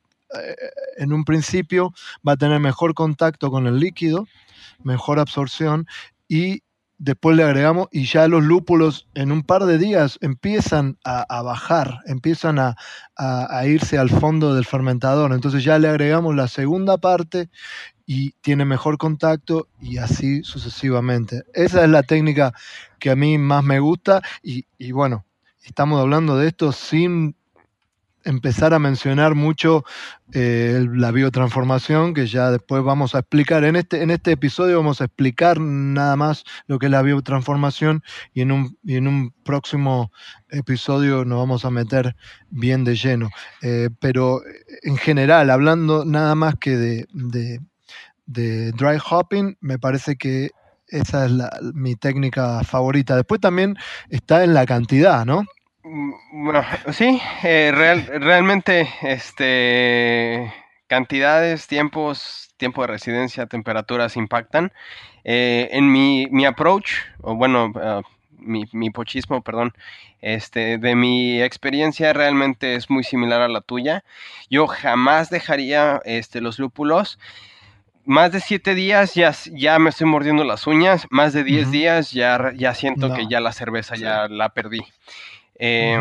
en 0.96 1.12
un 1.12 1.26
principio, 1.26 1.94
va 2.26 2.32
a 2.32 2.38
tener 2.38 2.62
mejor 2.62 2.94
contacto 2.94 3.52
con 3.52 3.68
el 3.68 3.82
líquido, 3.82 4.26
mejor 4.82 5.20
absorción 5.20 5.86
y 6.30 6.62
después 6.98 7.38
le 7.38 7.44
agregamos 7.44 7.88
y 7.92 8.06
ya 8.06 8.28
los 8.28 8.44
lúpulos 8.44 9.08
en 9.14 9.32
un 9.32 9.44
par 9.44 9.66
de 9.66 9.78
días 9.78 10.18
empiezan 10.22 10.98
a, 11.04 11.42
bajar, 11.42 12.00
empiezan 12.06 12.60
a, 12.60 12.76
irse 13.66 13.98
al 13.98 14.10
fondo 14.10 14.56
del 14.56 14.66
fermentador. 14.66 15.34
Entonces 15.34 15.64
ya 15.64 15.80
le 15.80 15.88
agregamos 15.88 16.36
la 16.36 16.48
segunda 16.48 16.98
parte 16.98 17.50
y 18.06 18.32
tiene 18.42 18.66
mejor 18.66 18.98
contacto 18.98 19.68
y 19.80 19.98
así 19.98 20.44
sucesivamente. 20.44 21.44
Esa 21.54 21.84
es 21.84 21.90
la 21.90 22.04
técnica 22.04 22.54
que 23.00 23.10
a 23.10 23.16
mí 23.16 23.38
más 23.38 23.64
me 23.64 23.80
gusta 23.80 24.22
y, 24.42 24.66
bueno, 24.92 25.26
estamos 25.64 26.00
hablando 26.02 26.38
de 26.38 26.48
esto 26.48 26.72
sin 26.72 27.36
empezar 28.28 28.74
a 28.74 28.80
mencionar 28.80 29.36
mucho 29.36 29.84
eh, 30.34 30.86
la 30.94 31.12
biotransformación, 31.12 32.14
que 32.14 32.28
ya 32.28 32.52
después 32.52 32.84
vamos 32.84 33.16
a 33.16 33.20
explicar. 33.20 33.64
En 33.64 33.76
este, 33.76 34.04
en 34.04 34.12
este 34.12 34.32
episodio 34.32 34.78
vamos 34.78 35.02
a 35.02 35.06
explicar 35.06 35.60
nada 35.60 36.16
más 36.16 36.44
lo 36.68 36.80
que 36.80 36.88
es 36.88 36.92
la 36.92 37.02
biotransformación 37.02 38.04
y 38.34 38.42
en 38.42 38.52
un, 38.52 38.78
en 38.86 39.08
un 39.08 39.34
próximo 39.44 40.12
episodio 40.50 41.26
nos 41.26 41.40
vamos 41.40 41.66
a 41.66 41.72
meter 41.72 42.16
bien 42.50 42.84
de 42.84 42.96
lleno. 42.96 43.30
Eh, 43.62 43.90
pero 44.00 44.42
en 44.84 44.98
general, 44.98 45.50
hablando 45.50 46.06
nada 46.06 46.36
más 46.36 46.56
que 46.56 46.78
de 46.78 47.08
de 48.28 48.72
dry 48.74 49.00
hopping, 49.10 49.58
me 49.62 49.80
parece 49.80 50.16
que 50.18 50.52
esa 50.88 51.26
es 51.26 51.32
mi 51.74 51.96
técnica 51.96 52.64
favorita. 52.64 53.16
Después 53.16 53.42
también 53.42 53.76
está 54.10 54.44
en 54.44 54.54
la 54.54 54.66
cantidad, 54.66 55.26
¿no? 55.26 55.44
Mm, 55.90 56.44
bueno, 56.44 56.64
sí, 56.92 57.22
eh, 57.44 57.72
realmente 57.72 58.90
este, 59.04 60.54
cantidades, 60.88 61.68
tiempos, 61.68 62.50
tiempo 62.58 62.82
de 62.82 62.88
residencia, 62.88 63.46
temperaturas 63.46 64.18
impactan. 64.18 64.74
Eh, 65.24 65.70
en 65.72 65.92
mi, 65.92 66.28
mi, 66.30 66.46
approach, 66.46 66.92
o 67.22 67.36
bueno, 67.36 67.72
ah, 67.76 68.02
mi, 68.38 68.66
mi, 68.74 68.90
pochismo, 68.90 69.42
perdón, 69.42 69.74
este, 70.22 70.78
de 70.78 70.96
mi 70.96 71.42
experiencia 71.42 72.12
realmente 72.14 72.76
es 72.76 72.90
muy 72.90 73.04
similar 73.04 73.42
a 73.42 73.48
la 73.48 73.62
tuya. 73.62 74.04
Yo 74.50 74.68
jamás 74.68 75.30
dejaría 75.30 76.02
este, 76.06 76.42
los 76.42 76.60
lúpulos 76.60 77.18
más 78.06 78.32
de 78.32 78.40
siete 78.40 78.74
días 78.74 79.16
ya, 79.16 79.34
ya 79.52 79.78
me 79.80 79.90
estoy 79.90 80.08
mordiendo 80.08 80.46
las 80.46 80.66
uñas, 80.66 81.06
más 81.10 81.34
de 81.34 81.44
diez 81.44 81.70
días 81.72 82.14
ya, 82.14 82.54
ya 82.56 82.74
siento 82.74 83.14
que 83.14 83.28
ya 83.28 83.42
la 83.42 83.52
cerveza 83.52 83.98
ya 83.98 84.30
la 84.30 84.48
perdí. 84.50 84.80
Eh, 85.60 86.00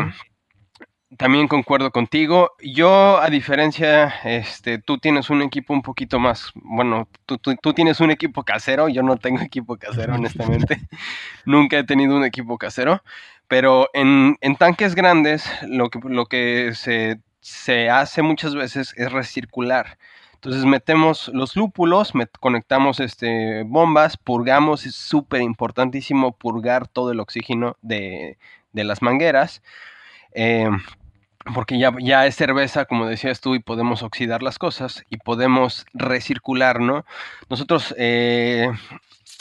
también 1.15 1.47
concuerdo 1.47 1.91
contigo. 1.91 2.51
Yo, 2.61 3.19
a 3.21 3.29
diferencia, 3.29 4.13
este, 4.25 4.77
tú 4.77 4.97
tienes 4.97 5.29
un 5.29 5.41
equipo 5.41 5.73
un 5.73 5.81
poquito 5.81 6.19
más, 6.19 6.51
bueno, 6.55 7.07
tú, 7.25 7.37
tú, 7.37 7.73
tienes 7.73 8.01
un 8.01 8.11
equipo 8.11 8.43
casero, 8.43 8.89
yo 8.89 9.03
no 9.03 9.17
tengo 9.17 9.39
equipo 9.41 9.77
casero, 9.77 10.15
honestamente. 10.15 10.81
Nunca 11.45 11.79
he 11.79 11.83
tenido 11.85 12.15
un 12.17 12.25
equipo 12.25 12.57
casero, 12.57 13.03
pero 13.47 13.89
en, 13.93 14.37
en 14.41 14.55
tanques 14.57 14.95
grandes 14.95 15.49
lo 15.67 15.89
que, 15.89 15.99
lo 16.03 16.25
que 16.25 16.73
se, 16.75 17.21
se, 17.39 17.89
hace 17.89 18.21
muchas 18.21 18.53
veces 18.53 18.93
es 18.97 19.11
recircular. 19.11 19.97
Entonces 20.33 20.65
metemos 20.65 21.31
los 21.33 21.55
lúpulos, 21.55 22.13
conectamos 22.39 22.99
este, 22.99 23.63
bombas, 23.63 24.17
purgamos, 24.17 24.85
es 24.85 24.93
súper 24.93 25.41
importantísimo 25.41 26.37
purgar 26.37 26.87
todo 26.87 27.11
el 27.11 27.19
oxígeno 27.19 27.75
de, 27.81 28.37
de 28.77 28.85
las 28.85 29.01
mangueras 29.01 29.61
eh, 30.33 30.69
porque 31.53 31.79
ya, 31.79 31.93
ya 31.99 32.25
es 32.25 32.35
cerveza, 32.35 32.85
como 32.85 33.07
decías 33.07 33.41
tú, 33.41 33.55
y 33.55 33.59
podemos 33.59 34.03
oxidar 34.03 34.43
las 34.43 34.59
cosas 34.59 35.03
y 35.09 35.17
podemos 35.17 35.85
recircular, 35.93 36.79
¿no? 36.79 37.05
Nosotros, 37.49 37.95
eh, 37.97 38.69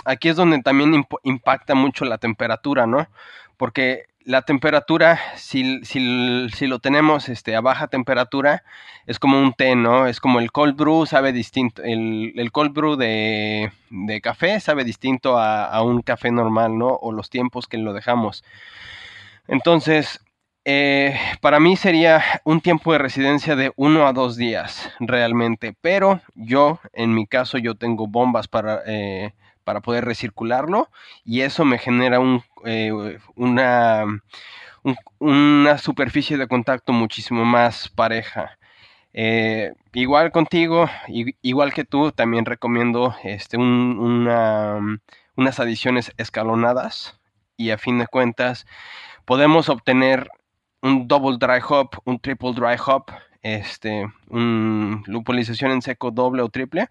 aquí 0.05 0.29
es 0.29 0.37
donde 0.37 0.63
también 0.63 1.07
impacta 1.23 1.75
mucho 1.75 2.05
la 2.05 2.19
temperatura, 2.19 2.87
¿no? 2.87 3.09
Porque 3.57 4.07
la 4.25 4.43
temperatura, 4.43 5.21
si, 5.37 5.85
si, 5.85 6.67
lo 6.67 6.79
tenemos 6.81 7.29
este, 7.29 7.55
a 7.55 7.61
baja 7.61 7.87
temperatura, 7.87 8.65
es 9.07 9.19
como 9.19 9.41
un 9.41 9.53
té, 9.53 9.77
¿no? 9.77 10.07
Es 10.07 10.21
como 10.21 10.41
el 10.41 10.51
cold 10.51 10.77
brew, 10.77 11.07
sabe 11.07 11.33
distinto. 11.33 11.83
El, 11.83 12.33
el 12.37 12.51
cold 12.53 12.73
brew 12.73 12.97
de, 12.97 13.71
de, 13.91 14.21
café 14.21 14.59
sabe 14.61 14.85
distinto 14.85 15.39
a, 15.39 15.67
a, 15.67 15.83
un 15.83 16.03
café 16.03 16.33
normal, 16.33 16.77
¿no? 16.77 16.89
O 16.89 17.13
los 17.13 17.31
tiempos 17.31 17.69
que 17.69 17.79
lo 17.79 17.93
dejamos. 17.93 18.43
Entonces, 19.49 20.21
eh, 20.69 21.17
para 21.41 21.61
mí 21.61 21.77
sería 21.77 22.25
un 22.45 22.61
tiempo 22.61 22.93
de 22.93 22.99
residencia 22.99 23.55
de 23.55 23.73
uno 23.77 24.09
a 24.09 24.13
dos 24.13 24.37
días 24.37 24.91
realmente, 24.99 25.77
pero 25.81 26.21
yo, 26.35 26.81
en 26.93 27.15
mi 27.15 27.27
caso, 27.29 27.57
yo 27.57 27.77
tengo 27.77 28.09
bombas 28.09 28.49
para, 28.49 28.83
eh, 28.85 29.33
para 29.63 29.81
poder 29.81 30.05
recircularlo 30.05 30.91
y 31.25 31.43
eso 31.43 31.65
me 31.65 31.79
genera 31.79 32.19
eh, 32.65 33.19
una, 33.37 34.05
una 35.21 35.79
superficie 35.79 36.37
de 36.37 36.49
contacto 36.49 36.93
muchísimo 36.93 37.45
más 37.45 37.89
pareja. 37.89 38.59
igual 39.93 40.33
contigo, 40.33 40.91
igual 41.43 41.73
que 41.73 41.85
tú, 41.85 42.11
también 42.11 42.45
recomiendo 42.45 43.15
este, 43.23 43.57
una, 43.57 44.79
unas 45.37 45.61
adiciones 45.61 46.13
escalonadas 46.17 47.21
y 47.57 47.71
a 47.71 47.79
fin 47.79 47.99
de 47.99 48.09
cuentas 48.09 48.67
podemos 49.27 49.69
obtener 49.69 50.31
un 50.81 51.07
double 51.09 51.37
dry 51.39 51.61
hop, 51.69 51.91
un 52.05 52.19
triple 52.19 52.55
dry 52.55 52.77
hop, 52.85 53.11
este, 53.43 54.07
un 54.29 55.03
lupulización 55.07 55.73
en 55.73 55.83
seco 55.83 56.11
doble 56.11 56.43
o 56.43 56.49
triple, 56.49 56.89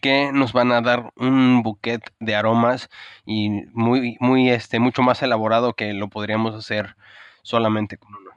que 0.00 0.30
nos 0.32 0.52
van 0.52 0.72
a 0.72 0.80
dar 0.80 1.12
un 1.16 1.62
buquet 1.62 2.02
de 2.18 2.34
aromas 2.34 2.88
y 3.26 3.50
muy, 3.72 4.16
muy, 4.20 4.50
este, 4.50 4.78
mucho 4.78 5.02
más 5.02 5.22
elaborado 5.22 5.74
que 5.74 5.92
lo 5.92 6.08
podríamos 6.08 6.54
hacer 6.54 6.96
solamente 7.42 7.98
con 7.98 8.14
uno. 8.14 8.30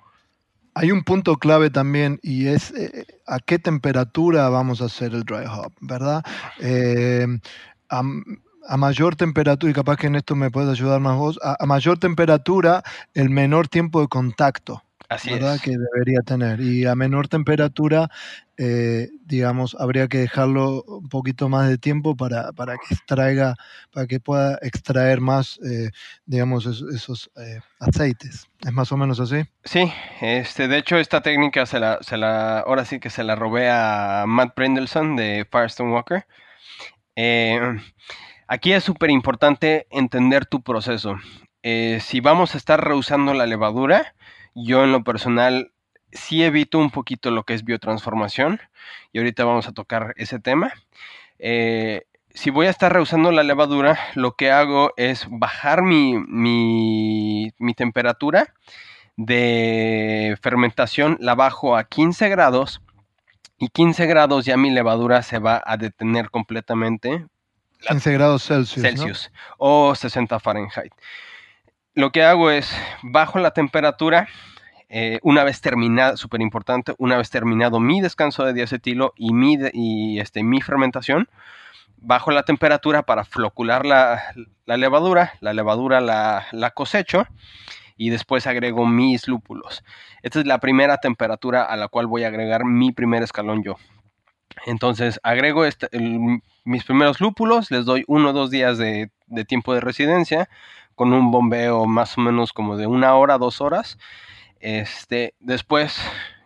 Hay 0.73 0.91
un 0.91 1.03
punto 1.03 1.35
clave 1.35 1.69
también 1.69 2.19
y 2.23 2.47
es 2.47 2.71
eh, 2.71 3.05
a 3.27 3.39
qué 3.39 3.59
temperatura 3.59 4.49
vamos 4.49 4.81
a 4.81 4.85
hacer 4.85 5.13
el 5.13 5.23
dry 5.23 5.45
hop, 5.45 5.73
¿verdad? 5.81 6.23
Eh, 6.59 7.27
a 8.67 8.77
mayor 8.77 9.15
temperatura, 9.15 9.71
y 9.71 9.73
capaz 9.73 9.97
que 9.97 10.07
en 10.07 10.15
esto 10.15 10.35
me 10.35 10.51
puedes 10.51 10.69
ayudar 10.69 10.99
más 10.99 11.17
vos, 11.17 11.39
a, 11.43 11.65
mayor 11.65 11.97
temperatura, 11.97 12.83
el 13.13 13.29
menor 13.29 13.67
tiempo 13.67 14.01
de 14.01 14.07
contacto. 14.07 14.83
Así 15.09 15.29
¿verdad? 15.29 15.59
que 15.61 15.71
debería 15.71 16.21
tener. 16.25 16.61
Y 16.61 16.85
a 16.85 16.95
menor 16.95 17.27
temperatura, 17.27 18.09
eh, 18.55 19.09
digamos, 19.25 19.75
habría 19.77 20.07
que 20.07 20.19
dejarlo 20.19 20.83
un 20.83 21.09
poquito 21.09 21.49
más 21.49 21.67
de 21.67 21.77
tiempo 21.77 22.15
para, 22.15 22.53
para 22.53 22.77
que 22.77 22.93
extraiga, 22.93 23.55
para 23.91 24.07
que 24.07 24.21
pueda 24.21 24.57
extraer 24.61 25.19
más, 25.19 25.59
eh, 25.69 25.89
digamos, 26.25 26.65
esos, 26.65 27.29
eh, 27.35 27.59
aceites. 27.81 28.47
¿Es 28.61 28.71
más 28.71 28.89
o 28.93 28.95
menos 28.95 29.19
así? 29.19 29.43
Sí, 29.65 29.91
este, 30.21 30.69
de 30.69 30.77
hecho 30.77 30.95
esta 30.95 31.19
técnica 31.19 31.65
se 31.65 31.79
la, 31.79 31.97
se 31.99 32.15
la, 32.15 32.59
ahora 32.59 32.85
sí 32.85 33.01
que 33.01 33.09
se 33.09 33.25
la 33.25 33.35
robé 33.35 33.69
a 33.69 34.23
Matt 34.25 34.55
Brendelson 34.55 35.17
de 35.17 35.45
Firestone 35.51 35.91
Walker. 35.91 36.25
Aquí 38.53 38.73
es 38.73 38.83
súper 38.83 39.11
importante 39.11 39.87
entender 39.91 40.45
tu 40.45 40.61
proceso. 40.61 41.15
Eh, 41.63 41.99
si 42.01 42.19
vamos 42.19 42.53
a 42.53 42.57
estar 42.57 42.83
rehusando 42.85 43.33
la 43.33 43.45
levadura, 43.45 44.13
yo 44.53 44.83
en 44.83 44.91
lo 44.91 45.05
personal 45.05 45.71
sí 46.11 46.43
evito 46.43 46.77
un 46.77 46.91
poquito 46.91 47.31
lo 47.31 47.45
que 47.45 47.53
es 47.53 47.63
biotransformación 47.63 48.59
y 49.13 49.19
ahorita 49.19 49.45
vamos 49.45 49.69
a 49.69 49.71
tocar 49.71 50.13
ese 50.17 50.39
tema. 50.39 50.73
Eh, 51.39 52.01
si 52.31 52.49
voy 52.49 52.67
a 52.67 52.71
estar 52.71 52.91
rehusando 52.91 53.31
la 53.31 53.43
levadura, 53.43 53.97
lo 54.15 54.33
que 54.33 54.51
hago 54.51 54.91
es 54.97 55.27
bajar 55.29 55.81
mi, 55.81 56.17
mi, 56.17 57.53
mi 57.57 57.73
temperatura 57.73 58.53
de 59.15 60.37
fermentación, 60.41 61.15
la 61.21 61.35
bajo 61.35 61.77
a 61.77 61.85
15 61.85 62.27
grados 62.27 62.81
y 63.57 63.69
15 63.69 64.07
grados 64.07 64.43
ya 64.43 64.57
mi 64.57 64.71
levadura 64.71 65.21
se 65.21 65.39
va 65.39 65.63
a 65.65 65.77
detener 65.77 66.29
completamente 66.29 67.27
15 67.87 68.13
grados 68.13 68.43
Celsius. 68.43 68.81
Celsius 68.81 69.31
o 69.57 69.95
60 69.95 70.39
Fahrenheit. 70.39 70.93
Lo 71.93 72.11
que 72.11 72.23
hago 72.23 72.51
es 72.51 72.73
bajo 73.03 73.39
la 73.39 73.51
temperatura, 73.51 74.29
eh, 74.87 75.19
una 75.23 75.43
vez 75.43 75.59
terminado, 75.59 76.15
súper 76.15 76.41
importante, 76.41 76.93
una 76.97 77.17
vez 77.17 77.29
terminado 77.29 77.79
mi 77.79 77.99
descanso 78.01 78.45
de 78.45 78.53
diacetilo 78.53 79.13
y 79.17 79.33
mi, 79.33 79.57
y 79.73 80.19
este, 80.19 80.43
mi 80.43 80.61
fermentación, 80.61 81.27
bajo 81.97 82.31
la 82.31 82.43
temperatura 82.43 83.03
para 83.03 83.25
flocular 83.25 83.85
la, 83.85 84.23
levadura, 84.65 85.33
la 85.41 85.53
levadura 85.53 86.01
la, 86.01 86.47
la, 86.51 86.71
cosecho 86.71 87.27
y 87.97 88.09
después 88.09 88.47
agrego 88.47 88.85
mis 88.85 89.27
lúpulos. 89.27 89.83
Esta 90.23 90.39
es 90.39 90.45
la 90.45 90.59
primera 90.59 90.97
temperatura 90.97 91.63
a 91.63 91.75
la 91.75 91.87
cual 91.89 92.07
voy 92.07 92.23
a 92.23 92.27
agregar 92.27 92.63
mi 92.65 92.91
primer 92.91 93.21
escalón 93.21 93.63
yo. 93.63 93.75
Entonces 94.65 95.19
agrego 95.23 95.65
este, 95.65 95.89
mis 96.63 96.83
primeros 96.83 97.19
lúpulos, 97.19 97.71
les 97.71 97.85
doy 97.85 98.03
uno 98.07 98.29
o 98.29 98.33
dos 98.33 98.51
días 98.51 98.77
de, 98.77 99.09
tiempo 99.47 99.73
de 99.73 99.81
residencia 99.81 100.49
con 100.95 101.13
un 101.13 101.31
bombeo 101.31 101.85
más 101.85 102.17
o 102.17 102.21
menos 102.21 102.53
como 102.53 102.77
de 102.77 102.87
una 102.87 103.15
hora, 103.15 103.37
dos 103.37 103.61
horas. 103.61 103.97
Este, 104.59 105.33
después 105.39 105.99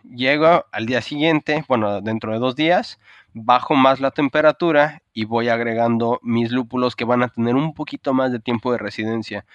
llego 0.03 0.66
al 0.72 0.86
día 0.86 1.01
siguiente, 1.01 1.66
bueno, 1.68 2.01
dentro 2.01 2.32
de 2.32 2.39
dos 2.39 2.56
días, 2.56 2.99
bajo 3.34 3.76
más 3.76 3.99
la 3.99 4.12
temperatura 4.12 5.01
y 5.14 5.26
voy 5.26 5.49
agregando 5.49 6.20
mis 6.24 6.51
lúpulos 6.51 6.95
que 6.95 7.03
van 7.03 7.24
a 7.24 7.28
tener 7.28 7.56
un 7.56 7.74
poquito 7.74 8.14
más 8.14 8.32
de 8.32 8.39
tiempo 8.39 8.72
de 8.72 8.78
residencia. 8.78 9.45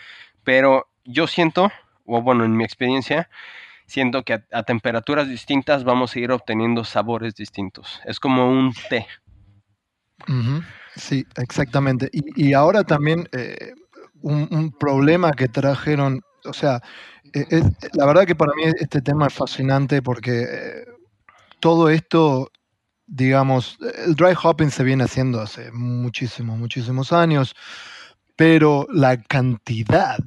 Pero 0.44 0.88
yo 1.04 1.26
siento, 1.26 1.70
o 2.04 2.20
bueno, 2.20 2.44
en 2.44 2.56
mi 2.56 2.64
experiencia, 2.64 3.30
siento 3.90 4.22
que 4.22 4.42
a, 4.52 4.62
temperaturas 4.62 5.28
distintas 5.28 5.84
vamos 5.84 6.14
a 6.14 6.20
ir 6.20 6.30
obteniendo 6.30 6.84
sabores 6.84 7.34
distintos. 7.34 8.00
Es 8.04 8.20
como 8.20 8.50
un 8.50 8.72
té. 8.88 9.06
Sí, 10.96 11.26
exactamente. 11.36 12.08
Y, 12.12 12.52
ahora 12.52 12.84
también 12.84 13.28
eh, 13.32 13.74
un, 14.22 14.72
problema 14.78 15.32
que 15.32 15.48
trajeron, 15.48 16.20
o 16.44 16.52
sea, 16.52 16.80
e, 17.34 17.62
la 17.94 18.06
verdad 18.06 18.26
que 18.26 18.36
para 18.36 18.52
mí 18.54 18.62
este 18.78 19.02
tema 19.02 19.26
es 19.26 19.34
fascinante 19.34 20.02
porque 20.02 20.42
eh, 20.42 20.84
todo 21.58 21.88
esto, 21.88 22.50
digamos, 23.06 23.78
el 24.06 24.14
dry 24.14 24.34
hopping 24.40 24.70
se 24.70 24.84
viene 24.84 25.04
haciendo 25.04 25.40
hace 25.40 25.72
muchísimos, 25.72 26.58
muchísimos 26.58 27.12
años, 27.12 27.54
pero 28.36 28.86
la 28.92 29.20
cantidad 29.22 30.18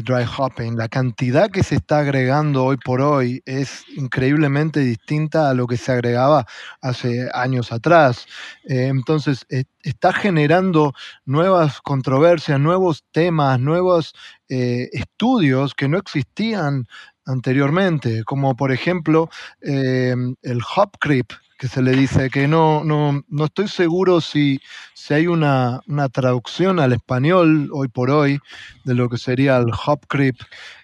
dry 0.00 0.24
hopping. 0.24 0.76
La 0.76 0.88
cantidad 0.88 1.50
que 1.50 1.62
se 1.62 1.76
está 1.76 1.98
agregando 1.98 2.64
hoy 2.64 2.76
por 2.76 3.00
hoy 3.00 3.42
es 3.44 3.84
increíblemente 3.96 4.80
distinta 4.80 5.50
a 5.50 5.54
lo 5.54 5.66
que 5.66 5.76
se 5.76 5.92
agregaba 5.92 6.46
hace 6.80 7.28
años 7.34 7.72
atrás. 7.72 8.26
Eh, 8.64 8.86
entonces, 8.86 9.44
e, 9.50 9.64
está 9.82 10.12
generando 10.12 10.94
nuevas 11.24 11.80
controversias, 11.80 12.58
nuevos 12.58 13.04
temas, 13.12 13.60
nuevos 13.60 14.14
eh, 14.48 14.88
estudios 14.92 15.74
que 15.74 15.88
no 15.88 15.98
existían 15.98 16.86
anteriormente, 17.24 18.24
como 18.24 18.56
por 18.56 18.72
ejemplo 18.72 19.28
eh, 19.60 20.14
el 20.42 20.60
hop 20.76 20.90
creep, 20.98 21.32
que 21.62 21.68
se 21.68 21.80
le 21.80 21.92
dice, 21.92 22.28
que 22.28 22.48
no, 22.48 22.82
no, 22.82 23.22
no 23.28 23.44
estoy 23.44 23.68
seguro 23.68 24.20
si, 24.20 24.60
si 24.94 25.14
hay 25.14 25.28
una, 25.28 25.80
traducción 26.12 26.80
al 26.80 26.92
español 26.92 27.70
hoy 27.72 27.86
por 27.86 28.10
hoy 28.10 28.40
de 28.82 28.94
lo 28.94 29.08
que 29.08 29.16
sería 29.16 29.58
el 29.58 29.70
hop 29.86 30.00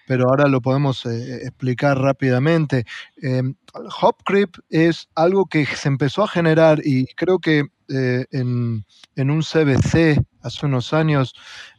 pero 0.07 0.29
ahora 0.29 0.47
lo 0.47 0.61
podemos 0.61 1.05
eh, 1.05 1.41
explicar 1.43 1.99
rápidamente. 1.99 2.85
Eh, 3.21 3.43
hop 4.01 4.23
creep 4.23 4.55
es 4.69 5.09
algo 5.15 5.47
que 5.47 5.65
se 5.65 5.89
empezó 5.89 6.23
a 6.23 6.29
generar 6.29 6.79
y 6.81 7.07
creo 7.07 7.39
que 7.39 7.65
eh, 7.89 8.25
en, 8.31 8.85
un 9.17 9.41
CBC 9.41 10.23
hace 10.41 10.65
unos 10.65 10.93
años 10.93 11.33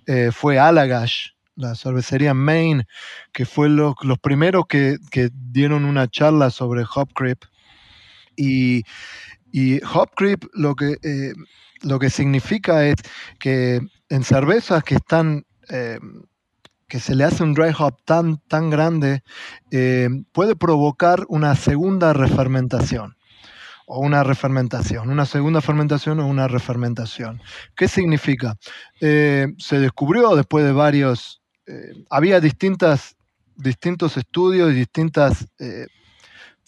eh, 0.05 0.29
fue 0.31 0.59
Allagash, 0.59 1.31
la 1.57 1.75
cervecería 1.75 2.35
Maine, 2.35 2.87
que 3.33 3.47
fue 3.47 3.71
los 3.71 3.95
primeros 4.21 4.67
que, 4.69 4.99
dieron 5.33 5.87
una 5.87 6.07
charla 6.07 6.51
sobre 6.51 6.85
Hop. 6.95 7.09
Y, 8.37 8.83
Hop 9.93 10.11
Creep 10.17 10.45
lo 10.55 10.75
que, 10.75 10.97
eh, 11.03 11.33
lo 11.83 11.99
que 11.99 12.11
significa 12.11 12.87
es 12.87 12.97
que 13.39 13.81
en 14.09 14.25
cervezas 14.25 14.85
que 14.85 14.95
están 14.97 15.45
que 16.89 16.99
se 16.99 17.15
le 17.15 17.23
hace 17.23 17.45
un 17.45 17.55
dry 17.55 17.73
hop 17.79 18.03
tan, 18.05 18.39
tan 18.49 18.71
grande, 18.71 19.23
puede 20.33 20.57
provocar 20.57 21.25
una 21.29 21.55
segunda 21.55 22.13
refermentación 22.13 23.15
o 23.93 23.99
una 23.99 24.23
refermentación, 24.23 25.11
una 25.11 25.27
segunda 25.27 25.61
fermentación 25.61 26.21
o 26.21 26.27
una 26.29 26.47
refermentación. 26.47 27.43
¿Qué 27.75 27.89
significa? 27.89 28.57
Eh, 29.01 29.49
se 29.59 29.81
descubrió 29.81 30.37
después 30.37 30.65
de 30.65 30.71
varios, 30.71 31.43
eh, 31.67 32.05
había 32.09 32.39
distintas, 32.39 33.17
distintos 33.57 34.17
estudios 34.17 34.71
y 34.71 34.75
distintas 34.75 35.49
eh, 35.59 35.89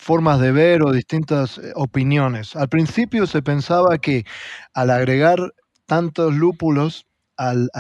formas 0.03 0.41
de 0.41 0.51
ver 0.51 0.83
o 0.83 0.91
distintas 0.91 1.61
opiniones. 1.77 2.57
Al 2.57 2.69
principio 2.69 3.27
se 3.27 3.41
pensaba 3.41 3.99
que 3.99 4.27
al 4.75 4.91
agregar 4.91 5.39
tantos 5.87 6.35
lúpulos 6.35 7.07
al, 7.37 7.71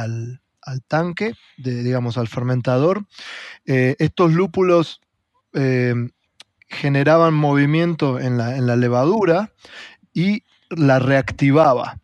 tanque, 0.86 1.34
de, 1.58 1.82
digamos 1.82 2.16
al 2.16 2.28
fermentador, 2.28 3.04
estos 3.64 4.32
lúpulos 4.32 5.00
generaban 6.68 7.34
movimiento 7.34 8.20
en 8.20 8.38
la, 8.38 8.76
levadura 8.76 9.52
y 10.14 10.44
la 10.70 11.00
reactivaba, 11.00 11.98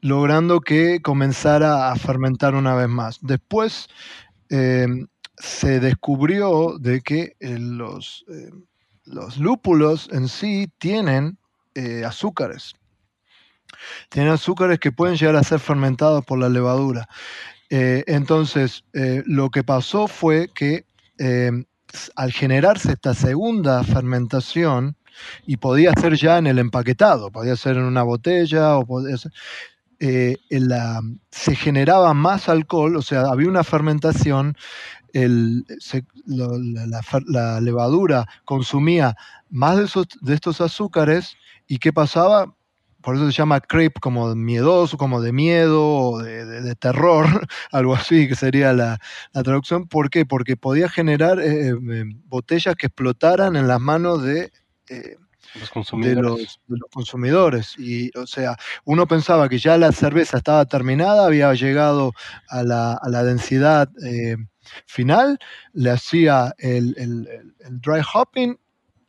logrando 0.00 0.60
que 0.60 1.02
comenzara 1.02 1.90
a 1.90 1.96
fermentar 1.96 2.54
una 2.54 2.74
vez 2.74 2.88
más. 2.88 3.18
Después 3.20 3.88
se 4.48 5.80
descubrió 5.80 6.78
de 6.78 7.00
que 7.00 7.36
eh, 7.40 7.58
los, 7.58 8.24
los, 9.10 9.38
lúpulos 9.38 10.08
en 10.12 10.28
sí 10.28 10.70
tienen 10.78 11.38
eh, 11.74 12.04
azúcares. 12.04 12.74
Tienen 14.08 14.32
azúcares 14.32 14.78
que 14.78 14.92
pueden 14.92 15.16
llegar 15.16 15.36
a 15.36 15.44
ser 15.44 15.60
fermentados 15.60 16.24
por 16.24 16.38
la 16.38 16.48
levadura. 16.48 17.08
Eh, 17.70 18.02
entonces, 18.06 18.84
lo 18.92 19.50
que 19.50 19.62
pasó 19.62 20.08
fue 20.08 20.48
que 20.52 20.84
em, 21.18 21.64
al 22.16 22.32
generarse 22.32 22.92
esta 22.92 23.14
segunda 23.14 23.84
fermentación, 23.84 24.96
y 25.46 25.56
podía 25.56 25.92
ser 26.00 26.16
ya 26.16 26.38
en 26.38 26.46
el 26.46 26.58
empaquetado, 26.58 27.30
podía 27.30 27.56
ser 27.56 27.76
en 27.76 27.84
una 27.84 28.02
botella 28.02 28.76
o 28.76 28.86
podía 28.86 29.16
ser, 29.16 29.32
eh, 30.00 30.36
se 31.30 31.54
generaba 31.54 32.14
más 32.14 32.48
alcohol, 32.48 32.96
o 32.96 33.02
sea, 33.02 33.22
había 33.22 33.48
una 33.48 33.64
fermentación, 33.64 34.56
la, 36.26 37.60
levadura 37.60 38.26
consumía 38.44 39.16
más 39.50 39.78
de, 39.78 39.84
esos, 39.84 40.06
de 40.20 40.34
estos 40.34 40.60
azúcares 40.60 41.36
y 41.66 41.78
¿qué 41.78 41.92
pasaba? 41.92 42.54
por 43.02 43.16
eso 43.16 43.26
se 43.26 43.32
llama 43.32 43.60
creep 43.60 43.98
como 44.00 44.34
miedoso, 44.34 44.96
como 44.96 45.20
de 45.20 45.32
miedo 45.32 45.82
o 45.84 46.22
de, 46.22 46.74
terror, 46.76 47.26
algo 47.72 47.94
así 47.94 48.28
que 48.28 48.34
sería 48.34 48.72
la, 48.72 48.98
traducción. 49.32 49.86
¿Por 49.88 50.10
qué? 50.10 50.26
Porque 50.26 50.56
podía 50.56 50.88
generar 50.88 51.40
eh, 51.40 51.70
eh, 51.70 52.04
botellas 52.26 52.76
que 52.76 52.86
explotaran 52.86 53.56
en 53.56 53.68
las 53.68 53.80
manos 53.80 54.22
de, 54.22 54.50
eh, 54.88 55.16
los 55.54 55.70
consumidores. 55.70 56.60
De, 56.66 56.76
los, 56.78 56.90
consumidores. 56.92 57.74
Y, 57.78 58.16
o 58.16 58.26
sea, 58.26 58.56
uno 58.84 59.06
pensaba 59.06 59.48
que 59.48 59.58
ya 59.58 59.76
la 59.78 59.92
cerveza 59.92 60.36
estaba 60.36 60.64
terminada, 60.66 61.26
había 61.26 61.52
llegado 61.54 62.12
a 62.48 62.62
la, 62.62 62.94
a 62.94 63.08
la 63.08 63.24
densidad 63.24 63.88
final, 64.86 65.38
le 65.72 65.90
hacía 65.90 66.54
el, 66.58 66.94
el 66.96 67.80
dry 67.80 68.02
hopping 68.14 68.56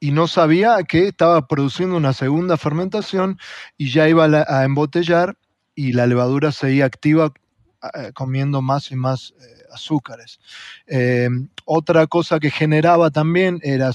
y 0.01 0.11
no 0.11 0.27
sabía 0.27 0.83
que 0.83 1.07
estaba 1.07 1.47
produciendo 1.47 1.95
una 1.95 2.11
segunda 2.11 2.57
fermentación 2.57 3.37
y 3.77 3.91
ya 3.91 4.09
iba 4.09 4.25
a, 4.25 4.65
embotellar 4.65 5.37
y 5.75 5.93
la 5.93 6.07
levadura 6.07 6.51
seguía 6.51 6.85
activa 6.85 7.31
eh, 7.93 8.11
comiendo 8.13 8.63
más 8.63 8.91
y 8.91 8.95
más 8.95 9.35
eh, 9.39 9.63
azúcares. 9.71 10.39
Em, 10.87 11.49
otra 11.65 12.07
cosa 12.07 12.39
que 12.39 12.49
generaba 12.49 13.11
también 13.11 13.59
era 13.61 13.91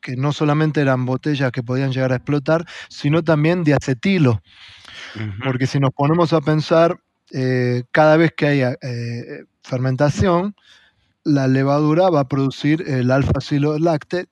que 0.00 0.16
no 0.16 0.32
solamente 0.32 0.80
eran 0.80 1.04
botellas 1.04 1.52
que 1.52 1.62
podían 1.62 1.92
llegar 1.92 2.12
a 2.12 2.16
explotar, 2.16 2.64
sino 2.88 3.22
también 3.22 3.64
de 3.64 3.74
acetilo. 3.74 4.42
Porque 5.44 5.66
si 5.66 5.80
nos 5.80 5.92
ponemos 5.92 6.32
a 6.32 6.40
pensar, 6.40 6.98
eh, 7.30 7.82
cada 7.90 8.16
vez 8.16 8.32
que 8.34 8.46
haya 8.46 8.76
fermentación, 9.62 10.54
la 11.24 11.46
levadura 11.48 12.10
va 12.10 12.20
a 12.20 12.28
producir 12.28 12.82
el 12.86 13.10
alfa-silolacte, 13.10 14.26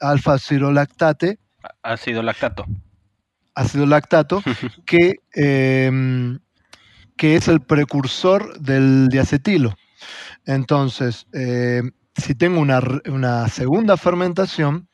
alfa 0.00 0.38
cirolactate. 0.38 1.38
Ácido 1.82 2.22
lactato. 2.22 2.64
Ácido 3.54 3.86
lactato, 3.86 4.42
que, 4.86 5.16
em, 5.34 6.38
que 7.16 7.36
es 7.36 7.48
el 7.48 7.60
precursor 7.60 8.58
del 8.60 9.08
diacetilo. 9.08 9.74
Entonces, 10.46 11.26
em, 11.32 11.92
si 12.16 12.34
tengo 12.34 12.60
una, 12.60 13.48
segunda 13.48 13.96
fermentación, 13.96 14.88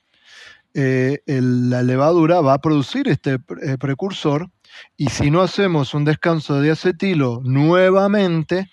eh, 0.74 1.20
la 1.26 1.82
levadura 1.82 2.40
va 2.40 2.54
a 2.54 2.60
producir 2.60 3.08
este 3.08 3.38
eh, 3.62 3.78
precursor 3.78 4.50
y 4.96 5.08
si 5.08 5.30
no 5.30 5.40
hacemos 5.40 5.94
un 5.94 6.04
descanso 6.04 6.56
de 6.56 6.64
diacetilo 6.64 7.40
nuevamente, 7.42 8.68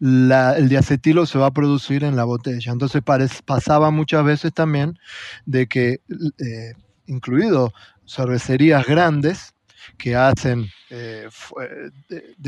el 0.00 0.68
diacetilo 0.68 1.26
se 1.26 1.38
va 1.38 1.46
a 1.46 1.52
producir 1.52 2.04
en 2.04 2.16
la 2.16 2.24
botella. 2.24 2.72
Entonces 2.72 3.02
pasaba 3.44 3.90
muchas 3.90 4.24
veces 4.24 4.52
también 4.52 4.98
de 5.46 5.66
que, 5.66 6.00
eh, 6.38 6.72
incluido 7.06 7.72
cervecerías 8.06 8.86
grandes, 8.86 9.54
que 9.98 10.14
hacen 10.14 10.68
eh, 10.90 11.28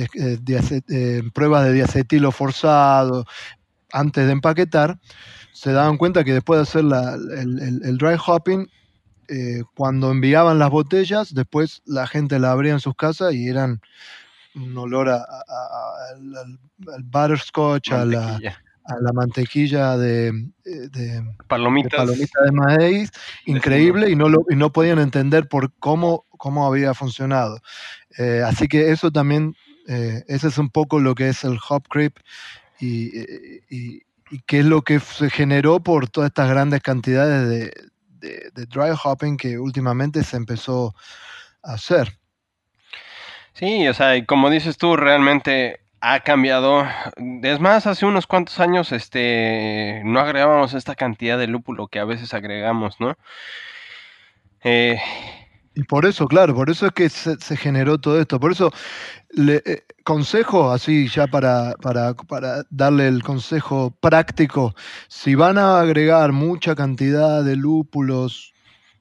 eh, 0.07 1.23
pruebas 1.33 1.65
de 1.65 1.73
diacetilo 1.73 2.31
forzado 2.31 3.25
antes 3.93 4.27
de 4.27 4.33
empaquetar, 4.33 4.99
se 5.53 5.73
daban 5.73 5.97
cuenta 5.97 6.25
que 6.25 6.33
después 6.33 6.59
de 6.59 6.63
hacer 6.63 6.81
el, 6.81 7.99
dry 7.99 8.17
hopping, 8.25 8.69
cuando 9.75 10.11
enviaban 10.11 10.59
las 10.59 10.71
botellas, 10.71 11.33
después 11.33 11.83
la 11.87 12.07
gente 12.07 12.39
la 12.39 12.51
abría 12.51 12.73
en 12.73 12.81
sus 12.81 12.95
casas 12.95 13.35
y 13.35 13.49
eran 13.49 13.81
un 14.55 14.77
olor 14.77 15.09
a, 15.09 15.25
al, 16.11 16.59
butterscotch, 17.05 17.93
a 17.93 18.05
la, 18.05 18.37
a 18.37 19.01
la, 19.01 19.13
mantequilla 19.13 19.97
de, 19.97 20.29
eh, 20.29 20.89
de 20.91 21.37
palomitas 21.49 22.09
de, 22.09 22.53
maíz, 22.53 23.11
increíble, 23.47 24.11
y 24.11 24.17
no, 24.17 24.29
lo, 24.29 24.45
y 24.49 24.57
no 24.57 24.73
podían 24.73 24.99
entender 24.99 25.49
por 25.49 25.73
cómo, 25.79 26.27
cómo 26.31 26.67
había 26.67 26.95
funcionado. 26.95 27.59
Eh, 28.19 28.43
así 28.47 28.69
que 28.69 28.91
eso 28.91 29.11
también, 29.11 29.55
eh, 29.89 30.23
ese 30.29 30.49
es 30.49 30.59
un 30.59 30.71
poco 30.71 31.01
lo 31.01 31.15
que 31.15 31.29
es 31.29 31.45
el 31.45 31.59
hop 31.69 31.89
creep 31.89 32.17
y, 32.81 33.21
y, 33.69 34.03
y 34.31 34.39
qué 34.47 34.61
es 34.61 34.67
lo 34.67 34.83
que 34.83 35.01
se 35.01 35.31
generó 35.31 35.81
por 35.81 36.09
todas 36.09 36.29
estas 36.29 36.49
grandes 36.49 36.81
cantidades 36.81 37.49
de, 37.49 38.51
de 38.55 38.67
dry 38.67 38.97
hopping 39.03 39.37
que 39.37 39.59
últimamente 39.59 40.23
se 40.23 40.37
empezó 40.37 40.95
a 41.63 41.75
hacer. 41.75 42.19
Sí, 43.55 43.87
o 43.87 43.95
sea, 43.95 44.17
y 44.17 44.27
como 44.27 44.51
dices 44.51 44.77
tú, 44.79 44.97
realmente 44.97 45.81
ha 46.01 46.21
cambiado. 46.21 46.85
Es 47.43 47.61
más, 47.61 47.87
hace 47.87 48.05
unos 48.05 48.27
cuantos 48.27 48.59
años 48.61 48.91
este, 48.93 50.03
no 50.05 50.21
agregábamos 50.21 50.75
esta 50.75 50.97
cantidad 50.97 51.39
de 51.39 51.47
lúpulo 51.47 51.87
que 51.89 52.01
a 52.01 52.05
veces 52.05 52.35
agregamos, 52.35 52.99
¿no? 53.01 53.17
Eh, 54.65 54.99
y 55.75 55.85
por 55.85 56.05
eso, 56.05 56.27
claro, 56.27 56.55
por 56.55 56.69
eso 56.69 56.87
es 56.87 56.93
que 56.93 57.09
se, 57.09 57.57
generó 57.57 57.99
todo 57.99 58.21
esto. 58.21 58.41
Por 58.41 58.53
eso, 58.53 58.73
le, 59.31 59.63
eh, 59.65 59.85
consejo, 60.05 60.73
así 60.73 61.09
ya 61.09 61.29
para, 61.29 61.75
para, 61.81 62.15
para, 62.15 62.65
darle 62.71 63.07
el 63.09 63.23
consejo 63.23 63.93
práctico, 64.01 64.75
si 65.09 65.37
van 65.37 65.59
a 65.59 65.81
agregar 65.81 66.33
mucha 66.33 66.75
cantidad 66.75 67.45
de 67.45 67.57
lúpulos 67.57 68.53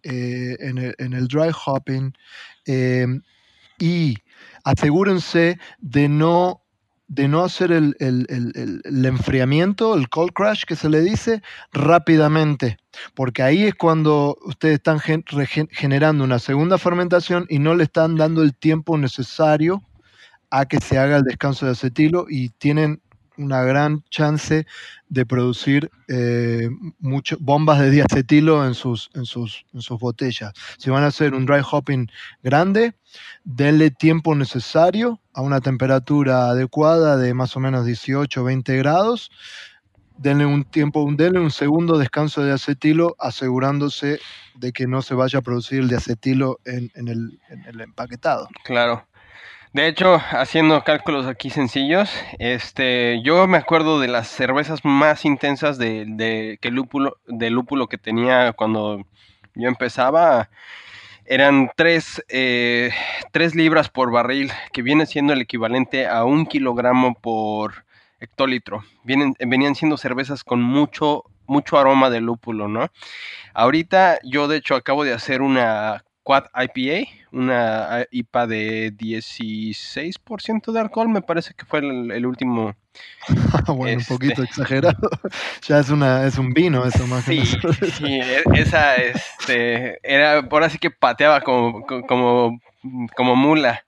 eh, 0.03 0.57
en, 0.59 0.77
el, 0.77 0.95
en, 0.99 1.13
el, 1.13 1.27
dry 1.27 1.51
hopping 1.65 2.13
y 3.79 4.15
asegúrense 4.63 5.59
de 5.79 6.09
no, 6.09 6.61
de 7.07 7.27
no 7.27 7.43
hacer 7.43 7.71
el, 7.71 7.95
enfriamiento, 9.05 9.95
el 9.95 10.09
cold 10.09 10.33
crash 10.33 10.63
que 10.65 10.75
se 10.75 10.89
le 10.89 11.01
dice, 11.01 11.41
rápidamente, 11.71 12.77
porque 13.13 13.43
ahí 13.43 13.65
es 13.65 13.75
cuando 13.75 14.37
ustedes 14.45 14.75
están 14.75 14.99
generando 14.99 16.23
una 16.23 16.39
segunda 16.39 16.77
fermentación 16.77 17.45
y 17.49 17.59
no 17.59 17.75
le 17.75 17.83
están 17.83 18.15
dando 18.15 18.41
el 18.41 18.55
tiempo 18.55 18.97
necesario 18.97 19.81
a 20.49 20.65
que 20.65 20.79
se 20.79 20.97
haga 20.97 21.17
el 21.17 21.23
descanso 21.23 21.65
de 21.65 21.71
acetilo 21.71 22.25
y 22.29 22.49
tienen 22.49 23.01
una 23.37 23.63
gran 23.63 24.03
chance 24.09 24.65
de 25.09 25.25
producir 25.25 25.91
eh, 26.07 26.69
bombas 27.39 27.79
de 27.79 27.89
diacetilo 27.89 28.65
en 28.65 28.73
sus, 28.73 29.09
en, 29.13 29.25
sus, 29.25 29.65
en 29.73 29.81
sus 29.81 29.99
botellas. 29.99 30.53
Si 30.77 30.89
van 30.89 31.03
a 31.03 31.07
hacer 31.07 31.33
un 31.33 31.45
dry 31.45 31.61
hopping 31.69 32.09
grande, 32.41 32.93
denle 33.43 33.91
tiempo 33.91 34.35
necesario 34.35 35.19
a 35.33 35.41
una 35.41 35.61
temperatura 35.61 36.49
adecuada 36.49 37.17
de 37.17 37.33
más 37.33 37.55
o 37.55 37.59
menos 37.59 37.85
18 37.85 38.41
o 38.41 38.43
20 38.43 38.77
grados. 38.77 39.31
Denle 40.17 40.45
un 40.45 40.63
tiempo, 40.63 41.07
denle 41.11 41.39
un 41.39 41.51
segundo 41.51 41.97
descanso 41.97 42.43
de 42.43 42.51
acetilo, 42.51 43.15
asegurándose 43.19 44.19
de 44.55 44.71
que 44.71 44.85
no 44.85 45.01
se 45.01 45.15
vaya 45.15 45.39
a 45.39 45.41
producir 45.41 45.79
el 45.79 45.89
diacetilo 45.89 46.59
en, 46.65 46.91
en, 46.95 47.07
el, 47.07 47.39
en 47.49 47.65
el 47.65 47.81
empaquetado. 47.81 48.47
Claro. 48.63 49.07
De 49.73 49.87
hecho, 49.87 50.21
haciendo 50.29 50.83
cálculos 50.83 51.25
aquí 51.25 51.49
sencillos, 51.49 52.11
este, 52.37 53.23
yo 53.23 53.47
me 53.47 53.57
acuerdo 53.57 53.99
de 53.99 54.07
las 54.07 54.27
cervezas 54.27 54.85
más 54.85 55.25
intensas 55.25 55.79
de, 55.79 56.05
de 56.07 56.69
lúpulo, 56.69 57.17
lúpulo 57.27 57.87
que 57.87 57.97
tenía 57.97 58.53
cuando 58.53 59.03
yo 59.55 59.67
empezaba. 59.67 60.51
Eran 61.25 61.71
tres, 61.75 62.23
eh, 62.29 62.91
tres 63.31 63.55
libras 63.55 63.89
por 63.89 64.11
barril, 64.11 64.51
que 64.73 64.83
viene 64.83 65.07
siendo 65.07 65.33
el 65.33 65.41
equivalente 65.41 66.05
a 66.05 66.23
un 66.23 66.45
kilogramo 66.45 67.15
por 67.15 67.85
hectolitro. 68.19 68.83
Vienen, 69.03 69.33
venían 69.39 69.73
siendo 69.73 69.97
cervezas 69.97 70.43
con 70.43 70.61
mucho, 70.61 71.23
mucho 71.47 71.79
aroma 71.79 72.11
de 72.11 72.21
lúpulo, 72.21 72.67
¿no? 72.67 72.89
Ahorita 73.55 74.19
yo 74.23 74.47
de 74.47 74.57
hecho 74.57 74.75
acabo 74.75 75.03
de 75.03 75.13
hacer 75.13 75.41
una 75.41 76.03
Quad 76.23 76.45
IPA, 76.55 77.09
una 77.31 78.05
IPA 78.09 78.47
de 78.47 78.93
16% 78.93 80.71
de 80.71 80.79
alcohol, 80.79 81.09
me 81.09 81.21
parece 81.21 81.53
que 81.53 81.65
fue 81.65 81.79
el, 81.79 82.11
el 82.11 82.25
último. 82.25 82.75
bueno, 83.67 83.97
un 83.97 84.05
poquito 84.05 84.43
este 84.43 84.61
exagerado. 84.61 85.09
ya 85.67 85.79
es 85.79 85.89
una 85.89 86.25
es 86.25 86.37
un 86.37 86.53
vino 86.53 86.85
eso 86.85 87.05
más 87.07 87.25
sí, 87.25 87.41
que 87.61 87.85
Sí, 87.91 88.05
e, 88.05 88.43
esa 88.53 88.95
este 88.95 89.99
era 90.03 90.47
por 90.47 90.63
así 90.63 90.77
que 90.77 90.91
pateaba 90.91 91.41
como 91.41 91.85
como 91.85 92.59
como 93.15 93.35
mula. 93.35 93.83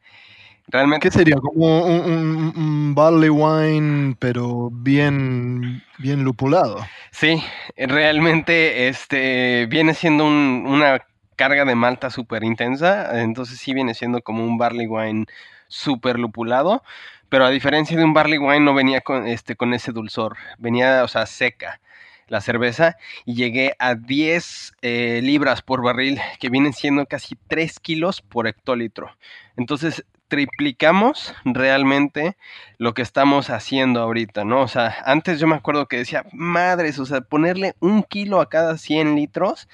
Realmente. 0.67 1.07
¿Qué 1.07 1.15
sería? 1.15 1.35
Como 1.35 1.85
un, 1.85 2.11
un, 2.11 2.53
un, 2.57 2.95
barley 2.95 3.29
wine, 3.29 4.15
pero 4.17 4.71
bien, 4.71 5.83
bien 5.99 6.23
lupulado. 6.23 6.83
Sí, 7.11 7.43
realmente 7.77 8.87
este 8.87 9.67
viene 9.67 9.93
siendo 9.93 10.25
un, 10.25 10.65
una 10.67 11.05
carga 11.35 11.65
de 11.65 11.75
malta 11.75 12.09
súper 12.09 12.43
intensa, 12.43 13.21
entonces 13.21 13.59
sí 13.59 13.73
viene 13.73 13.93
siendo 13.93 14.21
como 14.21 14.43
un 14.43 14.57
barley 14.57 14.87
wine 14.87 15.25
súper 15.67 16.19
lupulado, 16.19 16.83
pero 17.29 17.45
a 17.45 17.49
diferencia 17.49 17.97
de 17.97 18.03
un 18.03 18.13
barley 18.13 18.37
wine 18.37 18.61
no 18.61 18.73
venía 18.73 19.01
con, 19.01 19.27
este, 19.27 19.55
con 19.55 19.73
ese 19.73 19.91
dulzor, 19.91 20.37
venía, 20.57 21.03
o 21.03 21.07
sea, 21.07 21.25
seca 21.25 21.81
la 22.27 22.41
cerveza 22.41 22.97
y 23.25 23.35
llegué 23.35 23.75
a 23.79 23.95
10 23.95 24.73
eh, 24.81 25.21
libras 25.23 25.61
por 25.61 25.83
barril, 25.83 26.19
que 26.39 26.49
vienen 26.49 26.73
siendo 26.73 27.05
casi 27.05 27.35
3 27.47 27.79
kilos 27.79 28.21
por 28.21 28.47
hectolitro. 28.47 29.15
Entonces 29.57 30.05
triplicamos 30.27 31.35
realmente 31.43 32.35
lo 32.77 32.93
que 32.93 33.03
estamos 33.03 33.49
haciendo 33.49 34.01
ahorita, 34.01 34.43
¿no? 34.43 34.61
O 34.61 34.67
sea, 34.67 34.95
antes 35.05 35.39
yo 35.39 35.47
me 35.47 35.55
acuerdo 35.55 35.87
que 35.87 35.97
decía, 35.97 36.25
madres, 36.33 36.97
o 36.99 37.05
sea, 37.05 37.21
ponerle 37.21 37.75
un 37.79 38.03
kilo 38.03 38.41
a 38.41 38.49
cada 38.49 38.77
100 38.77 39.15
litros 39.15 39.67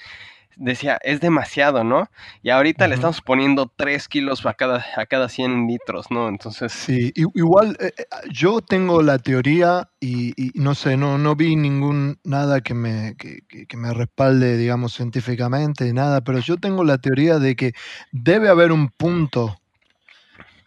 decía, 0.56 0.98
es 1.02 1.20
demasiado, 1.20 1.84
¿no? 1.84 2.08
Y 2.42 2.50
ahorita 2.50 2.88
le 2.88 2.94
estamos 2.94 3.20
poniendo 3.20 3.72
3 3.76 4.08
kilos 4.08 4.44
a 4.46 4.54
cada, 4.54 4.84
a 4.96 5.06
cada 5.06 5.28
100 5.28 5.66
litros, 5.66 6.10
¿no? 6.10 6.28
Entonces... 6.28 6.72
Sí, 6.72 7.12
igual 7.14 7.76
eh, 7.80 7.92
eh, 7.96 8.04
yo 8.30 8.60
tengo 8.60 9.02
la 9.02 9.18
teoría 9.18 9.88
y, 10.00 10.32
y, 10.36 10.52
no 10.54 10.74
sé, 10.74 10.96
no, 10.96 11.18
no 11.18 11.36
vi 11.36 11.56
ningún, 11.56 12.18
nada 12.24 12.60
que 12.60 12.74
me, 12.74 13.14
que, 13.16 13.40
que 13.66 13.76
me 13.76 13.92
respalde, 13.94 14.56
digamos, 14.56 14.94
científicamente, 14.94 15.92
nada, 15.92 16.22
pero 16.22 16.38
yo 16.38 16.56
tengo 16.56 16.84
la 16.84 16.98
teoría 16.98 17.38
de 17.38 17.56
que 17.56 17.72
debe 18.10 18.48
haber 18.48 18.72
un 18.72 18.88
punto 18.88 19.56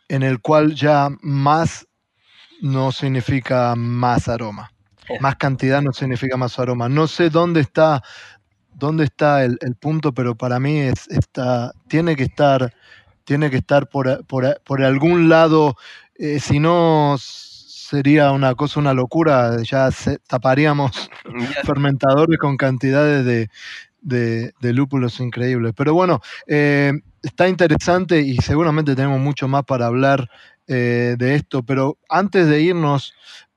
en 0.10 0.24
el 0.24 0.40
cual 0.40 0.76
ya 0.76 1.10
más 1.22 1.88
no 2.62 2.92
significa 2.92 3.76
más 3.76 4.28
aroma. 4.28 4.72
Más 5.20 5.36
cantidad 5.36 5.82
no 5.82 5.94
significa 5.94 6.36
más 6.36 6.58
aroma. 6.58 6.90
No 6.90 7.08
sé 7.08 7.30
dónde 7.30 7.62
está 7.62 8.02
dónde 8.76 9.06
está 9.06 9.44
el, 9.44 9.58
el, 9.62 9.76
punto, 9.76 10.14
pero 10.14 10.36
para 10.36 10.60
mí 10.60 10.80
es, 10.80 11.08
está, 11.10 11.72
tiene 11.88 12.16
que 12.16 12.24
estar, 12.24 12.74
tiene 13.24 13.50
que 13.50 13.58
estar 13.58 13.90
por, 13.90 14.26
por, 14.26 14.62
por 14.64 14.84
algún 14.84 15.30
lado, 15.30 15.76
eh, 16.18 16.40
si 16.40 16.60
no 16.60 17.16
sería 17.20 18.32
una 18.32 18.56
cosa, 18.56 18.80
una 18.80 18.94
locura, 18.94 19.62
ya 19.64 19.92
se, 19.92 20.18
taparíamos 20.20 21.10
fermentadores 21.66 22.38
con 22.40 22.58
cantidades 22.58 23.26
de, 23.26 23.50
de, 24.02 24.54
de, 24.60 24.74
lúpulos 24.74 25.20
increíbles. 25.20 25.74
Pero 25.76 25.94
bueno, 25.94 26.22
eh, 26.48 26.94
está 27.22 27.48
interesante 27.48 28.22
y 28.22 28.38
seguramente 28.38 28.96
tenemos 28.96 29.20
mucho 29.20 29.48
más 29.48 29.64
para 29.64 29.88
hablar 29.88 30.30
eh, 30.68 31.16
de 31.18 31.36
esto, 31.36 31.64
pero 31.64 31.98
antes 32.10 32.48
de 32.48 32.62
irnos, 32.62 33.14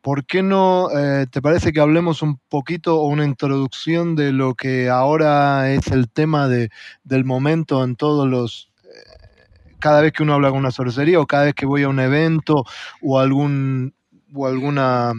¿por 0.08 0.24
qué 0.24 0.42
no 0.42 0.88
eh, 0.90 1.26
te 1.30 1.42
parece 1.42 1.70
que 1.70 1.80
hablemos 1.80 2.22
un 2.22 2.38
poquito 2.48 2.98
o 2.98 3.08
una 3.08 3.26
introducción 3.26 4.16
de 4.16 4.32
lo 4.32 4.54
que 4.54 4.88
ahora 4.88 5.70
es 5.70 5.88
el 5.88 6.08
tema 6.08 6.48
de, 6.48 6.70
del 7.04 7.26
momento 7.26 7.84
en 7.84 7.94
todos 7.94 8.26
los... 8.26 8.72
Eh, 8.84 9.66
cada 9.78 10.00
vez 10.00 10.14
que 10.14 10.22
uno 10.22 10.32
habla 10.32 10.48
con 10.48 10.60
una 10.60 10.72
cervecería 10.72 11.20
o 11.20 11.26
cada 11.26 11.44
vez 11.44 11.54
que 11.54 11.66
voy 11.66 11.82
a 11.82 11.90
un 11.90 12.00
evento 12.00 12.64
o 13.02 13.18
algún 13.20 13.92
o 14.32 14.46
alguna 14.46 15.12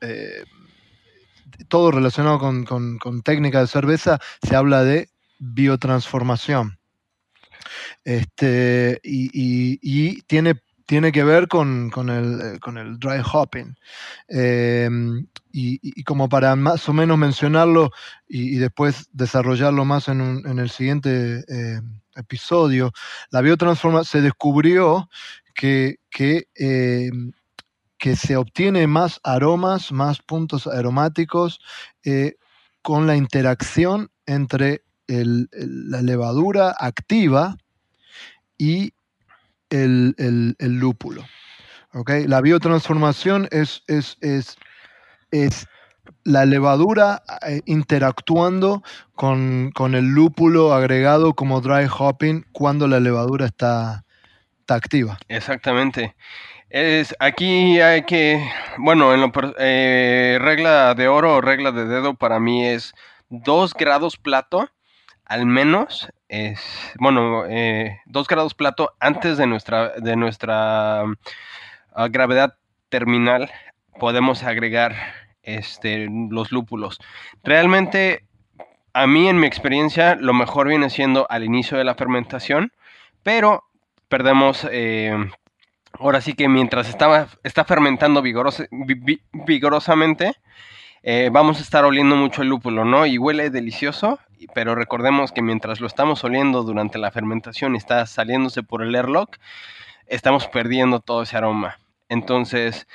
eh, 0.00 0.44
todo 1.68 1.90
relacionado 1.90 2.38
con, 2.38 2.64
con, 2.64 2.96
con, 2.96 3.20
técnica 3.20 3.60
de 3.60 3.66
cerveza 3.66 4.20
se 4.42 4.56
habla 4.56 4.84
de 4.84 5.10
biotransformación. 5.38 6.78
Este 8.04 9.00
y, 9.04 9.78
y 9.82 10.22
tiene 10.22 10.54
tiene 10.90 11.12
que 11.12 11.22
ver 11.22 11.46
con, 11.46 11.88
con, 11.88 12.10
el, 12.10 12.40
eh, 12.40 12.58
con 12.58 12.76
el, 12.76 12.98
dry 12.98 13.22
hopping. 13.24 13.76
Eh, 14.26 14.90
y, 15.52 16.02
como 16.02 16.28
para 16.28 16.56
más 16.56 16.88
o 16.88 16.92
menos 16.92 17.16
mencionarlo 17.16 17.92
y, 18.26 18.56
después 18.56 19.08
desarrollarlo 19.12 19.84
más 19.84 20.08
en, 20.08 20.42
en 20.44 20.58
el 20.58 20.68
siguiente 20.68 21.44
eh, 21.46 21.80
episodio, 22.16 22.92
la 23.30 23.40
biotransformación 23.40 24.04
se 24.04 24.20
descubrió 24.20 25.08
que, 25.54 26.00
que, 26.10 26.48
eh, 26.56 27.12
que, 27.96 28.16
se 28.16 28.36
obtiene 28.36 28.88
más 28.88 29.20
aromas, 29.22 29.92
más 29.92 30.18
puntos 30.18 30.66
aromáticos 30.66 31.60
eh, 32.02 32.34
con 32.82 33.06
la 33.06 33.14
interacción 33.14 34.10
entre 34.26 34.82
el, 35.06 35.48
la 35.52 36.02
levadura 36.02 36.74
activa 36.76 37.56
y 38.58 38.92
el, 39.70 40.14
el, 40.18 40.56
el 40.58 40.78
lúpulo. 40.78 41.24
¿okay? 41.94 42.26
La 42.26 42.40
biotransformación 42.40 43.48
es, 43.50 43.82
es, 43.86 44.18
es, 44.20 44.56
es 45.30 45.66
la 46.24 46.44
levadura 46.44 47.22
eh, 47.46 47.60
interactuando 47.66 48.82
con, 49.14 49.70
con, 49.72 49.94
el 49.94 50.06
lúpulo 50.06 50.74
agregado 50.74 51.34
como 51.34 51.60
dry 51.60 51.86
hopping 51.86 52.44
cuando 52.52 52.86
la 52.86 53.00
levadura 53.00 53.46
está, 53.46 54.04
está 54.60 54.74
activa. 54.74 55.18
Exactamente. 55.28 56.14
Es, 56.68 57.14
aquí 57.18 57.80
hay 57.80 58.04
que, 58.04 58.48
bueno, 58.78 59.12
en 59.12 59.20
lo, 59.20 59.32
eh, 59.58 60.38
regla 60.40 60.94
de 60.94 61.08
oro 61.08 61.36
o 61.36 61.40
regla 61.40 61.72
de 61.72 61.84
dedo 61.86 62.14
para 62.14 62.38
mí 62.38 62.66
es 62.66 62.92
2 63.30 63.74
grados 63.74 64.16
plato 64.16 64.68
al 65.30 65.46
menos 65.46 66.08
es, 66.28 66.60
bueno, 66.98 67.46
eh, 67.46 68.00
dos 68.04 68.26
grados 68.26 68.54
plato 68.54 68.94
antes 68.98 69.38
de 69.38 69.46
nuestra, 69.46 69.90
de 69.90 70.16
nuestra 70.16 71.04
uh, 71.04 72.08
gravedad 72.10 72.56
terminal 72.88 73.48
podemos 74.00 74.42
agregar 74.42 74.96
este, 75.44 76.08
los 76.30 76.50
lúpulos. 76.50 76.98
Realmente, 77.44 78.24
a 78.92 79.06
mí 79.06 79.28
en 79.28 79.38
mi 79.38 79.46
experiencia, 79.46 80.16
lo 80.16 80.34
mejor 80.34 80.66
viene 80.66 80.90
siendo 80.90 81.28
al 81.30 81.44
inicio 81.44 81.78
de 81.78 81.84
la 81.84 81.94
fermentación, 81.94 82.72
pero 83.22 83.62
perdemos, 84.08 84.66
eh, 84.72 85.16
ahora 85.92 86.20
sí 86.20 86.34
que 86.34 86.48
mientras 86.48 86.88
estaba, 86.88 87.28
está 87.44 87.64
fermentando 87.64 88.20
vigorosa, 88.20 88.64
vi, 88.72 89.22
vigorosamente, 89.46 90.34
eh, 91.04 91.30
vamos 91.30 91.58
a 91.58 91.62
estar 91.62 91.84
oliendo 91.84 92.16
mucho 92.16 92.42
el 92.42 92.48
lúpulo, 92.48 92.84
¿no? 92.84 93.06
Y 93.06 93.16
huele 93.16 93.50
delicioso, 93.50 94.18
pero 94.54 94.74
recordemos 94.74 95.32
que 95.32 95.42
mientras 95.42 95.80
lo 95.80 95.86
estamos 95.86 96.24
oliendo 96.24 96.62
durante 96.62 96.98
la 96.98 97.10
fermentación 97.10 97.74
y 97.74 97.78
está 97.78 98.06
saliéndose 98.06 98.62
por 98.62 98.82
el 98.82 98.94
airlock, 98.94 99.36
estamos 100.06 100.46
perdiendo 100.48 101.00
todo 101.00 101.22
ese 101.22 101.36
aroma. 101.36 101.78
Entonces, 102.08 102.86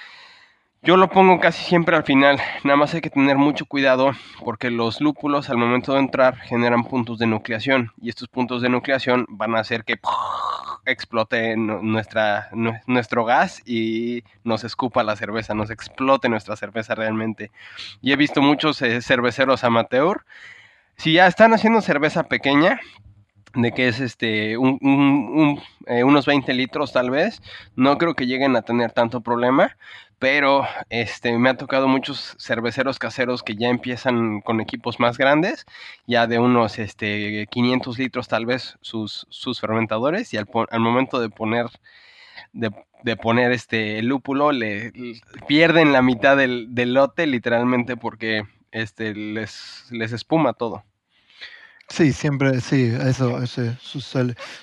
yo 0.86 0.98
lo 0.98 1.10
pongo 1.10 1.40
casi 1.40 1.64
siempre 1.64 1.96
al 1.96 2.04
final, 2.04 2.40
nada 2.64 2.78
más 2.78 2.94
hay 2.94 3.02
que 3.02 3.10
tener 3.10 3.38
mucho 3.38 3.66
cuidado 3.66 4.12
porque 4.44 4.70
los 4.70 5.02
lúpulos 5.02 5.50
al 5.50 5.58
momento 5.58 5.94
de 5.94 6.00
entrar 6.00 6.38
generan 6.38 6.84
puntos 6.84 7.18
de 7.18 7.26
nucleación 7.26 7.92
y 8.00 8.10
estos 8.10 8.28
puntos 8.28 8.62
de 8.62 8.70
nucleación 8.70 9.26
van 9.28 9.56
a 9.56 9.62
hacer 9.62 9.84
que 9.84 10.00
explote 10.86 11.58
nuestra, 11.58 12.50
nuestro 12.86 13.26
gas 13.26 13.62
y 13.66 14.24
nos 14.44 14.64
escupa 14.64 15.04
la 15.04 15.16
cerveza, 15.16 15.56
nos 15.56 15.72
explote 15.72 16.30
nuestra 16.30 16.56
cerveza 16.56 16.94
realmente. 16.94 17.50
Y 18.02 18.12
he 18.12 18.16
visto 18.16 18.44
muchos 18.44 18.82
eh, 18.84 19.02
cerveceros 19.02 19.64
amateur. 19.64 20.24
Si 20.98 21.14
ya 21.14 21.28
están 21.28 21.54
haciendo 21.54 21.82
cerveza 21.82 22.24
pequeña, 22.24 22.80
de 23.54 23.72
que 23.72 23.88
es 23.88 24.00
este 24.00 24.54
eh, 24.54 24.58
unos 24.58 26.26
20 26.26 26.54
litros 26.54 26.92
tal 26.92 27.10
vez, 27.10 27.42
no 27.76 27.98
creo 27.98 28.16
que 28.16 28.28
lleguen 28.28 28.56
a 28.56 28.64
tener 28.64 28.92
tanto 28.92 29.22
problema, 29.22 29.78
pero 30.20 30.66
este 30.90 31.38
me 31.38 31.50
ha 31.50 31.58
tocado 31.58 31.88
muchos 31.88 32.36
cerveceros 32.40 33.00
caseros 33.00 33.44
que 33.44 33.56
ya 33.56 33.70
empiezan 33.70 34.42
con 34.42 34.62
equipos 34.62 35.00
más 35.00 35.18
grandes, 35.18 35.66
ya 36.08 36.28
de 36.28 36.40
unos 36.40 36.80
este 36.80 37.48
500 37.48 38.00
litros 38.00 38.28
tal 38.28 38.46
vez 38.46 38.78
sus, 38.82 39.26
sus 39.30 39.60
fermentadores 39.62 40.34
y 40.34 40.38
al, 40.38 40.48
al 40.70 40.80
momento 40.80 41.20
de 41.20 41.30
poner 41.30 41.68
de, 42.54 43.16
poner 43.18 43.52
este 43.52 44.02
lúpulo 44.02 44.52
le, 44.52 44.92
pierden 45.48 45.92
la 45.92 46.02
mitad 46.02 46.38
del, 46.38 46.74
lote 46.94 47.28
literalmente 47.28 47.98
porque 47.98 48.44
este 48.76 49.16
les, 49.16 49.86
les 49.90 50.12
espuma 50.12 50.54
todo. 50.54 50.84
Sí, 51.88 52.14
siempre, 52.14 52.62
sí, 52.62 52.92
eso, 53.02 53.46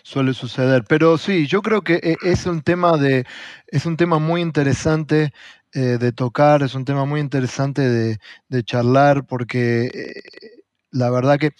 suele, 0.02 0.34
suceder. 0.34 0.84
Pero 0.88 1.16
sí, 1.18 1.46
yo 1.46 1.62
creo 1.62 1.82
que 1.82 1.94
e, 2.02 2.16
es 2.22 2.46
un 2.46 2.62
tema 2.62 2.96
de, 2.96 3.24
es 3.68 3.86
un 3.86 3.96
tema 3.96 4.18
muy 4.18 4.40
interesante 4.40 5.32
eh, 5.72 5.98
de 5.98 6.12
tocar, 6.12 6.62
es 6.62 6.74
un 6.74 6.84
tema 6.84 7.04
muy 7.04 7.20
interesante 7.20 8.18
de, 8.48 8.64
charlar, 8.64 9.24
porque 9.24 9.86
eh, 9.86 10.62
la 10.90 11.10
verdad 11.10 11.38
que 11.38 11.52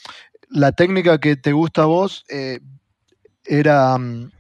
la 0.49 0.73
técnica 0.73 1.19
que 1.19 1.37
te 1.37 1.53
gusta 1.53 1.83
a 1.83 1.87
vos 1.87 2.25
eh, 2.29 2.61
era 3.45 3.97
mm, 3.97 4.33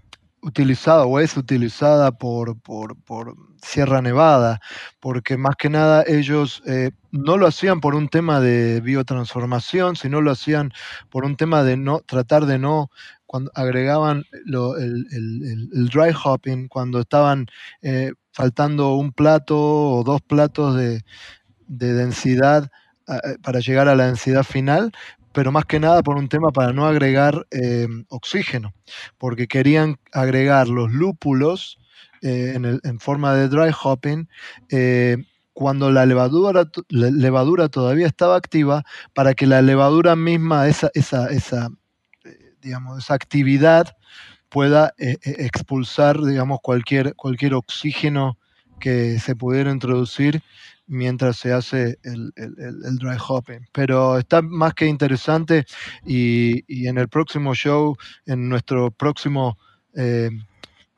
utilizada 0.42 1.06
o 1.06 1.20
es 1.20 1.36
utilizada 1.36 2.12
por, 2.12 2.60
por, 2.60 2.96
por, 3.02 3.36
Sierra 3.62 4.02
Nevada, 4.02 4.60
porque 4.98 5.36
más 5.36 5.54
que 5.54 5.70
nada 5.70 6.02
ellos 6.04 6.64
eh, 6.66 6.90
no 7.12 7.36
lo 7.36 7.46
hacían 7.46 7.80
por 7.80 7.94
un 7.94 8.08
tema 8.08 8.40
de 8.40 8.80
biotransformación, 8.80 9.94
sino 9.94 10.20
lo 10.20 10.32
hacían 10.32 10.72
por 11.10 11.24
un 11.24 11.36
tema 11.36 11.62
de 11.62 11.76
no 11.76 12.00
tratar 12.00 12.46
de 12.46 12.58
no 12.58 12.90
cuando 13.24 13.52
agregaban 13.54 14.24
el, 14.32 15.88
dry 15.92 16.12
hopping, 16.12 16.66
cuando 16.66 17.00
estaban 17.00 17.46
eh, 17.82 18.12
faltando 18.32 18.96
un 18.96 19.12
plato 19.12 19.56
o 19.58 20.02
dos 20.02 20.20
platos 20.22 20.74
de, 20.74 21.04
de 21.68 21.92
densidad 21.94 22.68
eh, 23.08 23.36
para 23.42 23.60
llegar 23.60 23.88
a 23.88 23.94
la 23.94 24.06
densidad 24.06 24.42
final, 24.42 24.92
pero 25.32 25.52
más 25.52 25.64
que 25.64 25.80
nada 25.80 26.02
por 26.02 26.16
un 26.16 26.28
tema 26.28 26.50
para 26.50 26.72
no 26.72 26.86
agregar 26.86 27.46
eh, 27.50 27.88
oxígeno, 28.08 28.74
porque 29.18 29.46
querían 29.46 29.98
agregar 30.12 30.68
los 30.68 30.92
lúpulos 30.92 31.78
eh, 32.22 32.54
en, 32.54 33.00
forma 33.00 33.34
de 33.34 33.48
dry 33.48 33.72
hopping 33.82 34.28
eh, 34.70 35.16
cuando 35.52 35.90
la 35.90 36.06
levadura, 36.06 36.64
levadura 36.88 37.68
todavía 37.68 38.06
estaba 38.06 38.36
activa, 38.36 38.84
para 39.12 39.34
que 39.34 39.46
la 39.46 39.60
levadura 39.60 40.16
misma, 40.16 40.66
esa, 40.68 40.90
esa, 40.94 41.26
esa, 41.28 41.68
digamos, 42.62 43.04
esa 43.04 43.14
actividad 43.14 43.94
pueda 44.48 44.94
expulsar 44.98 46.22
digamos, 46.22 46.60
cualquier, 46.62 47.14
cualquier 47.16 47.54
oxígeno 47.54 48.38
que 48.80 49.18
se 49.18 49.36
pudiera 49.36 49.70
introducir 49.70 50.42
mientras 50.92 51.38
se 51.38 51.52
hace 51.52 51.98
el, 52.02 52.32
dry 52.98 53.16
hopping. 53.18 53.66
Pero 53.72 54.18
está 54.18 54.42
más 54.42 54.74
que 54.74 54.86
interesante 54.86 55.64
y, 56.06 56.86
en 56.86 56.98
el 56.98 57.08
próximo 57.08 57.54
show, 57.54 57.96
en 58.26 58.48
nuestro 58.48 58.90
próximo 58.90 59.58
eh, 59.94 60.30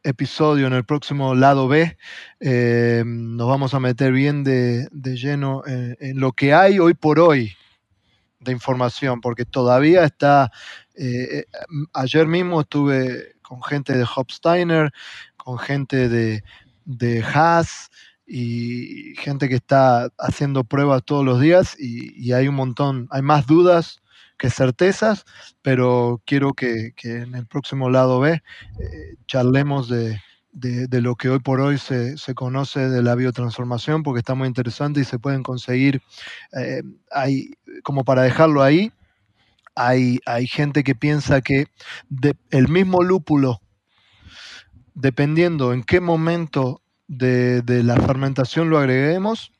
episodio, 0.02 0.66
en 0.66 0.72
el 0.72 0.84
próximo 0.84 1.34
lado 1.34 1.68
B, 1.68 1.96
eh, 2.40 3.04
nos 3.06 3.48
vamos 3.48 3.72
a 3.72 3.80
meter 3.80 4.12
bien 4.12 4.42
de, 4.42 4.88
lleno 4.92 5.62
en, 5.66 6.18
lo 6.18 6.32
que 6.32 6.52
hay 6.52 6.78
hoy 6.78 6.94
por 6.94 7.20
hoy 7.20 7.54
de 8.40 8.52
información, 8.52 9.20
porque 9.20 9.44
todavía 9.44 10.04
está, 10.04 10.50
eh, 10.96 11.44
ayer 11.94 12.26
mismo 12.26 12.60
estuve 12.60 13.36
con 13.42 13.62
gente 13.62 13.96
de 13.96 14.04
Hopsteiner, 14.04 14.92
con 15.36 15.58
gente 15.58 16.08
de, 16.08 16.42
de 16.84 17.22
Haas, 17.22 17.90
y 18.26 19.14
gente 19.16 19.48
que 19.48 19.56
está 19.56 20.08
haciendo 20.18 20.64
pruebas 20.64 21.02
todos 21.04 21.24
los 21.24 21.40
días 21.40 21.76
y, 21.78 22.32
hay 22.32 22.48
un 22.48 22.54
montón, 22.54 23.06
hay 23.10 23.22
más 23.22 23.46
dudas 23.46 24.02
que 24.38 24.50
certezas, 24.50 25.24
pero 25.62 26.20
quiero 26.24 26.54
que, 26.54 26.94
en 27.02 27.34
el 27.34 27.46
próximo 27.46 27.90
lado 27.90 28.20
B 28.20 28.32
eh, 28.32 28.40
charlemos 29.26 29.88
de, 29.88 30.18
lo 30.90 31.16
que 31.16 31.28
hoy 31.28 31.38
por 31.38 31.60
hoy 31.60 31.78
se, 31.78 32.16
conoce 32.34 32.88
de 32.88 33.02
la 33.02 33.14
biotransformación, 33.14 34.02
porque 34.02 34.20
está 34.20 34.34
muy 34.34 34.48
interesante 34.48 35.00
y 35.00 35.04
se 35.04 35.18
pueden 35.18 35.42
conseguir, 35.42 36.02
eh, 36.58 36.82
hay, 37.10 37.50
como 37.82 38.04
para 38.04 38.22
dejarlo 38.22 38.62
ahí, 38.62 38.90
hay, 39.76 40.20
hay 40.24 40.46
gente 40.46 40.82
que 40.82 40.94
piensa 40.94 41.42
que 41.42 41.66
el 42.50 42.68
mismo 42.68 43.02
lúpulo, 43.02 43.60
dependiendo 44.94 45.72
en 45.72 45.82
qué 45.82 46.00
momento 46.00 46.80
de, 47.06 47.82
la 47.84 47.96
fermentación 47.96 48.70
lo 48.70 48.78
agreguemos, 48.78 49.52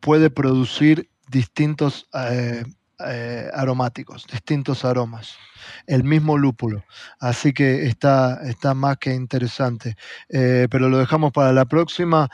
puede 0.00 0.30
producir 0.30 1.10
distintos 1.30 2.08
eh, 2.14 2.64
eh, 3.06 3.50
aromáticos, 3.52 4.26
distintos 4.26 4.84
aromas. 4.84 5.36
El 5.86 6.04
mismo 6.04 6.38
lúpulo. 6.38 6.84
Así 7.20 7.52
que 7.52 7.86
está, 7.86 8.40
está 8.44 8.74
más 8.74 8.96
que 8.98 9.14
interesante. 9.14 9.96
Eh, 10.28 10.68
pero 10.70 10.88
lo 10.88 10.98
dejamos 10.98 11.32
para 11.32 11.52
la 11.52 11.66
próxima. 11.66 12.28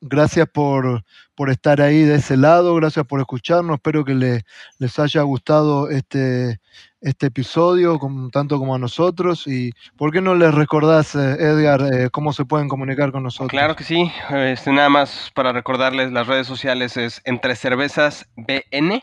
gracias 0.00 0.46
por, 0.52 1.02
por, 1.34 1.48
estar 1.48 1.80
ahí 1.80 2.02
de 2.02 2.16
ese 2.16 2.36
lado, 2.36 2.74
gracias 2.74 3.06
por 3.06 3.20
escucharnos. 3.20 3.76
Espero 3.76 4.04
que 4.04 4.42
les 4.78 4.98
haya 4.98 5.22
gustado 5.22 5.88
este, 5.88 6.60
este 7.04 7.26
episodio, 7.26 8.00
tanto 8.32 8.58
como 8.58 8.74
a 8.74 8.78
nosotros. 8.78 9.46
¿Y 9.46 9.72
por 9.96 10.10
qué 10.10 10.20
no 10.20 10.34
les 10.34 10.54
recordás, 10.54 11.14
eh, 11.14 11.36
Edgar, 11.38 11.82
eh, 11.82 12.08
cómo 12.10 12.32
se 12.32 12.46
pueden 12.46 12.68
comunicar 12.68 13.12
con 13.12 13.22
nosotros? 13.22 13.50
Claro 13.50 13.76
que 13.76 13.84
sí. 13.84 14.10
Este, 14.30 14.72
nada 14.72 14.88
más 14.88 15.30
para 15.34 15.52
recordarles, 15.52 16.10
las 16.12 16.26
redes 16.26 16.46
sociales 16.46 16.96
es 16.96 17.20
Entre 17.24 17.54
Cervezas 17.56 18.26
BN, 18.36 19.02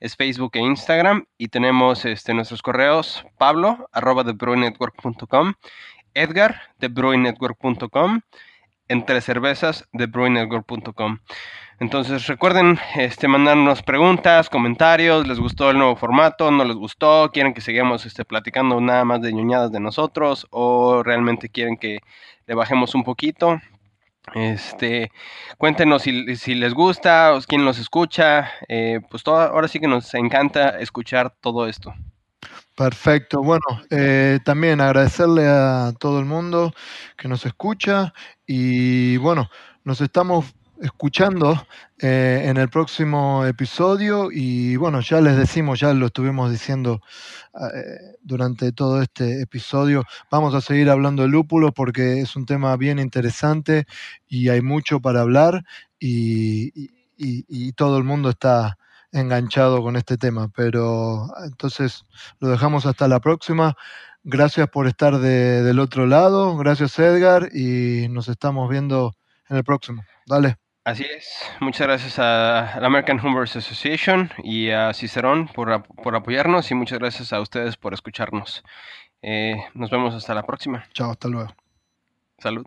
es 0.00 0.16
Facebook 0.16 0.52
e 0.54 0.60
Instagram. 0.60 1.26
Y 1.36 1.48
tenemos 1.48 2.06
este, 2.06 2.32
nuestros 2.32 2.62
correos, 2.62 3.24
Pablo, 3.36 3.88
arroba 3.92 4.24
Edgar, 6.14 6.60
thebrewingnetwork.com, 6.78 8.20
Entre 8.88 9.20
Cervezas, 9.20 9.88
thebrewingnetwork.com. 9.92 11.18
Entonces 11.80 12.26
recuerden 12.28 12.78
este, 12.94 13.26
mandarnos 13.26 13.82
preguntas, 13.82 14.48
comentarios, 14.48 15.26
les 15.26 15.40
gustó 15.40 15.70
el 15.70 15.78
nuevo 15.78 15.96
formato, 15.96 16.50
no 16.50 16.64
les 16.64 16.76
gustó, 16.76 17.30
quieren 17.32 17.52
que 17.52 17.60
sigamos 17.60 18.06
este, 18.06 18.24
platicando 18.24 18.80
nada 18.80 19.04
más 19.04 19.20
de 19.22 19.32
ñoñadas 19.32 19.72
de 19.72 19.80
nosotros 19.80 20.46
o 20.50 21.02
realmente 21.02 21.48
quieren 21.48 21.76
que 21.76 21.98
le 22.46 22.54
bajemos 22.54 22.94
un 22.94 23.02
poquito. 23.02 23.60
Este, 24.34 25.10
cuéntenos 25.58 26.02
si, 26.02 26.36
si 26.36 26.54
les 26.54 26.72
gusta, 26.72 27.36
quién 27.46 27.64
nos 27.64 27.78
escucha, 27.78 28.50
eh, 28.68 29.00
pues 29.10 29.22
todo, 29.22 29.40
ahora 29.40 29.68
sí 29.68 29.80
que 29.80 29.88
nos 29.88 30.14
encanta 30.14 30.78
escuchar 30.78 31.34
todo 31.40 31.66
esto. 31.66 31.92
Perfecto. 32.76 33.40
Bueno, 33.42 33.64
eh, 33.90 34.40
también 34.44 34.80
agradecerle 34.80 35.46
a 35.46 35.92
todo 35.98 36.18
el 36.18 36.24
mundo 36.24 36.72
que 37.16 37.28
nos 37.28 37.46
escucha 37.46 38.12
y 38.46 39.16
bueno, 39.18 39.48
nos 39.84 40.00
estamos 40.00 40.54
escuchando 40.80 41.66
eh, 41.98 42.42
en 42.46 42.56
el 42.56 42.68
próximo 42.68 43.44
episodio 43.46 44.30
y 44.30 44.76
bueno, 44.76 45.00
ya 45.00 45.20
les 45.20 45.36
decimos, 45.36 45.80
ya 45.80 45.94
lo 45.94 46.06
estuvimos 46.06 46.50
diciendo 46.50 47.00
eh, 47.54 48.16
durante 48.22 48.72
todo 48.72 49.00
este 49.00 49.42
episodio, 49.42 50.04
vamos 50.30 50.54
a 50.54 50.60
seguir 50.60 50.90
hablando 50.90 51.22
de 51.22 51.28
lúpulo 51.28 51.72
porque 51.72 52.20
es 52.20 52.36
un 52.36 52.44
tema 52.46 52.76
bien 52.76 52.98
interesante 52.98 53.86
y 54.26 54.48
hay 54.48 54.62
mucho 54.62 55.00
para 55.00 55.20
hablar 55.20 55.64
y, 55.98 56.92
todo 57.76 57.98
el 57.98 58.04
mundo 58.04 58.30
está 58.30 58.76
enganchado 59.10 59.82
con 59.82 59.96
este 59.96 60.16
tema, 60.16 60.48
pero 60.54 61.28
entonces 61.44 62.04
lo 62.40 62.48
dejamos 62.48 62.86
hasta 62.86 63.08
la 63.08 63.20
próxima. 63.20 63.74
Gracias 64.24 64.68
por 64.68 64.86
estar 64.86 65.18
del 65.18 65.78
otro 65.78 66.06
lado, 66.06 66.56
gracias 66.56 66.98
Edgar 66.98 67.50
y 67.52 68.08
nos 68.08 68.28
estamos 68.28 68.70
viendo 68.70 69.12
en 69.50 69.58
el 69.58 69.64
próximo. 69.64 70.02
Dale. 70.26 70.56
Así 70.84 71.04
es. 71.04 71.42
Muchas 71.60 71.86
gracias 71.86 72.18
a 72.18 72.78
la 72.80 72.86
American 72.86 73.18
Humbers 73.18 73.56
Association 73.56 74.30
y 74.42 74.70
a 74.70 74.92
Cicerón 74.94 75.48
por, 75.48 75.72
apoyarnos 76.14 76.70
y 76.70 76.74
muchas 76.74 76.98
gracias 76.98 77.32
a 77.32 77.40
ustedes 77.40 77.76
por 77.76 77.94
escucharnos. 77.94 78.62
Eh, 79.22 79.56
nos 79.74 79.90
vemos 79.90 80.14
hasta 80.14 80.34
la 80.34 80.44
próxima. 80.44 80.84
Chao, 80.92 81.10
hasta 81.10 81.28
luego. 81.28 81.54
Salud. 82.38 82.66